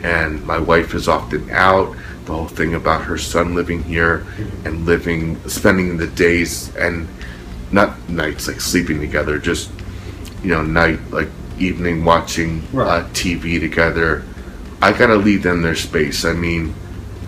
And 0.03 0.43
my 0.47 0.57
wife 0.57 0.95
is 0.95 1.07
often 1.07 1.51
out. 1.51 1.95
The 2.25 2.31
whole 2.33 2.47
thing 2.47 2.73
about 2.73 3.03
her 3.03 3.17
son 3.19 3.53
living 3.53 3.83
here 3.83 4.25
and 4.65 4.85
living, 4.85 5.37
spending 5.47 5.97
the 5.97 6.07
days 6.07 6.73
and 6.75 7.07
not 7.71 8.09
nights 8.09 8.47
like 8.47 8.61
sleeping 8.61 8.99
together, 8.99 9.37
just 9.37 9.69
you 10.41 10.49
know, 10.49 10.63
night 10.63 10.99
like 11.11 11.27
evening 11.59 12.03
watching 12.03 12.63
Right. 12.73 12.87
uh, 12.87 13.03
TV 13.09 13.59
together. 13.59 14.23
I 14.81 14.91
gotta 14.93 15.15
leave 15.15 15.43
them 15.43 15.61
their 15.61 15.75
space. 15.75 16.25
I 16.25 16.33
mean, 16.33 16.73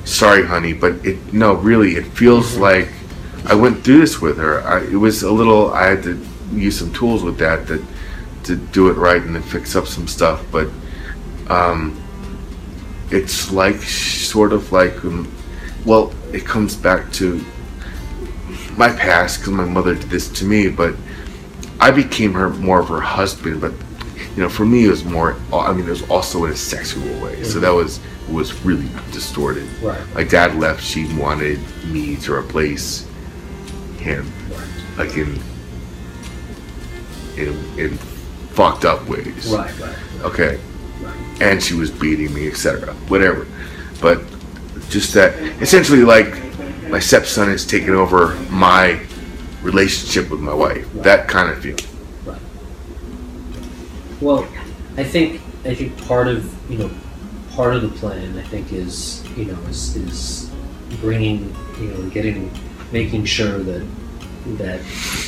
sorry, 0.06 0.45
honey, 0.45 0.74
but 0.74 1.06
it 1.06 1.34
no, 1.34 1.54
really, 1.54 1.95
it 1.95 2.06
feels 2.06 2.58
like 2.58 2.89
I 3.45 3.56
went 3.56 3.84
through 3.84 3.99
this 3.99 4.22
with 4.22 4.38
her. 4.38 4.62
I, 4.64 4.84
it 4.84 4.95
was 4.95 5.24
a 5.24 5.32
little. 5.32 5.72
I 5.74 5.88
had 5.88 6.04
to 6.04 6.26
use 6.54 6.80
some 6.80 6.93
tools 6.93 7.24
with 7.24 7.38
that 7.39 7.68
that 7.68 7.84
to 8.45 8.56
do 8.56 8.89
it 8.89 8.93
right 8.93 9.22
and 9.22 9.36
to 9.36 9.41
fix 9.41 9.76
up 9.76 9.88
some 9.88 10.08
stuff, 10.08 10.43
but 10.51 10.68
um, 11.49 12.01
it's 13.12 13.51
like 13.51 13.78
sort 13.78 14.54
of 14.54 14.72
like 14.72 15.04
um, 15.06 15.32
well, 15.86 16.14
it 16.32 16.45
comes 16.45 16.76
back 16.76 17.12
to 17.14 17.43
my 18.78 18.89
past 18.89 19.39
because 19.39 19.54
my 19.54 19.66
mother 19.66 19.95
did 19.95 20.10
this 20.10 20.30
to 20.30 20.45
me, 20.45 20.70
but 20.70 20.95
I 21.80 21.91
became 21.91 22.34
her 22.34 22.49
more 22.49 22.80
of 22.80 22.88
her 22.88 23.01
husband. 23.01 23.62
But 23.62 23.74
you 24.36 24.42
know, 24.42 24.50
for 24.50 24.66
me, 24.66 24.86
it 24.86 24.90
was 24.90 25.04
more. 25.06 25.36
I 25.54 25.72
mean, 25.74 25.86
it 25.86 25.90
was 25.92 26.10
also 26.10 26.46
in 26.46 26.52
a 26.52 26.56
sexual 26.56 27.04
way, 27.22 27.44
so 27.44 27.60
that 27.60 27.70
was 27.74 28.00
was 28.30 28.54
really 28.66 28.88
distorted. 29.12 29.68
Right. 29.82 30.00
My 30.16 30.24
dad 30.24 30.56
left. 30.56 30.82
She 30.84 31.06
wanted 31.16 31.60
me 31.86 32.16
to 32.18 32.34
replace 32.34 33.08
him, 34.00 34.32
Right. 34.50 35.08
like 35.08 35.18
in 35.18 35.40
in 37.38 37.54
in 37.78 37.98
fucked 38.56 38.86
up 38.86 39.08
ways. 39.08 39.48
Right. 39.52 39.80
Right. 39.80 39.96
Okay. 40.22 40.60
Right. 41.02 41.42
And 41.42 41.62
she 41.62 41.74
was 41.74 41.92
beating 41.92 42.34
me, 42.34 42.48
etc. 42.48 42.94
Whatever. 43.08 43.48
But 44.02 44.22
just 44.90 45.14
that, 45.14 45.36
essentially, 45.62 46.04
like 46.04 46.34
my 46.90 47.00
stepson 47.00 47.50
has 47.50 47.66
taken 47.66 47.94
over 47.96 48.36
my 48.50 49.00
relationship 49.62 50.30
with 50.30 50.40
my 50.40 50.54
wife. 50.54 50.92
That 50.94 51.28
kind 51.28 51.50
of 51.50 51.60
feeling. 51.62 51.80
Well, 54.24 54.48
I 54.96 55.04
think 55.04 55.42
I 55.66 55.76
think 55.76 56.02
part 56.08 56.30
of 56.30 56.72
you 56.72 56.78
know 56.78 56.90
part 57.52 57.76
of 57.76 57.82
the 57.82 57.90
plan 57.90 58.38
I 58.38 58.44
think 58.44 58.72
is 58.72 59.22
you 59.36 59.44
know 59.44 59.60
is 59.64 59.98
is 59.98 60.50
bringing 61.02 61.54
you 61.78 61.90
know 61.90 62.10
getting 62.10 62.50
making 62.94 63.26
sure 63.26 63.60
that 63.60 63.86
that 64.60 64.80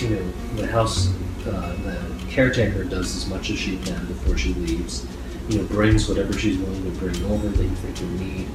you 0.01 0.11
know 0.11 0.31
the 0.55 0.67
house 0.67 1.09
uh, 1.45 1.75
the 1.83 1.99
caretaker 2.29 2.85
does 2.85 3.13
as 3.17 3.27
much 3.27 3.49
as 3.49 3.59
she 3.59 3.75
can 3.79 4.05
before 4.05 4.37
she 4.37 4.53
leaves. 4.53 5.05
You 5.49 5.59
know, 5.59 5.65
brings 5.65 6.07
whatever 6.07 6.31
she's 6.31 6.57
willing 6.57 6.85
to 6.85 6.97
bring 6.97 7.21
over 7.25 7.49
that 7.49 7.63
you 7.63 7.75
think 7.75 7.99
you 7.99 8.07
need. 8.07 8.47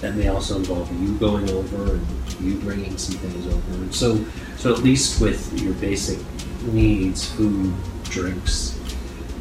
That 0.00 0.14
may 0.14 0.28
also 0.28 0.56
involve 0.56 0.90
you 1.02 1.18
going 1.18 1.50
over 1.50 1.94
and 1.94 2.06
you 2.40 2.54
bringing 2.60 2.96
some 2.96 3.16
things 3.16 3.46
over. 3.48 3.72
And 3.82 3.94
so, 3.94 4.24
so 4.56 4.72
at 4.72 4.78
least 4.78 5.20
with 5.20 5.60
your 5.60 5.74
basic 5.74 6.18
needs, 6.62 7.28
food, 7.28 7.74
drinks, 8.04 8.78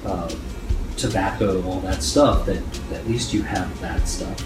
uh, 0.05 0.34
tobacco, 0.97 1.63
all 1.63 1.79
that 1.81 2.01
stuff, 2.03 2.45
that 2.45 2.57
at 2.93 3.07
least 3.07 3.33
you 3.33 3.43
have 3.43 3.79
that 3.81 4.07
stuff. 4.07 4.37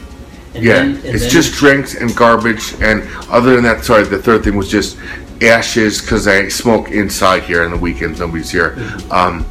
And 0.53 0.63
Yeah, 0.63 0.79
then- 0.83 1.01
it's 1.03 1.27
just 1.27 1.53
drinks 1.53 1.95
and 1.95 2.15
garbage. 2.15 2.75
And 2.81 3.03
other 3.29 3.55
than 3.55 3.63
that, 3.63 3.85
sorry, 3.85 4.03
the 4.03 4.17
third 4.21 4.43
thing 4.43 4.55
was 4.57 4.67
just 4.69 4.97
ashes 5.41 6.01
because 6.01 6.27
I 6.27 6.49
smoke 6.49 6.91
inside 6.91 7.43
here 7.43 7.63
on 7.63 7.71
the 7.71 7.77
weekends. 7.77 8.19
Nobody's 8.19 8.51
here. 8.51 8.77
Um, 9.09 9.45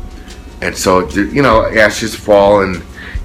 and 0.61 0.77
so, 0.77 1.09
you 1.11 1.43
know, 1.43 1.65
ashes 1.67 2.15
fall 2.15 2.61
and, 2.63 2.83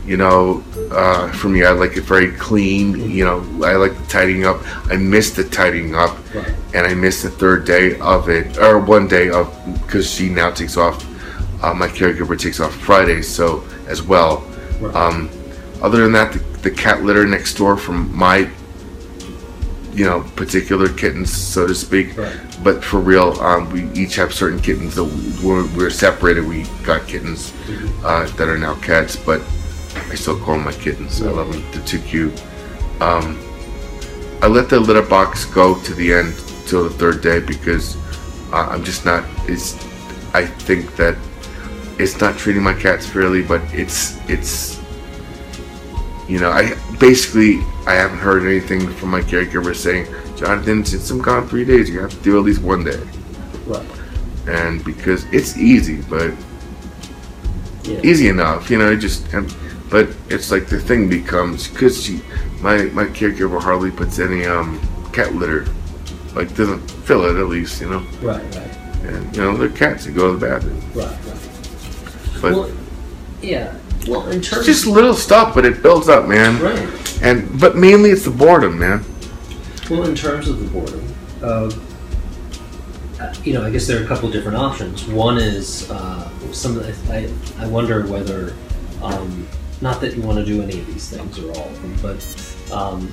you 0.08 0.16
know, 0.18 0.64
uh, 0.92 1.30
for 1.34 1.50
me, 1.50 1.66
I 1.66 1.72
like 1.72 1.98
it 1.98 2.04
very 2.04 2.32
clean. 2.32 3.12
You 3.12 3.26
know, 3.26 3.40
I 3.66 3.74
like 3.76 3.98
the 3.98 4.06
tidying 4.08 4.46
up. 4.46 4.62
I 4.90 4.96
miss 4.96 5.32
the 5.32 5.44
tidying 5.44 5.96
up. 5.96 6.16
Right. 6.34 6.54
and 6.74 6.86
I 6.86 6.94
miss 6.94 7.22
the 7.24 7.30
third 7.30 7.64
day 7.66 7.98
of 8.00 8.28
it, 8.28 8.58
or 8.58 8.78
one 8.80 9.08
day 9.08 9.30
of 9.30 9.48
because 9.82 10.10
she 10.12 10.28
now 10.28 10.52
takes 10.52 10.76
off. 10.76 11.06
Uh, 11.66 11.74
my 11.74 11.88
caregiver 11.88 12.40
takes 12.40 12.60
off 12.60 12.76
Fridays, 12.76 13.28
so 13.28 13.64
as 13.88 14.04
well. 14.04 14.46
Right. 14.80 14.94
Um, 14.94 15.32
other 15.82 16.04
than 16.04 16.12
that, 16.12 16.32
the, 16.32 16.40
the 16.62 16.70
cat 16.70 17.02
litter 17.02 17.26
next 17.26 17.56
door 17.56 17.76
from 17.76 18.16
my, 18.16 18.48
you 19.92 20.06
know, 20.06 20.22
particular 20.36 20.88
kittens, 20.90 21.34
so 21.34 21.66
to 21.66 21.74
speak. 21.74 22.16
Right. 22.16 22.38
But 22.64 22.84
for 22.84 23.00
real, 23.00 23.32
um, 23.42 23.72
we 23.72 23.92
each 24.00 24.16
have 24.18 24.32
certain 24.32 24.60
kittens. 24.60 24.94
that 24.94 25.06
we're, 25.44 25.66
we're 25.76 25.90
separated. 25.90 26.46
We 26.46 26.66
got 26.84 27.08
kittens 27.08 27.52
uh, 28.04 28.32
that 28.38 28.48
are 28.48 28.60
now 28.60 28.76
cats, 28.76 29.16
but 29.16 29.42
I 30.12 30.14
still 30.14 30.38
call 30.38 30.58
them 30.58 30.66
my 30.66 30.72
kittens. 30.72 31.20
I 31.24 31.32
love 31.32 31.52
them. 31.52 31.66
They're 31.72 31.84
too 31.84 32.00
cute. 32.00 32.44
Um, 33.02 33.42
I 34.44 34.48
let 34.48 34.70
the 34.70 34.80
litter 34.80 35.02
box 35.02 35.46
go 35.46 35.82
to 35.82 35.94
the 35.96 36.14
end 36.14 36.36
till 36.68 36.84
the 36.84 36.92
third 36.92 37.24
day 37.24 37.40
because 37.40 37.98
uh, 38.54 38.68
I'm 38.70 38.84
just 38.84 39.04
not. 39.04 39.26
It's. 39.50 39.74
I 40.36 40.46
think 40.46 40.96
that 40.98 41.18
it's 41.98 42.20
not 42.20 42.38
treating 42.38 42.64
my 42.64 42.74
cats 42.74 43.06
fairly, 43.08 43.42
but 43.42 43.62
it's 43.74 44.18
it's. 44.30 44.82
You 46.28 46.40
know, 46.40 46.50
I 46.50 46.74
basically 47.00 47.60
I 47.86 47.94
haven't 47.94 48.18
heard 48.18 48.44
anything 48.44 48.88
from 48.96 49.12
my 49.12 49.22
caregiver 49.22 49.76
saying, 49.76 50.08
Jonathan, 50.36 50.84
since 50.84 51.10
I'm 51.12 51.22
gone 51.22 51.48
three 51.48 51.66
days, 51.66 51.88
you 51.90 52.00
have 52.02 52.10
to 52.12 52.24
do 52.24 52.38
at 52.40 52.44
least 52.44 52.62
one 52.64 52.84
day. 52.84 53.00
Right. 53.68 53.86
And 54.48 54.84
because 54.84 55.24
it's 55.32 55.56
easy, 55.58 56.02
but 56.10 56.32
Yeah. 57.84 58.00
easy 58.04 58.28
enough, 58.30 58.72
you 58.72 58.80
know. 58.80 58.92
it 58.92 58.98
Just 58.98 59.32
and, 59.34 59.54
but 59.92 60.10
it's 60.30 60.50
like 60.52 60.66
the 60.68 60.80
thing 60.80 61.08
becomes 61.10 61.68
because 61.68 62.04
she, 62.04 62.22
my 62.60 62.86
my 62.86 63.06
caregiver 63.06 63.62
hardly 63.62 63.92
puts 63.92 64.18
any 64.18 64.46
um 64.46 64.80
cat 65.14 65.36
litter, 65.36 65.66
like 66.34 66.56
doesn't 66.56 66.82
fill 67.06 67.26
it 67.26 67.40
at 67.40 67.48
least, 67.48 67.82
you 67.82 67.90
know. 67.90 68.04
Right. 68.22 68.44
Right. 68.56 68.78
And 69.04 69.36
you 69.36 69.44
know 69.44 69.56
they're 69.56 69.70
cats 69.70 70.06
that 70.06 70.16
go 70.16 70.34
to 70.34 70.40
the 70.40 70.48
bathroom, 70.48 70.82
Right. 70.96 71.06
Right. 71.26 71.35
But 72.46 72.54
well, 72.54 72.72
yeah. 73.42 73.76
Well, 74.08 74.28
in 74.28 74.42
terms 74.42 74.68
it's 74.68 74.82
just 74.82 74.86
little 74.86 75.16
stuff, 75.16 75.56
but 75.56 75.66
it 75.66 75.82
builds 75.82 76.10
up, 76.10 76.28
man. 76.28 76.62
right. 76.62 77.24
And 77.24 77.60
but 77.60 77.76
mainly 77.76 78.12
it's 78.12 78.26
the 78.26 78.32
boredom, 78.32 78.78
man. 78.78 79.04
Well, 79.90 80.04
in 80.04 80.16
terms 80.16 80.48
of 80.48 80.60
the 80.60 80.68
boredom, 80.68 81.14
uh, 81.42 81.72
uh, 83.20 83.34
you 83.44 83.54
know, 83.54 83.64
I 83.66 83.72
guess 83.72 83.88
there 83.88 84.00
are 84.00 84.04
a 84.04 84.08
couple 84.08 84.30
different 84.30 84.58
options. 84.58 85.06
One 85.08 85.38
is 85.38 85.90
uh, 85.90 86.30
some. 86.52 86.80
I 87.10 87.32
I 87.58 87.68
wonder 87.68 88.06
whether, 88.06 88.54
um, 89.02 89.48
not 89.82 90.02
that 90.02 90.16
you 90.16 90.22
want 90.22 90.38
to 90.38 90.46
do 90.46 90.62
any 90.62 90.80
of 90.80 90.86
these 90.88 91.10
things 91.10 91.40
or 91.40 91.50
all 91.58 91.68
of 91.68 91.82
them, 91.82 91.96
but 92.02 92.72
um, 92.72 93.12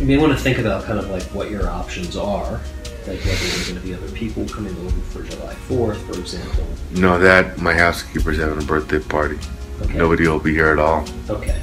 you 0.00 0.06
may 0.06 0.16
want 0.16 0.36
to 0.36 0.38
think 0.42 0.58
about 0.58 0.84
kind 0.84 0.98
of 0.98 1.08
like 1.10 1.22
what 1.34 1.50
your 1.50 1.68
options 1.68 2.16
are. 2.16 2.60
Like 3.06 3.18
whether 3.18 3.24
there's 3.24 3.68
going 3.68 3.80
to 3.80 3.86
be 3.86 3.94
other 3.94 4.08
people 4.12 4.46
coming 4.48 4.76
over 4.76 5.00
for 5.10 5.22
July 5.24 5.54
Fourth, 5.54 6.00
for 6.06 6.18
example. 6.20 6.64
No, 6.92 7.18
that 7.18 7.58
my 7.58 7.74
housekeeper's 7.74 8.38
having 8.38 8.62
a 8.62 8.66
birthday 8.66 9.00
party. 9.00 9.38
Okay. 9.82 9.94
Nobody 9.94 10.28
will 10.28 10.38
be 10.38 10.52
here 10.54 10.70
at 10.70 10.78
all 10.78 11.04
Okay. 11.28 11.60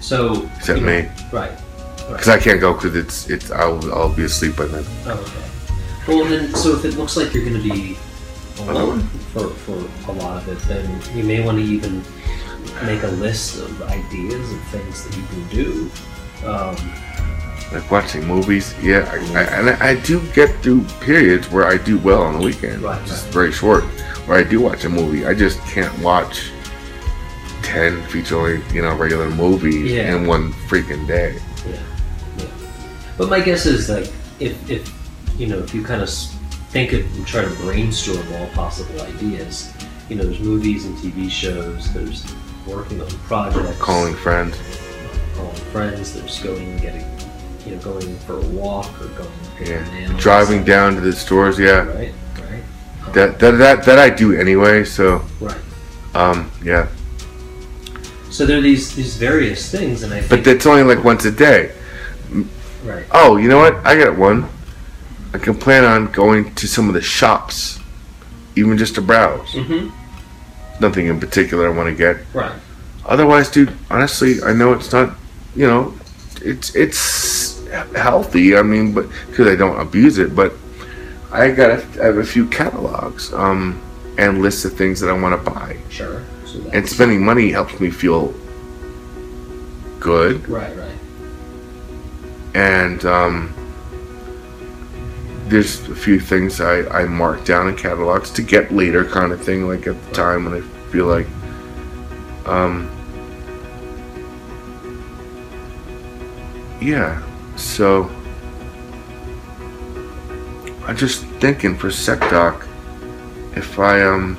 So. 0.00 0.48
except 0.56 0.80
you 0.80 0.86
know, 0.86 1.02
me, 1.02 1.08
Right. 1.32 1.52
because 2.08 2.28
I 2.28 2.38
can't 2.38 2.60
go 2.60 2.72
because 2.72 2.96
it's 2.96 3.28
it's 3.28 3.50
I'll 3.50 3.92
I'll 3.92 4.14
be 4.14 4.24
asleep 4.24 4.56
by 4.56 4.64
then. 4.66 4.84
Oh, 5.06 5.12
okay. 5.20 5.40
Well, 6.08 6.24
then, 6.24 6.54
so 6.54 6.76
if 6.76 6.84
it 6.84 6.96
looks 6.96 7.16
like 7.16 7.32
you're 7.34 7.44
going 7.44 7.62
to 7.62 7.70
be 7.72 7.96
alone 8.60 9.00
for, 9.32 9.48
for 9.50 9.76
a 10.10 10.12
lot 10.14 10.36
of 10.42 10.48
it, 10.48 10.58
then 10.68 11.00
you 11.16 11.24
may 11.24 11.42
want 11.44 11.58
to 11.58 11.64
even 11.64 12.02
make 12.84 13.02
a 13.02 13.08
list 13.08 13.58
of 13.60 13.82
ideas 13.82 14.52
of 14.52 14.60
things 14.68 15.04
that 15.06 15.16
you 15.16 15.22
can 15.26 15.48
do. 15.48 15.90
Um, 16.46 16.76
Like 17.74 17.90
watching 17.90 18.24
movies, 18.26 18.74
yeah, 18.80 19.08
I, 19.10 19.16
I, 19.38 19.42
and 19.58 19.70
I, 19.70 19.88
I 19.90 19.94
do 20.02 20.20
get 20.32 20.48
through 20.62 20.84
periods 21.00 21.50
where 21.50 21.66
I 21.66 21.76
do 21.76 21.98
well 21.98 22.22
on 22.22 22.38
the 22.38 22.44
weekend, 22.44 22.82
Right, 22.82 23.04
just 23.06 23.24
right. 23.24 23.34
very 23.34 23.52
short, 23.52 23.82
where 24.26 24.38
I 24.38 24.44
do 24.44 24.60
watch 24.60 24.84
a 24.84 24.88
movie. 24.88 25.26
I 25.26 25.34
just 25.34 25.58
can't 25.62 25.96
watch 25.98 26.50
ten 27.62 28.00
feature 28.04 28.36
length, 28.40 28.72
you 28.72 28.82
know, 28.82 28.94
regular 28.96 29.28
movies 29.30 29.90
Yeah. 29.90 30.14
in 30.14 30.26
one 30.26 30.52
freaking 30.68 31.06
day. 31.06 31.40
yeah, 31.68 31.76
yeah. 32.38 32.44
But 33.18 33.28
my 33.28 33.40
guess 33.40 33.66
is 33.66 33.88
like 33.88 34.10
if, 34.40 34.70
if 34.70 34.92
you 35.38 35.46
know 35.48 35.58
if 35.58 35.74
you 35.74 35.82
kind 35.82 36.00
of 36.02 36.08
think 36.70 36.92
of 36.92 37.00
and 37.16 37.26
try 37.26 37.42
to 37.42 37.50
brainstorm 37.56 38.24
all 38.34 38.46
possible 38.48 39.00
ideas, 39.02 39.72
you 40.08 40.16
know, 40.16 40.22
there's 40.24 40.40
movies 40.40 40.84
and 40.86 40.96
TV 40.98 41.28
shows. 41.30 41.92
There's 41.92 42.24
working 42.66 43.00
on 43.00 43.08
projects. 43.26 43.78
Calling 43.78 44.14
friends, 44.14 44.56
calling 45.34 45.54
friends. 45.72 46.14
There's 46.14 46.38
going 46.40 46.70
and 46.72 46.80
getting, 46.80 47.04
you 47.66 47.74
know, 47.76 47.82
going 47.82 48.16
for 48.20 48.38
a 48.38 48.46
walk 48.48 48.90
or 49.00 49.06
going 49.08 49.28
to 49.30 49.58
get 49.64 49.68
your 49.68 49.82
yeah, 49.84 50.16
driving 50.18 50.64
down 50.64 50.94
to 50.94 51.00
the 51.00 51.12
stores, 51.12 51.58
yeah, 51.58 51.84
Right, 51.84 52.12
right, 52.38 52.62
Um, 53.06 53.12
that 53.12 53.38
that 53.38 53.50
that, 53.52 53.84
that 53.84 53.98
I 53.98 54.10
do 54.10 54.38
anyway. 54.38 54.84
So, 54.84 55.22
right. 55.40 55.56
um, 56.14 56.50
yeah, 56.62 56.88
So 58.30 58.44
there 58.46 58.58
are 58.58 58.60
these 58.60 58.94
these 58.94 59.16
various 59.16 59.70
things, 59.70 60.02
and 60.02 60.12
I 60.12 60.18
think 60.20 60.30
but 60.30 60.44
that's 60.44 60.66
only 60.66 60.82
like 60.82 61.04
once 61.04 61.24
a 61.24 61.30
day. 61.30 61.72
right, 62.84 63.04
Oh, 63.12 63.36
you 63.36 63.48
know 63.48 63.58
what? 63.58 63.74
I 63.86 63.96
got 63.96 64.16
one. 64.18 64.48
I 65.32 65.38
can 65.38 65.54
plan 65.56 65.84
on 65.84 66.12
going 66.12 66.54
to 66.54 66.66
some 66.68 66.88
of 66.88 66.94
the 66.94 67.00
shops, 67.02 67.80
even 68.56 68.76
just 68.78 68.94
to 68.96 69.00
browse. 69.02 69.48
mm-hmm. 69.52 69.90
Nothing 70.80 71.06
in 71.06 71.18
particular 71.20 71.66
I 71.68 71.76
want 71.76 71.88
to 71.88 71.94
get. 71.94 72.16
right, 72.34 72.52
Otherwise, 73.06 73.50
dude, 73.50 73.72
honestly, 73.90 74.42
I 74.42 74.52
know 74.52 74.72
it's 74.72 74.92
not, 74.92 75.14
you 75.56 75.66
know, 75.66 75.94
it's 76.44 76.74
it's 76.74 77.66
healthy. 77.94 78.56
I 78.56 78.62
mean, 78.62 78.92
but 78.92 79.08
because 79.28 79.48
I 79.48 79.56
don't 79.56 79.80
abuse 79.80 80.18
it, 80.18 80.34
but 80.36 80.52
I 81.32 81.50
got 81.50 81.70
a, 81.70 82.02
I 82.02 82.06
have 82.06 82.18
a 82.18 82.24
few 82.24 82.46
catalogs 82.48 83.32
um, 83.32 83.80
and 84.18 84.40
lists 84.42 84.64
of 84.64 84.74
things 84.74 85.00
that 85.00 85.10
I 85.10 85.12
want 85.20 85.42
to 85.44 85.50
buy. 85.50 85.76
sure. 85.88 86.22
So 86.46 86.60
And 86.72 86.88
spending 86.88 87.24
money 87.24 87.50
helps 87.50 87.80
me 87.80 87.90
feel 87.90 88.32
good. 89.98 90.46
right, 90.48 90.76
right, 90.76 90.96
And 92.54 93.04
um, 93.04 93.52
there's 95.48 95.88
a 95.88 95.94
few 95.96 96.20
things 96.20 96.60
I, 96.60 96.86
I 97.00 97.04
mark 97.06 97.44
down 97.44 97.68
in 97.68 97.76
catalogs 97.76 98.30
to 98.32 98.42
get 98.42 98.70
later, 98.72 99.04
kind 99.04 99.32
of 99.32 99.42
thing, 99.42 99.66
like 99.66 99.86
at 99.86 100.00
the 100.04 100.12
time 100.12 100.44
when 100.44 100.54
I 100.54 100.60
feel 100.92 101.06
like. 101.06 101.26
Um, 102.46 102.90
yeah, 106.84 107.22
so 107.56 108.10
I'm 110.86 110.96
just 110.96 111.24
thinking 111.40 111.76
for 111.78 111.88
SecDoc, 111.88 112.66
if 113.56 113.78
I 113.78 114.02
um 114.02 114.36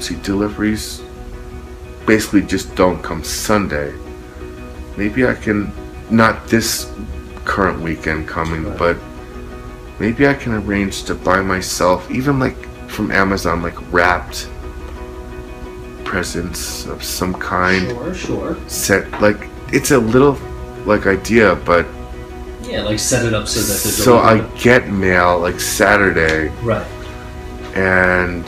see 0.00 0.16
deliveries 0.22 1.02
basically 2.06 2.42
just 2.42 2.74
don't 2.74 3.00
come 3.02 3.22
Sunday. 3.22 3.92
Maybe 4.96 5.24
I 5.26 5.34
can 5.34 5.72
not 6.10 6.48
this 6.48 6.90
current 7.44 7.80
weekend 7.80 8.26
coming, 8.26 8.64
Right. 8.64 8.78
but 8.78 8.96
maybe 10.00 10.26
I 10.26 10.34
can 10.34 10.54
arrange 10.54 11.04
to 11.04 11.14
buy 11.14 11.40
myself 11.42 12.10
even 12.10 12.40
like 12.40 12.56
from 12.88 13.12
Amazon 13.12 13.62
like 13.62 13.76
wrapped 13.92 14.48
presents 16.04 16.86
of 16.86 17.04
some 17.04 17.32
kind 17.34 17.86
sure, 17.90 18.14
sure. 18.14 18.56
set 18.66 19.08
like 19.20 19.46
it's 19.72 19.90
a 19.90 19.98
little 19.98 20.38
like 20.84 21.06
idea 21.06 21.54
but 21.64 21.86
Yeah, 22.62 22.82
like 22.82 22.98
set 22.98 23.24
it 23.26 23.34
up 23.34 23.46
so 23.48 23.60
that 23.60 23.82
the 23.82 23.88
so 23.88 24.18
I 24.18 24.40
get 24.58 24.88
mail 24.88 25.38
like 25.38 25.60
Saturday. 25.60 26.48
Right, 26.62 26.86
and 27.76 28.44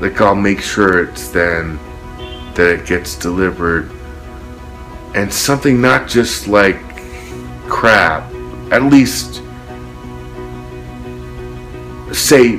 like 0.00 0.20
I'll 0.20 0.34
make 0.34 0.60
sure 0.60 1.04
it's 1.04 1.28
then 1.28 1.78
that 2.54 2.80
it 2.80 2.86
gets 2.86 3.16
delivered. 3.16 3.90
And 5.14 5.32
something 5.32 5.80
not 5.80 6.08
just 6.08 6.46
like 6.46 6.76
crap 7.68 8.30
at 8.72 8.82
least 8.82 9.42
say 12.12 12.56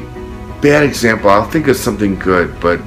bad 0.61 0.83
example 0.83 1.29
I'll 1.29 1.49
think 1.49 1.67
of 1.67 1.75
something 1.77 2.17
good 2.17 2.57
but 2.59 2.79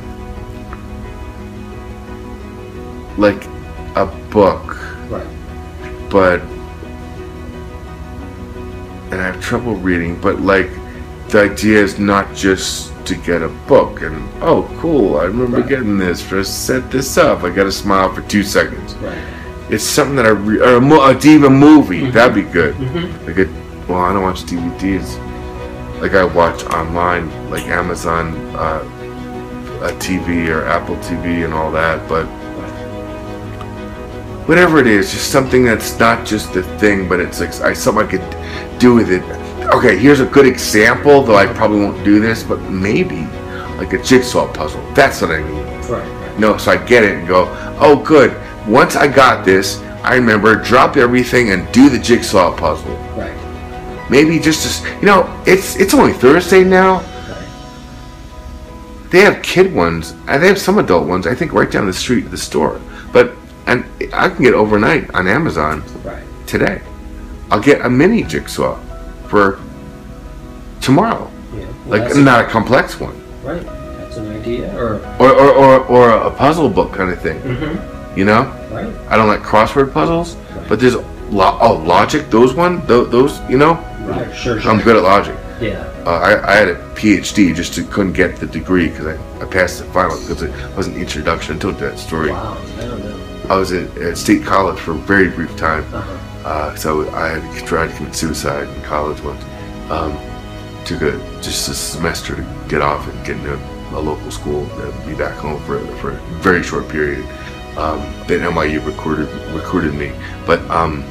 like 3.18 3.44
a 3.96 4.06
book 4.30 4.69
but 6.10 6.40
and 9.10 9.20
I 9.20 9.26
have 9.26 9.40
trouble 9.40 9.74
reading, 9.76 10.20
but 10.20 10.40
like 10.40 10.70
the 11.28 11.42
idea 11.42 11.78
is 11.82 11.98
not 11.98 12.34
just 12.34 12.88
to 13.06 13.14
get 13.16 13.42
a 13.42 13.48
book 13.66 14.02
and 14.02 14.28
oh 14.42 14.68
cool, 14.80 15.16
I 15.18 15.24
remember 15.24 15.58
Right. 15.60 15.68
getting 15.68 15.98
this 15.98 16.20
for 16.22 16.44
set 16.44 16.90
this 16.90 17.16
up. 17.18 17.42
I 17.42 17.50
got 17.50 17.64
to 17.64 17.72
smile 17.72 18.12
for 18.12 18.22
two 18.22 18.42
seconds. 18.42 18.94
right. 18.96 19.18
It's 19.70 19.84
something 19.84 20.16
that 20.16 20.26
I 20.26 20.30
re- 20.30 20.60
or 20.60 20.76
a, 20.76 20.80
mo- 20.80 21.04
a 21.08 21.14
diva 21.14 21.48
movie 21.48 22.00
Mhm. 22.02 22.12
that'd 22.12 22.34
be 22.34 22.42
good. 22.42 22.74
Mm-hmm. 22.74 23.26
Like 23.26 23.38
a, 23.38 23.46
well, 23.90 24.00
I 24.00 24.12
don't 24.12 24.22
watch 24.22 24.42
DVDs. 24.42 25.18
Like 26.00 26.14
I 26.14 26.24
watch 26.24 26.64
online, 26.64 27.30
like 27.50 27.66
Amazon 27.66 28.34
uh, 28.56 28.82
a 29.82 29.92
TV 29.98 30.48
or 30.48 30.64
Apple 30.66 30.96
TV 30.96 31.44
and 31.44 31.54
all 31.54 31.70
that, 31.72 32.06
but 32.08 32.26
whatever 34.50 34.80
it 34.80 34.88
is, 34.88 35.12
just 35.12 35.30
something 35.30 35.64
that's 35.64 35.96
not 36.00 36.26
just 36.26 36.56
a 36.56 36.62
thing, 36.80 37.08
but 37.08 37.20
it's 37.20 37.38
like 37.38 37.54
I, 37.60 37.72
something 37.72 38.04
I 38.04 38.10
could 38.10 38.80
do 38.80 38.96
with 38.96 39.08
it. 39.08 39.22
Okay, 39.72 39.96
here's 39.96 40.18
a 40.18 40.26
good 40.26 40.44
example, 40.44 41.22
though 41.22 41.36
I 41.36 41.46
probably 41.46 41.78
won't 41.78 42.04
do 42.04 42.18
this, 42.18 42.42
but 42.42 42.60
maybe 42.62 43.26
like 43.78 43.92
a 43.92 44.02
jigsaw 44.02 44.52
puzzle. 44.52 44.82
That's 44.92 45.22
what 45.22 45.30
I 45.30 45.40
mean. 45.44 45.64
Right, 45.82 45.88
right. 45.88 46.38
No, 46.40 46.56
so 46.56 46.72
I 46.72 46.84
get 46.84 47.04
it 47.04 47.12
and 47.16 47.28
go, 47.28 47.46
oh, 47.78 48.02
good. 48.04 48.36
Once 48.66 48.96
I 48.96 49.06
got 49.06 49.44
this, 49.44 49.78
I 50.02 50.16
remember 50.16 50.56
drop 50.56 50.96
everything 50.96 51.52
and 51.52 51.70
do 51.70 51.88
the 51.88 52.00
jigsaw 52.00 52.52
puzzle. 52.56 52.96
Right, 53.16 54.10
Maybe 54.10 54.40
just 54.40 54.66
as 54.66 54.84
you 55.00 55.06
know, 55.06 55.32
it's 55.46 55.76
it's 55.76 55.94
only 55.94 56.12
Thursday 56.12 56.64
now. 56.64 57.02
right. 57.02 57.48
They 59.10 59.20
have 59.20 59.44
kid 59.44 59.72
ones, 59.72 60.10
and 60.26 60.42
they 60.42 60.48
have 60.48 60.58
some 60.58 60.78
adult 60.78 61.06
ones. 61.06 61.28
I 61.28 61.36
think 61.36 61.52
right 61.52 61.70
down 61.70 61.86
the 61.86 61.92
street 61.92 62.24
at 62.24 62.32
the 62.32 62.36
store. 62.36 62.80
But 63.12 63.36
and 63.66 63.84
I 64.12 64.28
can 64.28 64.42
get 64.42 64.54
overnight 64.54 65.12
on 65.14 65.26
Amazon 65.28 65.82
Right. 66.04 66.22
today. 66.46 66.80
I'll 67.50 67.60
get 67.60 67.84
a 67.84 67.90
mini 67.90 68.22
jigsaw 68.22 68.78
for 69.28 69.58
tomorrow. 70.80 71.30
Yeah. 71.54 71.64
Well, 71.86 72.00
Like 72.00 72.16
not 72.16 72.44
a 72.44 72.48
complex 72.48 72.98
one. 73.00 73.14
right. 73.44 73.62
That's 73.98 74.16
an 74.16 74.32
idea. 74.40 74.74
Or 74.76 74.94
Or, 75.20 75.30
or, 75.32 75.50
or, 75.54 75.80
or 75.86 76.10
a 76.10 76.30
puzzle 76.30 76.68
book 76.68 76.92
kind 76.92 77.10
of 77.10 77.20
thing. 77.20 77.40
mm-hmm. 77.40 78.18
You 78.18 78.24
know? 78.24 78.42
right. 78.72 78.88
I 79.08 79.16
don't 79.16 79.28
like 79.28 79.40
crossword 79.42 79.92
puzzles, 79.92 80.34
Right. 80.56 80.68
but 80.68 80.80
there's 80.80 80.96
lo- 81.30 81.58
oh 81.60 81.74
logic. 81.86 82.30
Those 82.30 82.54
one, 82.54 82.84
those, 82.86 83.10
those 83.10 83.40
you 83.48 83.58
know, 83.58 83.74
Right. 84.00 84.34
Sure. 84.34 84.60
Sure. 84.60 84.70
I'm 84.72 84.80
good 84.80 84.96
at 84.96 85.02
logic. 85.02 85.36
Yeah. 85.60 85.86
Uh, 86.06 86.10
I, 86.12 86.52
I 86.52 86.56
had 86.56 86.68
a 86.68 86.74
PhD 86.94 87.54
just 87.54 87.74
to 87.74 87.84
couldn't 87.84 88.14
get 88.14 88.36
the 88.36 88.46
degree 88.46 88.88
because 88.88 89.06
I, 89.06 89.42
I 89.42 89.44
passed 89.44 89.78
the 89.78 89.84
final 89.92 90.18
because 90.20 90.42
it 90.42 90.50
was 90.76 90.86
an 90.86 90.96
introduction. 90.96 91.56
I 91.56 91.58
told 91.58 91.78
that 91.78 91.98
story. 91.98 92.30
Wow. 92.32 92.56
I 93.50 93.54
don't 93.54 93.56
know. 93.56 93.56
I 93.56 93.58
was 93.58 93.72
at, 93.72 93.98
at 93.98 94.16
State 94.16 94.44
College 94.44 94.78
for 94.78 94.92
a 94.92 94.94
very 94.94 95.28
brief 95.28 95.56
time, 95.56 95.84
Uh-huh. 95.92 96.48
uh, 96.48 96.74
so 96.76 97.08
I 97.10 97.38
had 97.38 97.66
tried 97.66 97.88
to 97.90 97.96
commit 97.96 98.14
suicide 98.14 98.68
in 98.68 98.82
college 98.82 99.20
once. 99.22 99.42
Um, 99.90 100.16
took 100.84 101.02
a 101.02 101.18
just 101.42 101.68
a 101.68 101.74
semester 101.74 102.36
to 102.36 102.42
get 102.68 102.80
off 102.80 103.06
and 103.08 103.26
get 103.26 103.36
into 103.36 103.54
a 103.96 104.00
local 104.00 104.30
school 104.30 104.64
and 104.80 105.06
be 105.06 105.14
back 105.14 105.36
home 105.36 105.60
for 105.64 105.78
for 105.96 106.12
a 106.12 106.16
very 106.40 106.62
short 106.62 106.88
period. 106.88 107.24
Um, 107.76 107.98
then 108.26 108.40
NYU 108.40 108.84
recruited 108.86 109.28
recruited 109.54 109.94
me, 109.94 110.12
but 110.46 110.60
um, 110.70 111.02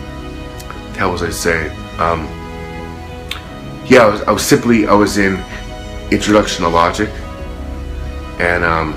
how 0.97 1.11
was 1.11 1.21
I 1.23 1.29
saying? 1.29 1.71
Um, 1.99 2.27
yeah, 3.85 4.05
I 4.05 4.09
was, 4.09 4.21
I 4.23 4.31
was 4.31 4.43
simply 4.45 4.87
I 4.87 4.93
was 4.93 5.17
in 5.17 5.43
Introduction 6.11 6.63
to 6.63 6.69
Logic, 6.69 7.09
and 8.39 8.63
um, 8.63 8.93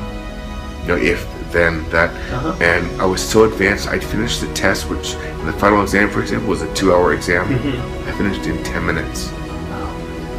you 0.83 0.89
know 0.89 0.97
if 0.97 1.27
then 1.53 1.89
that 1.91 2.11
Uh-huh. 2.33 2.55
and 2.61 2.85
I 3.01 3.05
was 3.07 3.21
so 3.23 3.45
advanced. 3.45 3.89
I 3.89 3.99
finished 3.99 4.41
the 4.41 4.49
test, 4.55 4.89
which 4.91 5.15
in 5.41 5.47
the 5.47 5.53
final 5.55 5.83
exam, 5.83 6.11
for 6.11 6.21
example, 6.21 6.49
was 6.49 6.63
a 6.63 6.73
two-hour 6.75 7.13
exam. 7.15 7.47
Mhm. 7.49 8.09
I 8.09 8.13
finished 8.13 8.47
in 8.47 8.63
ten 8.63 8.85
minutes, 8.87 9.31
Wow. 9.71 9.89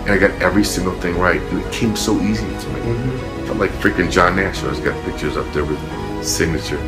and 0.06 0.12
I 0.16 0.18
got 0.18 0.32
every 0.42 0.64
single 0.64 0.94
thing 1.04 1.18
right. 1.20 1.42
And 1.52 1.62
it 1.62 1.72
came 1.72 1.96
so 1.96 2.14
easy 2.20 2.46
to 2.62 2.68
me. 2.74 2.80
Mm-hmm. 2.82 3.46
Felt 3.48 3.60
like 3.60 3.72
freaking 3.82 4.10
John 4.12 4.36
Nash. 4.36 4.60
I 4.62 4.66
always 4.68 4.80
got 4.80 4.96
pictures 5.06 5.36
up 5.38 5.48
there 5.54 5.66
with 5.66 5.80
signature. 6.24 6.80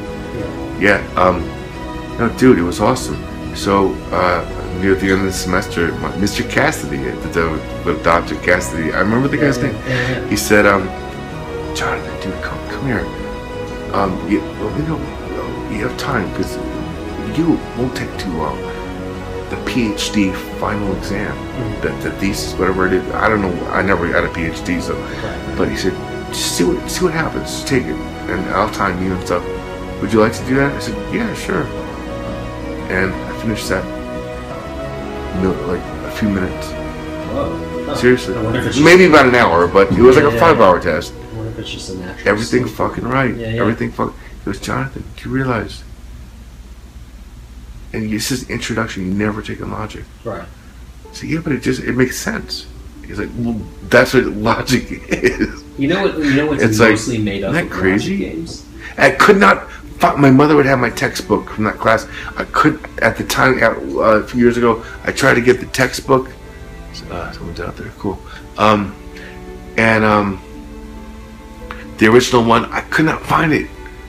Yeah. 0.79 0.99
Yeah, 0.99 1.21
um, 1.23 1.37
no, 2.19 2.29
dude, 2.37 2.57
it 2.59 2.63
was 2.63 2.79
awesome. 2.81 3.17
So 3.55 3.93
uh, 4.11 4.43
near 4.81 4.95
the 4.95 5.07
end 5.11 5.19
of 5.21 5.27
the 5.27 5.31
semester, 5.33 5.91
my, 6.03 6.09
Mr. 6.23 6.43
Cassidy, 6.49 6.97
the, 6.97 7.29
the, 7.35 7.43
with 7.85 8.03
Dr. 8.03 8.35
Cassidy, 8.47 8.91
I 8.93 8.99
remember 8.99 9.27
the 9.29 9.37
guy's 9.37 9.57
yeah, 9.57 9.63
name. 9.71 9.75
Yeah, 9.75 10.11
yeah. 10.21 10.27
He 10.27 10.35
said, 10.35 10.65
um, 10.65 10.83
Jonathan, 11.75 12.13
dude, 12.21 12.41
come, 12.43 12.59
come 12.69 12.85
here. 12.85 13.05
Um, 13.95 14.11
you, 14.29 14.41
well, 14.59 14.77
you 14.77 14.85
know, 14.87 14.97
you 15.71 15.87
have 15.87 15.97
time 15.97 16.29
because 16.31 16.57
you 17.37 17.51
won't 17.77 17.95
take 17.95 18.11
too 18.19 18.31
long. 18.33 18.57
The 19.49 19.55
PhD 19.67 20.33
final 20.59 20.93
exam, 20.97 21.33
Mhm. 21.37 21.81
the, 21.81 22.09
the 22.09 22.11
thesis, 22.17 22.53
whatever 22.59 22.87
it 22.87 22.93
is. 22.93 23.03
I 23.13 23.29
don't 23.29 23.41
know. 23.41 23.53
I 23.71 23.81
never 23.81 24.11
got 24.11 24.25
a 24.25 24.27
PhD, 24.27 24.81
so. 24.81 24.95
Right. 24.95 25.57
But 25.57 25.69
he 25.69 25.77
said, 25.77 25.93
just 26.29 26.57
see 26.57 26.63
what 26.65 26.89
see 26.91 27.05
what 27.05 27.13
happens. 27.13 27.49
Just 27.51 27.67
take 27.67 27.83
it, 27.83 27.95
and 28.31 28.41
I'll 28.53 28.69
time 28.71 29.01
you 29.03 29.13
and 29.13 29.23
stuff. 29.25 29.43
Would 30.01 30.11
you 30.11 30.19
like 30.19 30.33
to 30.33 30.45
do 30.45 30.55
that? 30.55 30.73
I 30.75 30.79
said, 30.79 30.97
yeah, 31.13 31.33
sure. 31.35 31.63
And 32.91 33.13
I 33.13 33.31
finished 33.41 33.69
that, 33.69 33.85
no, 35.41 35.51
like 35.71 35.81
a 36.05 36.11
few 36.17 36.27
minutes. 36.29 36.67
Whoa. 37.31 37.95
Seriously, 37.95 38.35
I 38.35 38.41
wonder 38.41 38.59
if 38.59 38.65
it's 38.67 38.75
just, 38.75 38.85
maybe 38.85 39.05
about 39.05 39.25
an 39.27 39.35
hour, 39.35 39.67
but 39.67 39.89
it 39.91 39.99
was 40.01 40.15
like 40.17 40.25
a 40.25 40.37
five-hour 40.37 40.79
test. 40.81 41.13
If 41.55 41.59
it's 41.59 41.71
just 41.71 41.89
a 41.89 41.95
natural. 41.97 42.27
Everything 42.27 42.63
sleep. 42.65 42.75
fucking 42.75 43.05
right. 43.05 43.35
Yeah, 43.35 43.49
yeah. 43.49 43.61
Everything 43.61 43.91
fuck. 43.91 44.13
He 44.13 44.45
goes, 44.45 44.59
Jonathan, 44.59 45.03
do 45.15 45.29
you 45.29 45.35
realize? 45.35 45.83
And 47.93 48.11
this 48.11 48.31
is 48.31 48.49
introduction. 48.49 49.05
You 49.07 49.13
never 49.13 49.41
take 49.41 49.57
taken 49.57 49.71
logic. 49.71 50.03
Right. 50.23 50.47
So 51.13 51.25
yeah, 51.25 51.39
but 51.41 51.53
it 51.53 51.61
just 51.61 51.81
it 51.81 51.93
makes 51.93 52.17
sense. 52.17 52.67
He's 53.05 53.19
like, 53.19 53.29
well, 53.37 53.53
that's 53.83 54.13
what 54.13 54.25
logic 54.25 54.83
is. 55.09 55.63
You 55.77 55.87
know 55.87 56.03
what? 56.03 56.17
You 56.17 56.35
know 56.35 56.47
what's 56.47 56.63
It's 56.63 56.79
like, 56.79 56.91
mostly 56.91 57.17
made 57.19 57.43
up 57.43 57.53
isn't 57.53 57.69
that 57.69 57.73
of 57.75 57.79
crazy? 57.81 58.17
games. 58.17 58.65
I 58.97 59.11
could 59.11 59.37
not. 59.37 59.69
Fuck, 59.99 60.17
my 60.17 60.29
mother 60.29 60.57
would 60.57 60.65
have 60.65 60.79
my 60.79 60.89
textbook 60.89 61.49
from 61.49 61.63
that 61.63 61.75
class. 61.75 62.05
I 62.35 62.43
could 62.43 62.85
at 63.01 63.15
the 63.15 63.23
time 63.23 63.61
uh, 63.63 64.19
a 64.19 64.23
few 64.27 64.41
years 64.41 64.57
ago. 64.57 64.83
I 65.05 65.13
tried 65.13 65.35
to 65.35 65.41
get 65.41 65.61
the 65.61 65.67
textbook. 65.67 66.29
Uh, 67.09 67.31
someone's 67.31 67.61
out 67.61 67.77
there. 67.77 67.89
Cool. 67.97 68.19
Um, 68.57 68.93
and 69.77 70.03
um, 70.03 70.41
the 71.97 72.07
original 72.07 72.43
one, 72.43 72.65
I 72.65 72.81
could 72.81 73.05
not 73.05 73.21
find 73.25 73.53
it. 73.53 73.61
You 73.61 73.67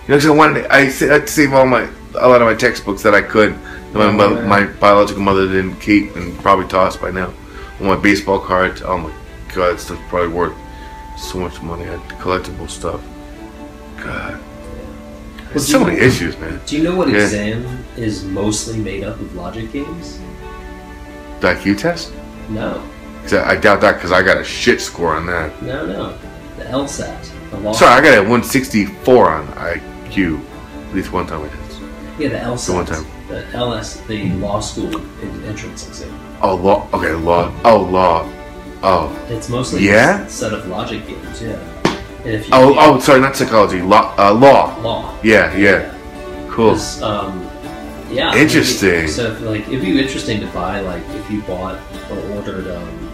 know, 0.08 0.16
'cause 0.16 0.26
I 0.26 0.30
wanted. 0.30 0.66
I 0.66 0.88
sa- 0.88 1.14
I'd 1.14 1.28
save 1.28 1.52
all 1.52 1.66
my 1.66 1.86
a 2.14 2.28
lot 2.28 2.40
of 2.40 2.46
my 2.46 2.54
textbooks 2.54 3.02
that 3.02 3.14
I 3.14 3.22
could. 3.22 3.54
That 3.92 4.12
my 4.14 4.24
Oh, 4.24 4.42
my 4.42 4.64
biological 4.64 5.22
mother 5.22 5.46
didn't 5.46 5.76
keep 5.80 6.14
and 6.16 6.38
probably 6.42 6.66
tossed 6.66 7.00
by 7.00 7.10
now. 7.10 7.30
All 7.80 7.86
my 7.86 7.96
baseball 7.96 8.38
cards. 8.38 8.82
Oh 8.84 8.98
my 8.98 9.10
god, 9.54 9.72
that 9.74 9.80
stuff's 9.80 10.00
probably 10.08 10.28
worth 10.28 10.52
so 11.18 11.38
much 11.38 11.60
money. 11.62 11.84
I 11.84 11.92
had 11.96 12.00
collectible 12.20 12.68
stuff. 12.70 13.00
God. 14.02 14.32
Well, 14.38 15.48
There's 15.52 15.68
so 15.68 15.80
many 15.84 15.96
know- 15.98 16.06
issues, 16.06 16.36
man. 16.38 16.60
Do 16.66 16.76
you 16.76 16.82
know 16.82 16.94
what 16.94 17.08
Yeah. 17.08 17.18
exam 17.18 17.84
is 17.96 18.24
mostly 18.24 18.76
made 18.78 19.04
up 19.04 19.18
of 19.20 19.34
logic 19.34 19.72
games? 19.72 20.18
The 21.40 21.48
IQ 21.48 21.74
test? 21.76 22.12
No. 22.48 22.80
I, 23.32 23.52
I 23.52 23.56
doubt 23.56 23.80
that 23.80 23.94
because 23.96 24.12
I 24.12 24.22
got 24.22 24.36
a 24.38 24.44
shit 24.44 24.80
score 24.80 25.14
on 25.16 25.26
that. 25.26 25.62
no, 25.62 25.86
no. 25.86 26.12
The 26.58 26.64
LSAT. 26.64 27.28
Sorry, 27.50 27.92
I 27.92 28.00
got 28.00 28.18
a 28.18 28.22
164 28.22 29.30
on 29.30 29.46
IQ. 29.48 30.40
At 30.88 30.94
least 30.94 31.12
one 31.12 31.26
time 31.26 31.42
I 31.42 31.48
did. 31.48 31.58
Yeah, 32.18 32.28
the 32.28 32.36
LSAT. 32.38 32.66
The 32.66 32.72
one 32.74 32.86
time. 32.86 33.06
The 33.28 33.44
LS, 33.56 34.00
the 34.06 34.30
law 34.34 34.60
school 34.60 34.94
entrance 35.46 35.86
exam. 35.88 36.16
Oh, 36.42 36.54
law. 36.54 36.88
Okay, 36.94 37.12
law. 37.12 37.52
Oh, 37.64 37.82
law. 37.82 38.28
Oh. 38.82 39.26
It's 39.28 39.48
mostly 39.48 39.84
Yeah? 39.86 40.22
a 40.24 40.30
set 40.30 40.52
of 40.52 40.66
logic 40.68 41.06
games. 41.06 41.42
Yeah. 41.42 41.56
And 42.24 42.34
if 42.34 42.46
you 42.46 42.50
Oh, 42.54 42.74
oh, 42.78 43.00
sorry, 43.00 43.20
not 43.20 43.36
psychology. 43.36 43.82
Law. 43.82 44.14
Uh, 44.16 44.32
law. 44.32 44.78
law. 44.80 45.14
Yeah, 45.22 45.54
yeah. 45.56 45.92
Cool. 46.48 46.78
Um, 47.02 47.48
yeah. 48.10 48.34
Interesting. 48.34 48.90
maybe- 48.90 49.08
So, 49.08 49.32
if, 49.32 49.40
like, 49.42 49.66
it'd 49.68 49.80
be 49.82 50.00
interesting 50.00 50.40
to 50.40 50.46
buy, 50.48 50.80
like, 50.80 51.02
if 51.14 51.30
you 51.30 51.42
bought 51.42 51.78
or 52.10 52.18
ordered, 52.36 52.68
um, 52.74 53.10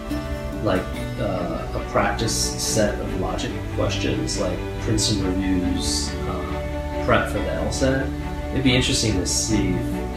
like, 0.64 0.82
uh, 1.20 1.68
a 1.74 1.86
practice 1.90 2.34
set 2.62 2.98
of 3.00 3.20
logic 3.20 3.52
questions, 3.74 4.40
like 4.40 4.58
Princeton 4.80 5.24
Review's 5.26 6.12
uh, 6.28 7.02
prep 7.06 7.28
for 7.28 7.38
the 7.38 7.44
LSAT. 7.44 8.10
It'd 8.52 8.64
be 8.64 8.74
interesting 8.74 9.14
to 9.14 9.26
see 9.26 9.72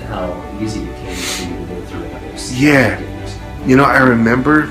how 0.07 0.33
easy 0.61 0.81
it 0.83 0.95
came 0.97 1.15
for 1.15 1.43
you 1.43 1.57
to 1.67 1.73
go 1.73 1.85
through 1.85 2.03
all 2.05 2.19
those 2.31 2.53
Yeah. 2.59 2.99
You 3.65 3.75
know, 3.75 3.83
I 3.85 3.97
remember, 3.97 4.63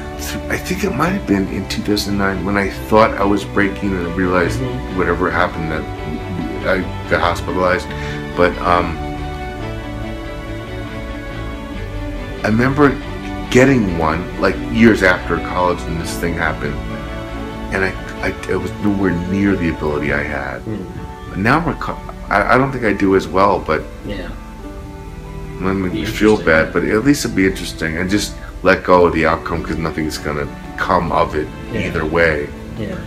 I 0.49 0.57
think 0.57 0.85
it 0.85 0.91
might 0.95 1.09
have 1.11 1.27
been 1.27 1.49
in 1.49 1.69
2009 1.69 2.45
when 2.45 2.57
I 2.57 2.71
thought 2.89 3.11
I 3.15 3.25
was 3.25 3.45
breaking 3.45 3.91
and 3.91 4.07
I 4.07 4.11
realized 4.15 4.61
Mhm. 4.61 4.97
whatever 4.97 5.31
happened 5.31 5.73
that 5.73 5.83
I 6.69 6.81
got 7.11 7.21
hospitalized. 7.21 7.89
But 8.37 8.57
um, 8.59 8.97
I 12.45 12.49
remember 12.49 12.91
getting 13.55 13.97
one 13.99 14.21
like 14.41 14.57
years 14.73 15.05
after 15.05 15.37
college 15.37 15.79
when 15.83 15.97
this 16.01 16.19
thing 16.19 16.35
happened. 16.35 16.75
And 17.73 17.85
I, 17.85 17.91
I 18.21 18.29
it 18.51 18.57
was 18.57 18.73
nowhere 18.83 19.13
near 19.31 19.55
the 19.55 19.69
ability 19.71 20.13
I 20.13 20.25
had. 20.25 20.59
Hmm. 20.63 21.31
But 21.31 21.39
now 21.39 21.61
I'm 21.61 21.79
I, 22.33 22.55
I 22.55 22.59
don't 22.59 22.73
think 22.73 22.85
I 22.85 22.93
do 22.93 23.15
as 23.15 23.29
well, 23.29 23.61
but 23.61 23.83
Yeah. 24.05 24.29
I 25.61 25.73
mean, 25.73 25.93
Be 25.93 26.05
feel 26.05 26.37
bad, 26.45 26.73
but 26.73 26.83
at 26.85 27.05
least 27.05 27.25
it'd 27.25 27.37
be 27.37 27.47
interesting 27.47 27.97
and 27.97 28.11
just 28.11 28.35
let 28.65 28.83
go 28.83 29.07
of 29.07 29.15
the 29.15 29.25
outcome 29.25 29.63
because 29.63 29.79
nothing's 29.79 30.19
gonna 30.19 30.49
come 30.77 31.13
of 31.13 31.37
it 31.37 31.47
Yeah. 31.73 31.87
either 31.87 32.05
way. 32.05 32.49
Yeah. 32.77 32.99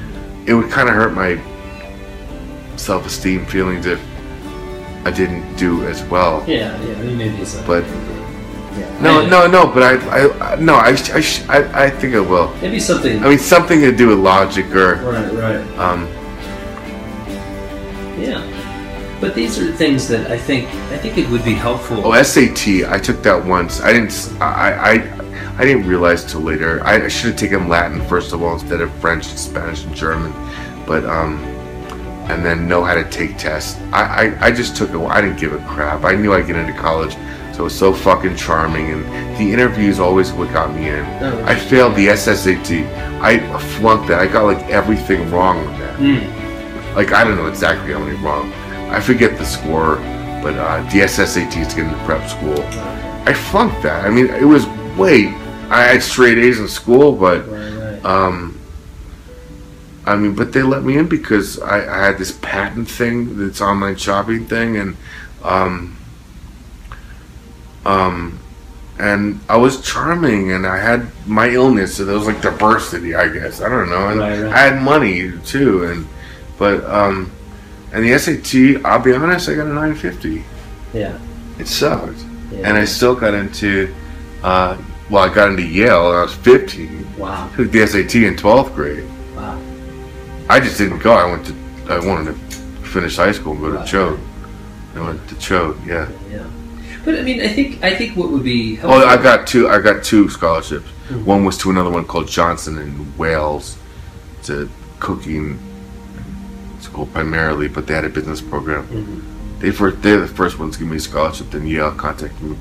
It 0.45 0.53
would 0.53 0.71
kind 0.71 0.87
of 0.87 0.95
hurt 0.95 1.13
my 1.13 1.37
self-esteem 2.77 3.45
feelings 3.47 3.85
if 3.85 3.99
I 5.03 5.11
didn't 5.11 5.57
do 5.57 5.85
as 5.85 6.01
well. 6.03 6.41
Yeah. 6.47 6.81
Yeah. 6.85 7.03
Maybe 7.03 7.35
it's 7.41 7.59
a. 7.59 7.63
But- 7.63 7.83
yeah. 8.77 8.99
No, 9.01 9.27
no, 9.27 9.47
no. 9.47 9.67
But 9.67 9.83
I, 9.83 9.93
I, 10.53 10.55
no, 10.55 10.75
I, 10.75 10.89
I, 10.89 11.21
I, 11.49 11.85
I 11.85 11.89
think 11.89 12.15
I 12.15 12.19
will. 12.19 12.53
Maybe 12.61 12.79
something. 12.79 13.23
I 13.23 13.29
mean, 13.29 13.39
something 13.39 13.79
to 13.81 13.91
do 13.95 14.07
with 14.09 14.19
logic 14.19 14.65
or, 14.75 14.95
right. 14.95 15.33
Right. 15.33 15.77
um, 15.79 16.07
Yeah. 18.19 18.43
But 19.19 19.33
these 19.33 19.57
are 19.59 19.71
things 19.71 20.07
that 20.09 20.29
I 20.29 20.37
think 20.37 20.67
I 20.91 20.97
think 20.97 21.17
it 21.17 21.27
would 21.29 21.43
be 21.43 21.53
helpful. 21.53 22.01
oh, 22.05 22.21
SAT. 22.21 22.85
I 22.87 22.99
took 22.99 23.23
that 23.23 23.43
once. 23.43 23.81
I 23.81 23.91
didn't, 23.93 24.13
I, 24.39 24.73
I, 24.73 24.91
I 25.57 25.65
didn't 25.65 25.87
realize 25.87 26.23
till 26.23 26.41
later. 26.41 26.83
I, 26.83 27.03
I 27.05 27.07
should 27.07 27.31
have 27.31 27.39
taken 27.39 27.67
Latin 27.67 28.05
first 28.07 28.31
of 28.33 28.43
all 28.43 28.53
instead 28.53 28.79
of 28.79 28.91
French 28.99 29.27
and 29.29 29.39
Spanish 29.39 29.83
and 29.85 29.95
German, 29.95 30.31
but 30.85 31.03
um, 31.05 31.39
and 32.29 32.45
then 32.45 32.67
know 32.67 32.83
how 32.83 32.93
to 32.93 33.09
take 33.09 33.37
tests. 33.39 33.79
I, 33.91 34.03
I, 34.37 34.45
I 34.47 34.51
just 34.51 34.75
took 34.75 34.91
it. 34.91 34.97
I 34.99 35.19
didn't 35.21 35.39
give 35.39 35.53
a 35.53 35.65
crap. 35.67 36.03
I 36.03 36.13
knew 36.13 36.33
I'd 36.33 36.45
get 36.45 36.55
into 36.55 36.73
college, 36.73 37.15
so 37.57 37.63
it 37.63 37.65
was 37.65 37.77
so 37.79 37.91
fucking 37.91 38.35
charming, 38.35 38.91
and 38.91 39.03
the 39.37 39.51
interviews 39.51 39.99
always 39.99 40.31
what 40.31 40.53
got 40.53 40.75
me 40.75 40.89
in. 40.89 41.03
Oh, 41.23 41.43
I 41.43 41.55
failed 41.55 41.95
the 41.95 42.05
SSAT. 42.09 42.85
I 43.19 43.39
flunked 43.79 44.07
that. 44.09 44.19
I 44.19 44.27
got 44.27 44.43
like 44.43 44.63
everything 44.69 45.31
wrong 45.31 45.65
with 45.65 45.79
that. 45.79 45.95
Hmm. 45.95 46.95
Like 46.95 47.13
I 47.13 47.23
don't 47.23 47.35
know 47.35 47.47
exactly 47.47 47.93
how 47.93 47.99
many 47.99 48.15
wrong. 48.23 48.53
I 48.91 48.99
forget 49.01 49.39
the 49.39 49.43
score, 49.43 49.95
but 50.43 50.53
uh, 50.53 50.83
the 50.91 50.99
SSAT 50.99 51.57
is 51.59 51.73
getting 51.73 51.89
to 51.89 51.97
prep 52.05 52.29
school. 52.29 52.61
I 53.27 53.33
flunked 53.33 53.81
that. 53.81 54.05
I 54.05 54.11
mean, 54.11 54.27
it 54.27 54.45
was 54.45 54.67
way. 54.95 55.25
I 55.69 55.81
had 55.81 56.03
straight 56.03 56.37
A's 56.37 56.59
in 56.59 56.67
school, 56.67 57.11
but 57.11 57.39
Right, 57.49 57.73
right. 57.73 58.05
um, 58.05 58.59
I 60.05 60.15
mean, 60.15 60.35
but 60.35 60.53
they 60.53 60.61
let 60.61 60.83
me 60.83 60.95
in 60.95 61.07
because 61.09 61.59
I, 61.59 61.77
I 61.79 62.05
had 62.05 62.19
this 62.19 62.31
patent 62.31 62.87
thing, 62.87 63.35
this 63.39 63.61
online 63.61 63.95
shopping 63.95 64.45
thing, 64.45 64.77
and 64.77 64.95
um, 65.43 65.96
um, 67.87 68.39
and 68.99 69.39
I 69.47 69.57
was 69.57 69.81
charming, 69.81 70.51
and 70.51 70.65
I 70.65 70.77
had 70.77 71.07
my 71.27 71.49
illness, 71.49 71.97
so 71.97 72.05
there 72.05 72.15
was 72.15 72.25
like 72.27 72.41
diversity, 72.41 73.13
I 73.15 73.27
guess. 73.29 73.61
I 73.61 73.69
don't 73.69 73.89
know, 73.89 74.09
and 74.09 74.19
Right, 74.19 74.41
right. 74.41 74.51
I 74.53 74.57
had 74.57 74.81
money 74.81 75.31
too, 75.45 75.83
and 75.85 76.07
but 76.57 76.83
um, 76.85 77.31
and 77.93 78.03
the 78.03 78.17
SAT, 78.17 78.83
I'll 78.85 78.99
be 78.99 79.13
honest, 79.13 79.49
I 79.49 79.53
got 79.55 79.67
a 79.67 79.73
950. 79.73 80.43
yeah. 80.93 81.17
It 81.59 81.67
sucked, 81.67 82.19
yeah. 82.51 82.67
and 82.69 82.77
I 82.77 82.85
still 82.85 83.15
got 83.15 83.33
into, 83.33 83.93
uh, 84.43 84.77
well, 85.09 85.23
I 85.23 85.33
got 85.33 85.49
into 85.49 85.63
Yale, 85.63 86.09
and 86.09 86.17
I 86.19 86.21
was 86.23 86.35
15. 86.35 87.17
wow. 87.17 87.49
Took 87.55 87.71
the 87.71 87.85
SAT 87.87 88.15
in 88.15 88.35
12th 88.35 88.75
grade. 88.75 89.05
Wow. 89.35 89.59
I 90.49 90.59
just 90.59 90.77
didn't 90.77 90.99
go. 90.99 91.13
I 91.13 91.25
went 91.31 91.45
to. 91.47 91.55
I 91.89 91.99
wanted 92.05 92.25
to 92.33 92.33
finish 92.87 93.15
high 93.15 93.31
school 93.31 93.53
and 93.53 93.61
go 93.61 93.71
to 93.71 93.77
Right. 93.77 93.87
Choate. 93.87 94.19
I 94.95 94.99
went 95.01 95.27
to 95.29 95.35
Choate. 95.39 95.77
Yeah. 95.85 96.09
Yeah. 96.31 96.45
But 97.07 97.17
I 97.17 97.21
mean, 97.21 97.39
I 97.39 97.47
think 97.47 97.81
I 97.81 97.95
think 97.95 98.17
what 98.17 98.31
would 98.31 98.43
be 98.43 98.79
Oh, 98.83 99.07
I 99.07 99.15
got 99.15 99.47
two. 99.47 99.69
I 99.69 99.79
got 99.79 100.03
two 100.03 100.27
scholarships. 100.27 100.89
Mhm. 101.09 101.23
One 101.23 101.45
was 101.45 101.57
to 101.59 101.69
another 101.69 101.89
one 101.89 102.03
called 102.03 102.27
Johnson 102.27 102.73
& 103.13 103.17
Wales. 103.17 103.77
A 104.49 104.67
cooking 104.99 105.57
school 106.81 107.05
primarily, 107.05 107.69
but 107.69 107.87
they 107.87 107.93
had 107.93 108.03
a 108.03 108.09
business 108.09 108.41
program. 108.41 108.83
Mhm. 108.87 109.61
They 109.61 109.71
first. 109.71 110.01
They're 110.01 110.19
the 110.19 110.27
first 110.27 110.59
ones 110.59 110.73
to 110.75 110.79
give 110.79 110.89
me 110.89 110.97
a 110.97 110.99
scholarship. 110.99 111.51
Then 111.51 111.65
Yale 111.65 111.91
contacted 111.91 112.41
me. 112.41 112.57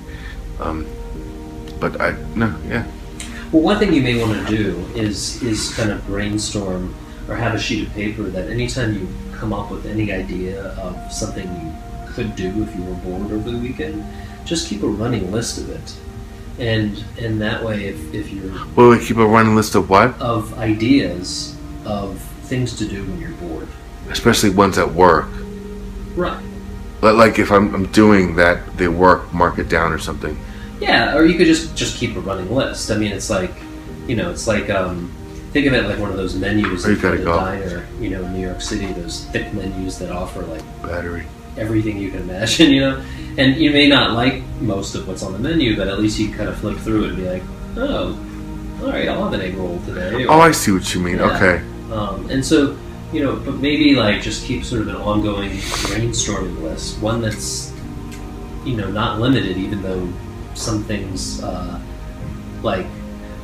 Um, 0.61 0.87
but 1.81 2.01
I 2.01 2.15
no. 2.37 2.55
Yeah. 2.71 2.85
Well, 3.51 3.63
one 3.63 3.79
thing 3.81 3.93
you 3.93 4.03
may 4.03 4.17
want 4.23 4.47
to 4.47 4.57
do 4.57 4.77
is 4.95 5.43
is 5.43 5.71
kind 5.75 5.91
of 5.91 6.07
brainstorm 6.07 6.95
or 7.29 7.35
have 7.35 7.55
a 7.57 7.59
sheet 7.59 7.89
of 7.89 7.95
paper 7.95 8.23
that 8.37 8.49
anytime 8.49 8.95
you 8.95 9.09
come 9.37 9.53
up 9.53 9.73
with 9.73 9.87
any 9.87 10.13
idea 10.13 10.67
of 10.87 10.95
something 11.13 11.47
you 11.63 11.73
could 12.15 12.35
do 12.35 12.47
if 12.65 12.75
you 12.77 12.83
were 12.83 12.99
bored 13.05 13.31
over 13.33 13.51
the 13.51 13.59
weekend, 13.59 14.03
just 14.47 14.69
keep 14.69 14.83
a 14.83 14.89
running 14.89 15.31
list 15.33 15.59
of 15.59 15.69
it. 15.69 15.95
And 16.59 17.05
and 17.21 17.41
that 17.43 17.63
way, 17.63 17.85
if, 17.85 18.15
if 18.15 18.33
you're 18.33 18.51
Well, 18.75 18.89
we 18.91 19.05
keep 19.05 19.19
a 19.19 19.27
running 19.27 19.55
list 19.55 19.75
of 19.75 19.91
what, 19.91 20.19
of 20.21 20.59
ideas 20.59 21.55
of 21.85 22.19
things 22.49 22.75
to 22.79 22.87
do 22.89 23.05
when 23.05 23.21
you're 23.21 23.31
bored, 23.33 23.69
especially 24.09 24.49
ones 24.51 24.79
at 24.79 24.91
work. 24.95 25.29
right? 26.15 26.43
Li- 27.03 27.11
Like 27.13 27.39
if 27.39 27.53
I'm, 27.53 27.75
I'm 27.75 27.87
doing 27.93 28.37
that, 28.37 28.77
they 28.79 28.89
work, 28.89 29.33
mark 29.35 29.59
it 29.59 29.69
down 29.69 29.93
or 29.93 29.99
something. 29.99 30.39
Yeah, 30.81 31.15
or 31.17 31.27
you 31.27 31.37
could 31.37 31.47
just 31.47 31.77
just 31.77 31.99
keep 31.99 32.17
a 32.17 32.21
running 32.21 32.51
list. 32.55 32.91
I 32.91 32.97
mean, 32.97 33.13
it's 33.13 33.29
like, 33.29 33.53
you 34.09 34.17
know, 34.17 34.31
it's 34.31 34.47
like 34.47 34.71
um, 34.71 35.13
think 35.53 35.67
of 35.67 35.75
it 35.75 35.85
like 35.85 35.99
one 35.99 36.11
of 36.11 36.17
those 36.17 36.35
menus 36.37 36.87
you 36.87 36.93
at 36.95 37.01
the 37.03 37.19
go. 37.19 37.37
diner, 37.37 37.87
you 38.01 38.09
know, 38.11 38.25
in 38.25 38.33
New 38.33 38.41
York 38.47 38.61
City. 38.63 38.87
Those 38.93 39.25
thick 39.27 39.53
menus 39.53 39.99
that 39.99 40.11
offer 40.11 40.43
like 40.43 40.63
Battery. 40.83 41.27
Everything 41.59 41.99
you 41.99 42.11
can 42.11 42.23
imagine, 42.23 42.71
you 42.77 42.81
know. 42.81 43.03
And 43.39 43.57
you 43.57 43.71
may 43.71 43.87
not 43.89 44.13
like 44.13 44.43
most 44.61 44.95
of 44.95 45.07
what's 45.07 45.23
on 45.23 45.33
the 45.33 45.39
menu, 45.39 45.77
but 45.77 45.89
at 45.89 45.99
least 46.01 46.19
you 46.19 46.31
kind 46.33 46.49
of 46.49 46.57
flip 46.59 46.79
through 46.79 47.05
it 47.05 47.09
and 47.11 47.17
be 47.19 47.29
like, 47.29 47.43
oh, 47.77 48.19
all 48.83 48.89
right, 48.91 49.09
I'll 49.09 49.25
have 49.25 49.33
an 49.35 49.41
egg 49.41 49.55
roll 49.57 49.79
today. 49.87 50.25
or- 50.25 50.31
Oh, 50.33 50.41
I 50.41 50.51
see 50.53 50.73
what 50.73 50.95
you 50.95 51.01
mean. 51.01 51.17
Yeah. 51.17 51.37
Okay. 51.37 51.65
um, 51.93 52.29
and 52.31 52.45
so, 52.45 52.77
you 53.13 53.23
know, 53.23 53.37
but 53.37 53.55
maybe 53.57 53.95
like 53.95 54.21
just 54.23 54.45
keep 54.47 54.65
sort 54.65 54.83
of 54.83 54.89
an 54.89 54.97
ongoing 54.97 55.51
brainstorming 55.51 56.61
list, 56.63 56.99
one 57.01 57.21
that's, 57.21 57.73
you 58.65 58.77
know, 58.77 58.91
not 58.91 59.21
limited, 59.21 59.57
even 59.59 59.83
though 59.83 60.09
some 60.55 60.83
things, 60.85 61.43
uh, 61.43 61.79
like, 62.63 62.87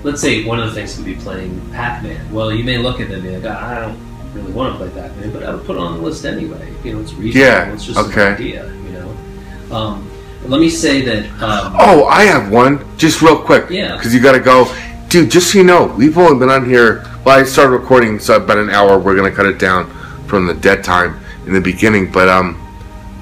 let's 0.02 0.20
say 0.20 0.44
one 0.44 0.58
of 0.58 0.66
the 0.68 0.74
things 0.74 0.96
could 0.96 1.04
be 1.04 1.14
playing 1.14 1.60
Pac-Man. 1.70 2.32
Well, 2.32 2.52
you 2.52 2.64
may 2.64 2.78
look 2.78 3.00
at 3.00 3.10
it 3.10 3.14
and 3.14 3.22
be 3.22 3.36
like, 3.38 3.44
"Ah, 3.54 3.70
I 3.70 3.80
don't 3.80 3.98
really 4.34 4.52
want 4.52 4.72
to 4.78 4.78
play 4.78 4.90
Pac-Man, 5.02 5.32
but 5.32 5.42
I 5.42 5.54
would 5.54 5.64
put 5.66 5.76
it 5.76 5.80
on 5.80 5.94
the 5.98 6.00
list 6.02 6.24
anyway. 6.24 6.72
You 6.84 6.94
know, 6.94 7.00
it's 7.00 7.12
reasonable. 7.14 7.46
Yeah, 7.46 7.72
It's 7.72 7.84
just 7.84 7.98
okay. 7.98 8.28
an 8.28 8.34
idea, 8.34 8.66
you 8.74 8.92
know. 8.92 9.76
Um, 9.76 10.10
let 10.46 10.60
me 10.60 10.68
say 10.70 11.02
that. 11.02 11.24
Um, 11.42 11.74
Oh, 11.78 12.06
I 12.06 12.22
have 12.24 12.50
one. 12.50 12.84
Just 12.98 13.22
real 13.22 13.38
quick. 13.40 13.70
Yeah. 13.70 13.96
Because 13.96 14.14
you 14.14 14.20
got 14.20 14.32
to 14.32 14.40
go. 14.40 14.72
Dude, 15.08 15.30
just 15.30 15.52
so 15.52 15.58
you 15.58 15.64
know, 15.64 15.86
we've 15.98 16.16
only 16.18 16.38
been 16.38 16.48
on 16.50 16.64
here. 16.68 17.04
Well, 17.24 17.38
I 17.38 17.44
started 17.44 17.76
recording, 17.76 18.18
so 18.18 18.36
about 18.36 18.58
an 18.58 18.70
hour. 18.70 18.98
We're 18.98 19.14
going 19.14 19.30
to 19.30 19.36
cut 19.36 19.46
it 19.46 19.58
down 19.58 19.88
from 20.26 20.46
the 20.46 20.54
dead 20.54 20.82
time 20.82 21.20
in 21.46 21.52
the 21.52 21.60
beginning. 21.60 22.10
But 22.10 22.28
um, 22.28 22.58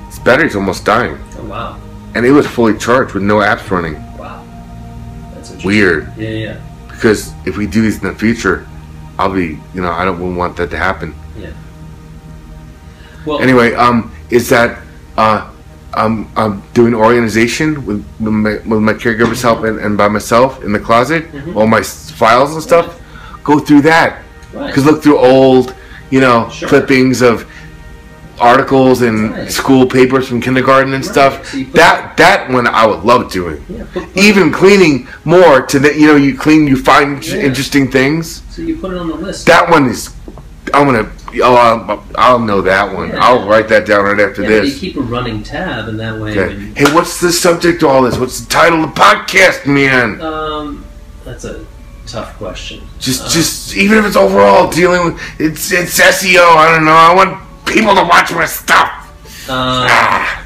its 0.06 0.18
battery's 0.18 0.54
almost 0.56 0.84
dying. 0.84 1.18
oh, 1.38 1.44
wow, 1.44 1.80
And 2.14 2.24
it 2.24 2.30
was 2.30 2.46
fully 2.46 2.78
charged 2.78 3.12
with 3.14 3.22
no 3.24 3.36
apps 3.40 3.68
running. 3.70 3.94
wow, 4.16 4.44
that's. 5.34 5.50
Weird. 5.64 6.10
Yeah, 6.16 6.28
yeah. 6.30 6.60
Because 6.88 7.32
if 7.44 7.56
we 7.58 7.66
do 7.66 7.82
these 7.82 8.00
in 8.02 8.08
the 8.08 8.14
future, 8.14 8.66
I'll 9.20 9.34
be, 9.34 9.58
you 9.74 9.82
know, 9.82 9.90
I 9.90 10.06
don't 10.06 10.34
want 10.34 10.56
that 10.56 10.70
to 10.70 10.78
happen. 10.78 11.14
Yeah. 11.38 11.50
Well, 13.26 13.40
Anyway, 13.40 13.74
um, 13.74 14.10
is 14.30 14.48
that 14.48 14.80
uh, 15.18 15.50
um, 15.92 16.32
I'm 16.36 16.62
doing 16.72 16.94
organization 16.94 17.84
with, 17.84 18.02
with, 18.18 18.32
my, 18.32 18.52
with 18.66 18.80
my 18.80 18.94
caregiver's 18.94 19.42
help 19.42 19.64
and, 19.64 19.78
and 19.78 19.98
by 19.98 20.08
myself 20.08 20.64
in 20.64 20.72
the 20.72 20.78
closet, 20.80 21.30
Mhm. 21.32 21.54
all 21.56 21.66
my 21.66 21.82
files 21.82 22.54
and 22.54 22.62
stuff. 22.62 22.98
Go 23.44 23.58
through 23.58 23.82
that 23.82 24.22
right. 24.54 24.68
because 24.68 24.86
look 24.86 25.02
through 25.02 25.18
old, 25.18 25.74
you 26.10 26.20
know, 26.20 26.48
Sure. 26.50 26.68
clippings 26.70 27.20
of 27.20 27.44
articles 28.40 29.02
and 29.02 29.32
Right. 29.32 29.52
school 29.52 29.86
papers 29.86 30.26
from 30.28 30.40
kindergarten 30.40 30.92
and 30.94 31.04
Right. 31.04 31.12
stuff. 31.12 31.50
So 31.52 31.58
that 31.74 32.16
that 32.16 32.50
one 32.50 32.66
I 32.66 32.86
would 32.86 33.04
love 33.04 33.30
doing. 33.30 33.62
Yeah, 33.68 33.84
Even 34.14 34.50
cleaning 34.52 35.06
more 35.24 35.60
to 35.62 35.78
the, 35.78 35.94
you 35.98 36.06
know, 36.06 36.16
you 36.16 36.34
clean, 36.36 36.66
you 36.66 36.76
find 36.76 37.24
Yeah. 37.26 37.36
interesting 37.48 37.90
things. 37.90 38.42
so 38.50 38.62
you 38.62 38.76
put 38.76 38.92
it 38.92 38.98
on 38.98 39.08
the 39.08 39.14
list. 39.14 39.46
That 39.46 39.70
one 39.70 39.86
is. 39.86 40.10
I'm 40.74 40.86
gonna. 40.86 41.06
Oh, 41.42 41.54
I'll, 41.54 42.02
I'll 42.16 42.38
know 42.40 42.60
that 42.62 42.94
one. 42.94 43.08
Yeah. 43.10 43.18
I'll 43.24 43.46
write 43.48 43.68
that 43.68 43.86
down 43.86 44.04
right 44.04 44.20
after 44.20 44.42
this. 44.42 44.74
you 44.74 44.80
keep 44.80 44.96
a 44.96 45.00
running 45.00 45.42
tab, 45.42 45.86
and 45.88 45.98
that 46.00 46.18
way, 46.18 46.30
Okay. 46.32 46.46
when 46.54 46.72
Hey, 46.76 46.92
what's 46.92 47.20
the 47.20 47.32
subject 47.32 47.80
to 47.80 47.88
all 47.88 48.02
this? 48.02 48.16
What's 48.18 48.40
the 48.40 48.48
title 48.50 48.82
of 48.84 48.94
the 48.94 49.00
podcast, 49.00 49.66
man? 49.66 50.20
um, 50.20 50.84
that's 51.24 51.44
a 51.44 51.56
tough 52.06 52.36
question. 52.38 52.80
Just, 52.98 53.22
Uh, 53.22 53.28
just 53.28 53.76
even 53.76 53.98
if 53.98 54.04
it's 54.06 54.16
overall 54.16 54.68
dealing 54.70 55.04
with 55.06 55.14
it's 55.38 55.70
it's 55.72 55.98
SEO. 56.00 56.44
I 56.56 56.66
don't 56.74 56.84
know. 56.84 56.92
I 56.92 57.14
want 57.14 57.36
people 57.70 57.94
to 57.94 58.02
watch 58.02 58.32
my 58.32 58.44
stuff. 58.46 58.88
um, 59.48 59.86
Ah, 59.88 60.44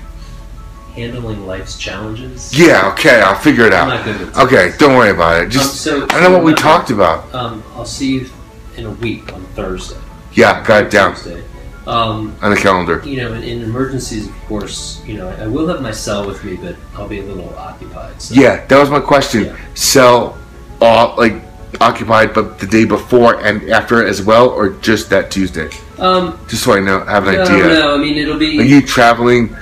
handling 0.94 1.46
life's 1.46 1.76
challenges. 1.78 2.56
yeah. 2.56 2.88
Okay, 2.92 3.20
I'll 3.20 3.34
figure 3.34 3.66
it 3.66 3.72
I'm 3.74 3.88
out. 3.90 3.94
not 3.96 4.04
good 4.04 4.20
with 4.20 4.38
Okay, 4.38 4.72
don't 4.78 4.96
worry 4.96 5.10
about 5.10 5.40
it. 5.40 5.44
Um, 5.44 5.50
Just 5.50 5.76
so, 5.82 6.04
I 6.04 6.06
don't 6.20 6.22
know 6.22 6.30
what 6.32 6.44
we 6.44 6.54
talked 6.54 6.90
about. 6.90 7.32
Um, 7.34 7.62
I'll 7.74 7.84
see 7.84 8.14
you 8.14 8.30
in 8.76 8.86
a 8.86 8.90
week 8.90 9.32
on 9.32 9.42
Thursday. 9.56 9.96
Yeah, 10.32 10.64
got 10.66 10.84
it 10.84 10.90
down 10.90 11.14
Thursday. 11.14 11.42
Um, 11.86 12.34
on 12.40 12.50
the 12.50 12.56
calendar. 12.56 13.02
you 13.04 13.18
know, 13.18 13.34
in, 13.34 13.42
in 13.42 13.62
emergencies, 13.62 14.26
of 14.26 14.34
course, 14.46 15.02
you 15.04 15.18
know, 15.18 15.28
I, 15.28 15.46
will 15.46 15.66
have 15.68 15.82
my 15.82 15.90
cell 15.90 16.26
with 16.26 16.42
me, 16.42 16.56
but 16.56 16.76
I'll 16.96 17.06
be 17.08 17.18
a 17.20 17.22
little 17.22 17.54
occupied. 17.58 18.22
So. 18.22 18.34
Yeah, 18.34 18.64
that 18.66 18.78
was 18.78 18.88
my 18.88 19.00
question. 19.00 19.44
Yeah. 19.44 19.56
Sell, 19.74 20.38
all 20.80 21.14
like 21.18 21.34
occupied, 21.82 22.32
but 22.32 22.58
the 22.58 22.66
day 22.66 22.86
before 22.86 23.38
and 23.44 23.68
after 23.68 24.06
as 24.06 24.22
well, 24.22 24.48
or 24.48 24.70
just 24.70 25.10
that 25.10 25.30
Tuesday? 25.30 25.68
Um, 25.98 26.38
Just 26.48 26.64
so 26.64 26.72
I 26.72 26.80
know, 26.80 27.04
have 27.04 27.26
an 27.28 27.36
no, 27.36 27.42
idea. 27.42 27.64
no, 27.64 27.94
I 27.94 27.98
mean 27.98 28.16
it'll 28.18 28.38
be 28.38 28.58
Are 28.58 28.64
you 28.64 28.82
traveling 28.82 29.54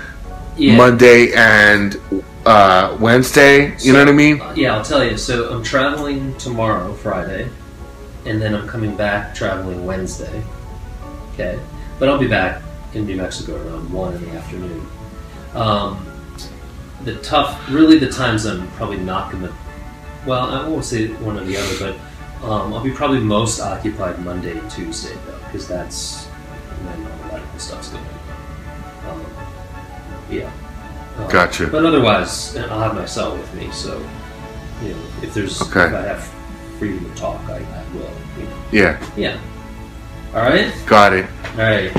yeah. 0.57 0.77
Monday 0.77 1.33
and 1.35 2.01
uh, 2.47 2.97
Wednesday? 3.01 3.77
You 3.81 3.93
know 3.93 4.01
what 4.01 4.09
I 4.09 4.13
mean? 4.13 4.43
Yeah, 4.57 4.77
I'll 4.77 4.85
tell 4.85 5.05
you. 5.05 5.17
So 5.19 5.53
I'm 5.53 5.63
traveling 5.63 6.37
tomorrow, 6.39 6.95
Friday, 6.95 7.49
and 8.25 8.41
then 8.41 8.55
I'm 8.55 8.67
coming 8.67 8.97
back 8.97 9.35
traveling 9.35 9.85
Wednesday. 9.85 10.43
Okay, 11.35 11.59
but 11.99 12.09
I'll 12.09 12.19
be 12.19 12.29
back 12.29 12.63
in 12.95 13.07
New 13.07 13.17
Mexico 13.17 13.57
around 13.57 13.91
one 13.93 14.15
in 14.15 14.25
the 14.25 14.31
afternoon. 14.33 14.87
Um, 15.55 16.07
the 17.05 17.17
tough, 17.17 17.61
really, 17.71 17.99
the 17.99 18.11
times 18.11 18.47
I'm 18.47 18.71
probably 18.73 18.99
not 18.99 19.31
to. 19.33 19.53
Well, 20.27 20.51
I 20.51 20.69
won't 20.69 20.85
say 20.85 21.09
one 21.09 21.37
or 21.37 21.45
the 21.45 21.57
other, 21.57 21.79
but 21.79 21.97
um, 22.43 22.73
I'll 22.75 22.83
be 22.83 22.91
probably 22.91 23.21
most 23.21 23.61
occupied 23.61 24.19
Monday 24.25 24.61
Tuesday 24.71 25.15
though, 25.27 25.39
because 25.45 25.69
that's 25.69 26.27
when 26.27 27.07
all 27.07 27.19
the 27.19 27.25
medical 27.33 27.59
stuff's 27.59 27.89
going. 27.89 28.05
on. 29.07 29.21
Um, 29.21 29.27
yeah. 30.31 30.51
Um, 31.19 31.29
Gotcha. 31.31 31.67
But 31.69 31.85
otherwise, 31.85 32.57
I'll 32.57 32.81
have 32.81 32.95
my 32.95 33.05
cell 33.05 33.37
with 33.37 33.55
me, 33.55 33.71
so 33.71 33.99
you 34.83 34.91
know, 34.95 35.03
if 35.23 35.35
there's 35.35 35.61
Okay. 35.63 35.87
if 35.87 35.95
I 35.95 36.01
have 36.03 36.25
freedom 36.79 37.09
to 37.09 37.17
talk, 37.21 37.41
I, 37.49 37.57
I 37.59 37.85
will. 37.95 38.11
You 38.39 38.45
know. 38.45 38.63
Yeah, 38.73 39.07
Yeah. 39.17 39.39
All 40.35 40.41
right. 40.43 40.73
got 40.87 41.13
it. 41.13 41.27
All 41.53 41.59
right. 41.59 41.93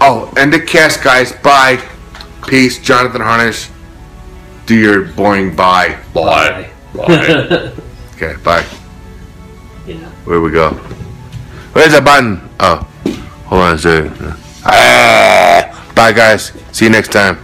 Oh, 0.00 0.32
and 0.36 0.52
the 0.52 0.60
cast, 0.60 1.02
guys. 1.02 1.32
Bye. 1.32 1.80
Peace. 2.46 2.78
Jonathan 2.78 3.20
Harnisch. 3.20 3.70
Do 4.66 4.76
your 4.76 5.02
boring 5.06 5.54
bye. 5.54 5.98
Bye. 6.14 6.70
Bye. 6.94 7.72
okay, 8.14 8.34
bye. 8.42 8.64
yeah. 9.86 9.96
Where 10.24 10.40
we 10.40 10.50
go? 10.50 10.70
Where's 11.72 11.92
the 11.92 12.00
button? 12.00 12.40
Oh, 12.60 12.76
hold 13.46 13.62
on 13.62 13.74
a 13.74 13.78
second. 13.78 14.14
Ah, 14.64 15.92
bye, 15.94 16.12
guys. 16.12 16.52
See 16.72 16.84
you 16.84 16.90
next 16.90 17.12
time. 17.12 17.38